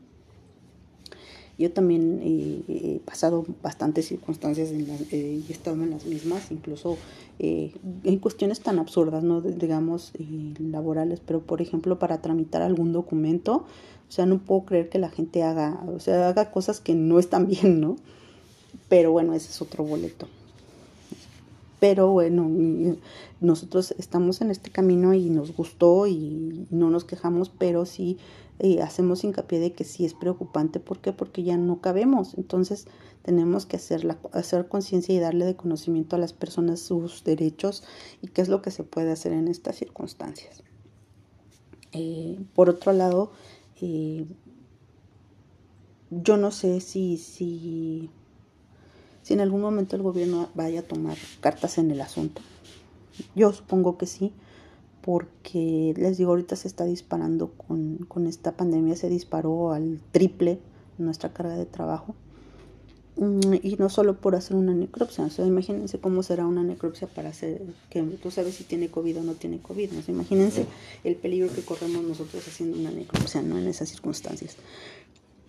Yo 1.61 1.71
también 1.71 2.23
he 2.23 3.01
pasado 3.05 3.45
bastantes 3.63 4.09
circunstancias 4.09 4.71
en 4.71 4.89
eh, 5.11 5.43
y 5.43 5.45
he 5.47 5.53
estado 5.53 5.77
en 5.83 5.91
las 5.91 6.07
mismas, 6.07 6.51
incluso 6.51 6.97
eh, 7.39 7.75
en 8.03 8.19
cuestiones 8.19 8.61
tan 8.61 8.79
absurdas, 8.79 9.23
¿no? 9.23 9.43
digamos, 9.43 10.13
eh, 10.19 10.55
laborales, 10.59 11.21
pero 11.21 11.41
por 11.41 11.61
ejemplo 11.61 11.99
para 11.99 12.23
tramitar 12.23 12.63
algún 12.63 12.95
documento, 12.95 13.67
o 14.09 14.11
sea, 14.11 14.25
no 14.25 14.39
puedo 14.39 14.65
creer 14.65 14.89
que 14.89 14.99
la 14.99 15.11
gente 15.11 15.43
haga, 15.43 15.85
o 15.95 16.01
sea, 16.01 16.31
haga 16.31 16.51
cosas 16.51 16.81
que 16.81 16.95
no 16.95 17.19
están 17.19 17.47
bien, 17.47 17.79
¿no? 17.79 17.97
Pero 18.89 19.13
bueno, 19.13 19.35
ese 19.35 19.51
es 19.51 19.61
otro 19.61 19.85
boleto. 19.85 20.29
Pero 21.79 22.11
bueno, 22.11 22.51
nosotros 23.43 23.95
estamos 23.99 24.41
en 24.41 24.51
este 24.51 24.71
camino 24.71 25.13
y 25.13 25.29
nos 25.29 25.55
gustó 25.55 26.07
y 26.07 26.67
no 26.71 26.89
nos 26.89 27.05
quejamos, 27.05 27.51
pero 27.51 27.85
sí 27.85 28.17
eh, 28.61 28.83
hacemos 28.83 29.25
hincapié 29.25 29.59
de 29.59 29.73
que 29.73 29.85
sí 29.85 30.05
es 30.05 30.15
preocupante. 30.15 30.81
¿Por 30.81 31.01
qué? 31.01 31.13
Porque 31.13 31.43
ya 31.43 31.57
no 31.57 31.81
cabemos. 31.81 32.35
Entonces 32.37 32.87
tenemos 33.23 33.67
que 33.67 33.77
hacer, 33.77 34.17
hacer 34.33 34.69
conciencia 34.69 35.15
y 35.15 35.19
darle 35.19 35.45
de 35.45 35.57
conocimiento 35.57 36.17
a 36.17 36.19
las 36.19 36.33
personas 36.33 36.81
sus 36.81 37.25
derechos 37.25 37.83
y 38.23 38.29
qué 38.29 38.43
es 38.43 38.49
lo 38.49 38.63
que 38.63 38.71
se 38.71 38.85
puede 38.85 39.13
hacer 39.13 39.33
en 39.33 39.49
estas 39.49 39.77
circunstancias. 39.77 40.63
Eh, 41.93 42.39
por 42.55 42.71
otro 42.71 42.93
lado, 42.93 43.33
eh, 43.81 44.27
yo 46.11 46.37
no 46.37 46.51
sé 46.51 46.81
si, 46.81 47.17
si 47.19 48.11
si 49.23 49.35
en 49.35 49.41
algún 49.41 49.61
momento 49.61 49.97
el 49.97 50.03
gobierno 50.03 50.49
vaya 50.55 50.81
a 50.81 50.83
tomar 50.83 51.17
cartas 51.41 51.79
en 51.79 51.91
el 51.91 52.01
asunto. 52.01 52.43
Yo 53.35 53.53
supongo 53.53 53.99
que 53.99 54.07
sí, 54.07 54.33
porque 55.03 55.95
les 55.97 56.19
digo, 56.19 56.31
ahorita 56.31 56.57
se 56.57 56.69
está 56.69 56.85
disparando 56.85 57.53
con, 57.53 57.99
con 58.09 58.27
esta 58.27 58.57
pandemia, 58.57 58.97
se 58.97 59.09
disparó 59.09 59.73
al 59.73 60.01
triple 60.13 60.59
nuestra 60.99 61.33
carga 61.33 61.57
de 61.57 61.67
trabajo. 61.67 62.15
Mm, 63.17 63.55
y 63.63 63.77
no 63.79 63.91
solo 63.91 64.21
por 64.21 64.35
hacer 64.35 64.57
una 64.57 64.73
necropsia, 64.73 65.25
o 65.25 65.31
sea, 65.31 65.47
imagínense 65.47 65.99
cómo 65.99 66.23
será 66.23 66.47
una 66.47 66.63
necropsia 66.63 67.09
para 67.09 67.31
hacer, 67.31 67.63
que 67.91 68.03
tú 68.03 68.31
sabes 68.31 68.55
si 68.55 68.65
tiene 68.65 68.89
COVID 68.89 69.19
o 69.19 69.23
no 69.23 69.35
tiene 69.35 69.61
COVID, 69.61 69.93
¿no? 69.93 70.03
imagínense 70.09 70.67
el 71.05 71.17
peligro 71.17 71.53
que 71.53 71.63
corremos 71.63 72.03
nosotros 72.03 72.47
haciendo 72.47 72.79
una 72.79 72.91
necropsia, 72.91 73.43
¿no? 73.43 73.59
En 73.59 73.67
esas 73.67 73.89
circunstancias. 73.89 74.57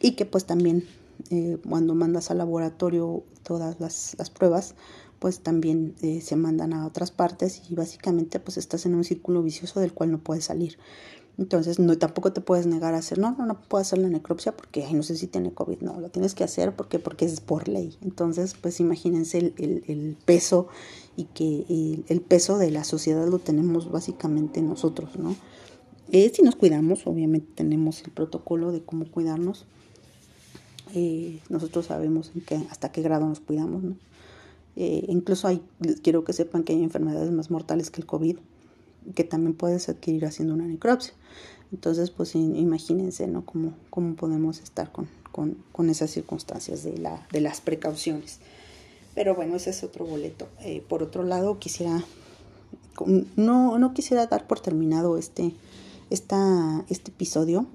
Y 0.01 0.13
que 0.13 0.25
pues 0.25 0.45
también 0.45 0.85
eh, 1.29 1.57
cuando 1.67 1.93
mandas 1.93 2.31
al 2.31 2.39
laboratorio 2.39 3.23
todas 3.43 3.79
las, 3.79 4.29
pruebas, 4.31 4.75
pues 5.21 5.41
también 5.41 5.93
eh, 6.01 6.19
se 6.19 6.35
mandan 6.35 6.73
a 6.73 6.87
otras 6.87 7.11
partes 7.11 7.61
y 7.69 7.75
básicamente 7.75 8.39
pues 8.39 8.57
estás 8.57 8.87
en 8.87 8.95
un 8.95 9.03
círculo 9.03 9.43
vicioso 9.43 9.79
del 9.79 9.93
cual 9.93 10.11
no 10.11 10.17
puedes 10.17 10.45
salir. 10.45 10.79
Entonces 11.37 11.77
no 11.77 11.95
tampoco 11.95 12.33
te 12.33 12.41
puedes 12.41 12.65
negar 12.65 12.95
a 12.95 12.97
hacer, 12.97 13.19
no, 13.19 13.35
no, 13.37 13.45
no 13.45 13.61
puedo 13.61 13.83
hacer 13.83 13.99
la 13.99 14.09
necropsia 14.09 14.57
porque 14.57 14.83
no 14.91 15.03
sé 15.03 15.15
si 15.15 15.27
tiene 15.27 15.53
COVID, 15.53 15.81
no, 15.81 16.01
lo 16.01 16.09
tienes 16.09 16.33
que 16.33 16.43
hacer 16.43 16.75
porque, 16.75 16.97
porque 16.97 17.25
es 17.25 17.39
por 17.39 17.67
ley. 17.67 17.95
Entonces 18.01 18.55
pues 18.59 18.79
imagínense 18.79 19.53
el, 19.57 20.17
peso 20.25 20.69
y 21.15 21.25
que 21.25 21.65
el, 21.69 22.03
el, 22.07 22.21
peso 22.21 22.57
de 22.57 22.71
la 22.71 22.83
sociedad 22.83 23.27
lo 23.27 23.37
tenemos 23.37 23.91
básicamente 23.91 24.63
nosotros, 24.63 25.19
¿no? 25.19 25.35
Eh, 26.11 26.31
si 26.33 26.41
nos 26.41 26.55
cuidamos, 26.55 27.05
obviamente 27.05 27.47
tenemos 27.53 28.01
el 28.03 28.09
protocolo 28.09 28.71
de 28.71 28.81
cómo 28.81 29.05
cuidarnos, 29.05 29.67
eh, 30.95 31.41
nosotros 31.47 31.85
sabemos 31.85 32.31
hasta 32.71 32.91
qué 32.91 33.03
grado 33.03 33.27
nos 33.27 33.39
cuidamos, 33.39 33.83
¿no? 33.83 33.95
Eh, 34.75 35.05
incluso 35.07 35.47
hay, 35.47 35.61
quiero 36.01 36.23
que 36.23 36.33
sepan 36.33 36.63
que 36.63 36.73
hay 36.73 36.83
enfermedades 36.83 37.31
más 37.31 37.51
mortales 37.51 37.91
que 37.91 38.01
el 38.01 38.07
COVID, 38.07 38.37
que 39.15 39.23
también 39.23 39.53
puedes 39.53 39.89
adquirir 39.89 40.25
haciendo 40.25 40.53
una 40.53 40.65
necropsia. 40.65 41.13
Entonces, 41.71 42.11
pues 42.11 42.35
imagínense, 42.35 43.27
¿no? 43.27 43.45
Cómo, 43.45 43.73
cómo 43.89 44.15
podemos 44.15 44.59
estar 44.59 44.91
con, 44.91 45.07
con, 45.31 45.57
con, 45.71 45.89
esas 45.89 46.11
circunstancias 46.11 46.83
de, 46.83 46.97
la, 46.97 47.25
de 47.31 47.39
las 47.39 47.61
precauciones. 47.61 48.39
Pero 49.15 49.35
bueno, 49.35 49.55
ese 49.55 49.69
es 49.69 49.83
otro 49.83 50.05
boleto. 50.05 50.47
Eh, 50.61 50.83
por 50.87 51.01
otro 51.01 51.23
lado, 51.23 51.59
quisiera, 51.59 52.03
no, 53.35 53.77
no 53.77 53.93
quisiera 53.93 54.27
dar 54.27 54.47
por 54.47 54.59
terminado 54.59 55.17
este, 55.17 55.53
esta, 56.09 56.85
este 56.89 57.11
episodio. 57.11 57.67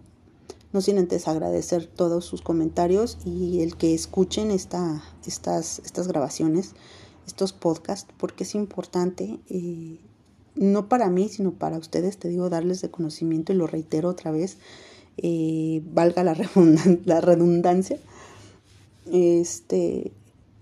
No 0.76 0.82
sin 0.82 0.98
antes 0.98 1.26
agradecer 1.26 1.86
todos 1.86 2.26
sus 2.26 2.42
comentarios 2.42 3.16
y 3.24 3.62
el 3.62 3.78
que 3.78 3.94
escuchen 3.94 4.50
esta, 4.50 5.02
estas, 5.26 5.78
estas 5.86 6.06
grabaciones, 6.06 6.74
estos 7.26 7.54
podcasts, 7.54 8.12
porque 8.18 8.44
es 8.44 8.54
importante, 8.54 9.40
eh, 9.48 9.98
no 10.54 10.90
para 10.90 11.08
mí, 11.08 11.30
sino 11.30 11.52
para 11.52 11.78
ustedes, 11.78 12.18
te 12.18 12.28
digo, 12.28 12.50
darles 12.50 12.82
de 12.82 12.90
conocimiento 12.90 13.54
y 13.54 13.56
lo 13.56 13.66
reitero 13.66 14.10
otra 14.10 14.32
vez, 14.32 14.58
eh, 15.16 15.80
valga 15.94 16.22
la, 16.22 16.36
la 17.06 17.22
redundancia. 17.22 17.98
Este, 19.10 20.12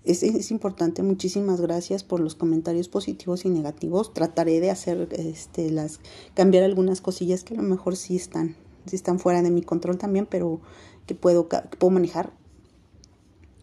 es, 0.05 0.51
importante. 0.51 1.03
Muchísimas 1.03 1.59
gracias 1.59 2.03
por 2.05 2.19
los 2.19 2.35
comentarios 2.35 2.87
positivos 2.87 3.43
y 3.43 3.49
negativos. 3.49 4.13
Trataré 4.13 4.61
de 4.61 4.71
hacer 4.71 5.09
este, 5.11 5.71
las, 5.71 5.99
cambiar 6.35 6.63
algunas 6.63 7.01
cosillas 7.01 7.43
que 7.43 7.55
a 7.55 7.57
lo 7.57 7.63
mejor 7.63 7.95
sí 7.95 8.15
están, 8.15 8.55
sí 8.85 8.95
están 8.95 9.19
fuera 9.19 9.41
de 9.41 9.51
mi 9.51 9.61
control 9.61 9.97
también, 9.97 10.25
pero 10.25 10.61
que 11.05 11.15
puedo, 11.15 11.47
puedo 11.47 11.91
manejar. 11.91 12.31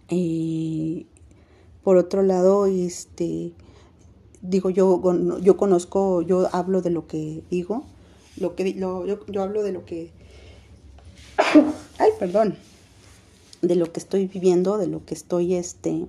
Eh, 0.08 1.06
por 1.82 1.96
otro 1.96 2.22
lado, 2.22 2.66
este, 2.66 3.52
digo 4.40 4.70
yo, 4.70 5.00
yo 5.40 5.56
conozco, 5.56 6.22
yo 6.22 6.48
hablo 6.52 6.82
de 6.82 6.90
lo 6.90 7.06
que 7.06 7.42
digo, 7.50 7.84
lo 8.36 8.54
que 8.54 8.74
yo, 8.74 9.04
yo 9.26 9.42
hablo 9.42 9.62
de 9.62 9.72
lo 9.72 9.84
que, 9.84 10.10
ay, 11.98 12.10
perdón, 12.18 12.56
de 13.62 13.76
lo 13.76 13.92
que 13.92 14.00
estoy 14.00 14.26
viviendo, 14.26 14.78
de 14.78 14.86
lo 14.86 15.04
que 15.04 15.14
estoy, 15.14 15.54
este, 15.54 16.06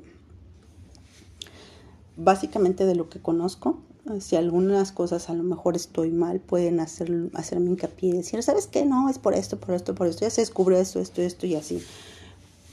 básicamente 2.17 2.85
de 2.85 2.95
lo 2.95 3.09
que 3.09 3.19
conozco. 3.19 3.79
Si 4.19 4.35
algunas 4.35 4.91
cosas 4.91 5.29
a 5.29 5.33
lo 5.33 5.43
mejor 5.43 5.77
estoy 5.77 6.11
mal, 6.11 6.41
pueden 6.41 6.81
hacer, 6.81 7.29
hacerme 7.33 7.69
hincapié 7.71 8.09
y 8.09 8.17
decir, 8.17 8.43
¿sabes 8.43 8.67
qué? 8.67 8.85
No, 8.85 9.09
es 9.09 9.17
por 9.17 9.33
esto, 9.33 9.57
por 9.57 9.73
esto, 9.73 9.95
por 9.95 10.07
esto. 10.07 10.21
Ya 10.25 10.29
se 10.29 10.41
descubre 10.41 10.79
esto, 10.79 10.99
esto, 10.99 11.21
esto 11.21 11.47
y 11.47 11.55
así. 11.55 11.81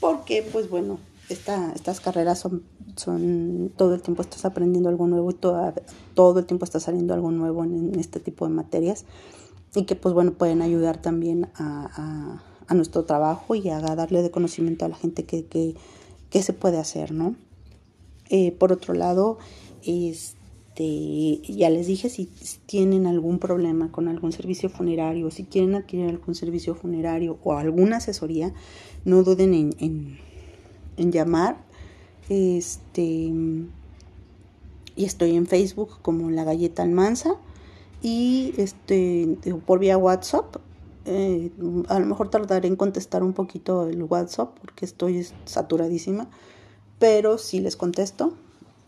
Porque, 0.01 0.45
pues 0.51 0.69
bueno, 0.69 0.99
esta, 1.29 1.71
estas 1.73 2.01
carreras 2.01 2.39
son, 2.39 2.63
son, 2.97 3.71
todo 3.77 3.93
el 3.93 4.01
tiempo 4.01 4.21
estás 4.21 4.43
aprendiendo 4.43 4.89
algo 4.89 5.07
nuevo 5.07 5.31
y 5.31 5.35
todo, 5.35 6.39
el 6.39 6.45
tiempo 6.45 6.65
está 6.65 6.81
saliendo 6.81 7.13
algo 7.13 7.31
nuevo 7.31 7.63
en, 7.63 7.97
este 7.97 8.19
tipo 8.19 8.45
de 8.45 8.53
materias. 8.53 9.05
Y 9.73 9.85
que, 9.85 9.95
pues 9.95 10.13
bueno, 10.13 10.33
pueden 10.33 10.61
ayudar 10.61 11.01
también 11.01 11.47
a, 11.55 12.41
a, 12.67 12.73
nuestro 12.73 13.03
trabajo 13.03 13.55
y 13.55 13.69
a 13.69 13.79
darle 13.79 14.21
de 14.21 14.31
conocimiento 14.31 14.85
a 14.85 14.89
la 14.89 14.95
gente 14.95 15.25
que, 15.25 15.45
que, 15.45 15.75
que 16.29 16.41
se 16.41 16.53
puede 16.53 16.77
hacer, 16.77 17.11
¿no? 17.11 17.35
Eh, 18.29 18.53
por 18.53 18.71
otro 18.71 18.93
lado, 18.93 19.37
este, 19.83 20.40
ya 21.43 21.69
les 21.69 21.87
dije, 21.87 22.09
si 22.09 22.29
tienen 22.65 23.07
algún 23.07 23.39
problema 23.39 23.91
con 23.91 24.07
algún 24.07 24.31
servicio 24.31 24.69
funerario, 24.69 25.31
si 25.31 25.43
quieren 25.43 25.75
adquirir 25.75 26.09
algún 26.09 26.35
servicio 26.35 26.75
funerario 26.75 27.37
o 27.43 27.53
alguna 27.53 27.97
asesoría, 27.97 28.53
no 29.05 29.23
duden 29.23 29.53
en, 29.53 30.17
en, 30.97 31.11
llamar. 31.11 31.63
Este, 32.29 33.31
y 34.95 35.05
estoy 35.05 35.35
en 35.35 35.47
Facebook 35.47 36.01
como 36.01 36.29
La 36.29 36.43
Galleta 36.43 36.83
Almanza 36.83 37.35
y 38.01 38.53
este, 38.57 39.37
por 39.65 39.79
vía 39.79 39.97
WhatsApp. 39.97 40.57
Eh, 41.05 41.51
a 41.87 41.99
lo 41.99 42.05
mejor 42.05 42.29
tardaré 42.29 42.67
en 42.67 42.75
contestar 42.75 43.23
un 43.23 43.33
poquito 43.33 43.87
el 43.87 44.03
WhatsApp 44.03 44.57
porque 44.59 44.85
estoy 44.85 45.25
saturadísima 45.45 46.29
pero 47.01 47.39
si 47.39 47.59
les 47.59 47.75
contesto. 47.75 48.33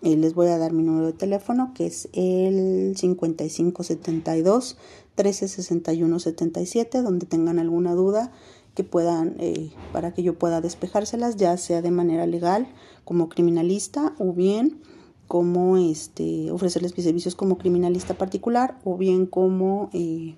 Eh, 0.03 0.17
les 0.17 0.33
voy 0.33 0.47
a 0.47 0.57
dar 0.57 0.73
mi 0.73 0.83
número 0.83 1.07
de 1.07 1.13
teléfono 1.13 1.71
que 1.73 1.85
es 1.85 2.09
el 2.11 2.93
5572 2.97 4.77
1361 5.15 6.19
77 6.19 7.01
donde 7.01 7.25
tengan 7.25 7.57
alguna 7.57 7.93
duda 7.93 8.29
que 8.75 8.83
puedan 8.83 9.37
eh, 9.39 9.71
para 9.93 10.13
que 10.13 10.21
yo 10.21 10.37
pueda 10.37 10.59
despejárselas 10.59 11.37
ya 11.37 11.55
sea 11.55 11.81
de 11.81 11.91
manera 11.91 12.27
legal 12.27 12.67
como 13.05 13.29
criminalista 13.29 14.13
o 14.19 14.33
bien 14.33 14.81
como 15.29 15.77
este 15.77 16.51
ofrecerles 16.51 16.97
mis 16.97 17.05
servicios 17.05 17.35
como 17.35 17.57
criminalista 17.57 18.13
particular 18.13 18.77
o 18.83 18.97
bien 18.97 19.25
como 19.25 19.89
eh, 19.93 20.35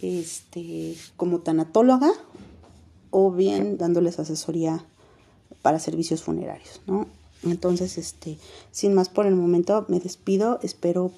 este 0.00 0.96
como 1.16 1.38
tanatóloga 1.38 2.10
o 3.10 3.30
bien 3.30 3.78
dándoles 3.78 4.18
asesoría 4.18 4.84
para 5.62 5.78
servicios 5.78 6.24
funerarios, 6.24 6.82
¿no? 6.88 7.06
Entonces, 7.44 7.98
este, 7.98 8.38
sin 8.70 8.94
más 8.94 9.08
por 9.08 9.26
el 9.26 9.34
momento, 9.34 9.84
me 9.88 10.00
despido. 10.00 10.58
Espero, 10.62 11.12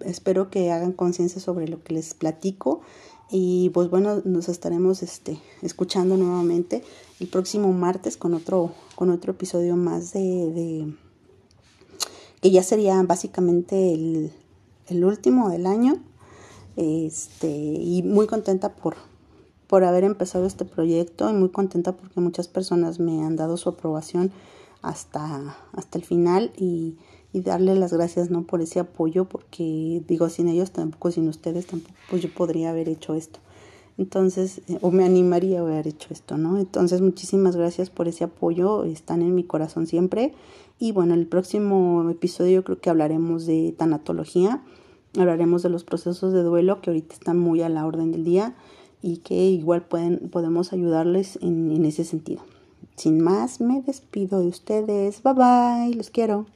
espero 0.00 0.50
que 0.50 0.70
hagan 0.70 0.92
conciencia 0.92 1.40
sobre 1.40 1.68
lo 1.68 1.82
que 1.82 1.94
les 1.94 2.14
platico. 2.14 2.80
Y 3.30 3.70
pues 3.70 3.90
bueno, 3.90 4.22
nos 4.24 4.48
estaremos 4.48 5.02
este, 5.02 5.40
escuchando 5.62 6.16
nuevamente 6.16 6.84
el 7.18 7.26
próximo 7.26 7.72
martes 7.72 8.16
con 8.16 8.34
otro, 8.34 8.72
con 8.94 9.10
otro 9.10 9.32
episodio 9.32 9.74
más 9.76 10.12
de, 10.12 10.20
de 10.20 10.94
que 12.40 12.50
ya 12.52 12.62
sería 12.62 13.02
básicamente 13.02 13.92
el, 13.92 14.32
el 14.86 15.04
último 15.04 15.48
del 15.48 15.66
año. 15.66 16.00
Este, 16.76 17.48
y 17.48 18.02
muy 18.02 18.26
contenta 18.26 18.76
por, 18.76 18.96
por 19.66 19.82
haber 19.82 20.04
empezado 20.04 20.46
este 20.46 20.64
proyecto 20.64 21.28
y 21.30 21.32
muy 21.32 21.48
contenta 21.48 21.92
porque 21.96 22.20
muchas 22.20 22.48
personas 22.48 23.00
me 23.00 23.24
han 23.24 23.34
dado 23.34 23.56
su 23.56 23.70
aprobación 23.70 24.30
hasta, 24.86 25.56
hasta 25.72 25.98
el 25.98 26.04
final 26.04 26.52
y, 26.56 26.96
darle 27.44 27.74
las 27.74 27.92
gracias 27.92 28.30
no 28.30 28.44
por 28.44 28.62
ese 28.62 28.80
apoyo 28.80 29.26
porque 29.26 30.02
digo 30.08 30.30
sin 30.30 30.48
ellos 30.48 30.70
tampoco 30.70 31.10
sin 31.10 31.28
ustedes 31.28 31.66
tampoco 31.66 31.94
pues 32.08 32.22
yo 32.22 32.32
podría 32.32 32.70
haber 32.70 32.88
hecho 32.88 33.12
esto. 33.12 33.40
Entonces 33.98 34.62
eh, 34.68 34.78
o 34.80 34.90
me 34.90 35.04
animaría 35.04 35.58
a 35.58 35.60
haber 35.60 35.86
hecho 35.86 36.08
esto 36.14 36.38
no 36.38 36.56
entonces 36.56 37.02
muchísimas 37.02 37.54
gracias 37.54 37.90
por 37.90 38.08
ese 38.08 38.24
apoyo 38.24 38.84
están 38.84 39.20
en 39.20 39.34
mi 39.34 39.44
corazón 39.44 39.86
siempre. 39.86 40.32
Y 40.78 40.92
bueno 40.92 41.12
el 41.12 41.26
próximo 41.26 42.08
episodio 42.08 42.64
creo 42.64 42.80
que 42.80 42.88
hablaremos 42.88 43.44
de 43.44 43.74
tanatología 43.76 44.62
hablaremos 45.18 45.62
de 45.62 45.68
los 45.68 45.84
procesos 45.84 46.32
de 46.32 46.42
duelo 46.42 46.80
que 46.80 46.88
ahorita 46.88 47.12
están 47.12 47.38
muy 47.38 47.60
a 47.60 47.68
la 47.68 47.84
orden 47.84 48.12
del 48.12 48.24
día 48.24 48.54
y 49.02 49.18
que 49.18 49.34
igual 49.34 49.82
pueden, 49.82 50.30
podemos 50.30 50.72
ayudarles 50.72 51.38
en 51.42 51.84
ese 51.84 52.04
sentido. 52.04 52.40
Sin 52.96 53.20
más, 53.22 53.60
me 53.60 53.82
despido 53.82 54.40
de 54.40 54.48
ustedes. 54.48 55.22
Bye 55.22 55.34
bye, 55.34 55.94
los 55.94 56.10
quiero. 56.10 56.46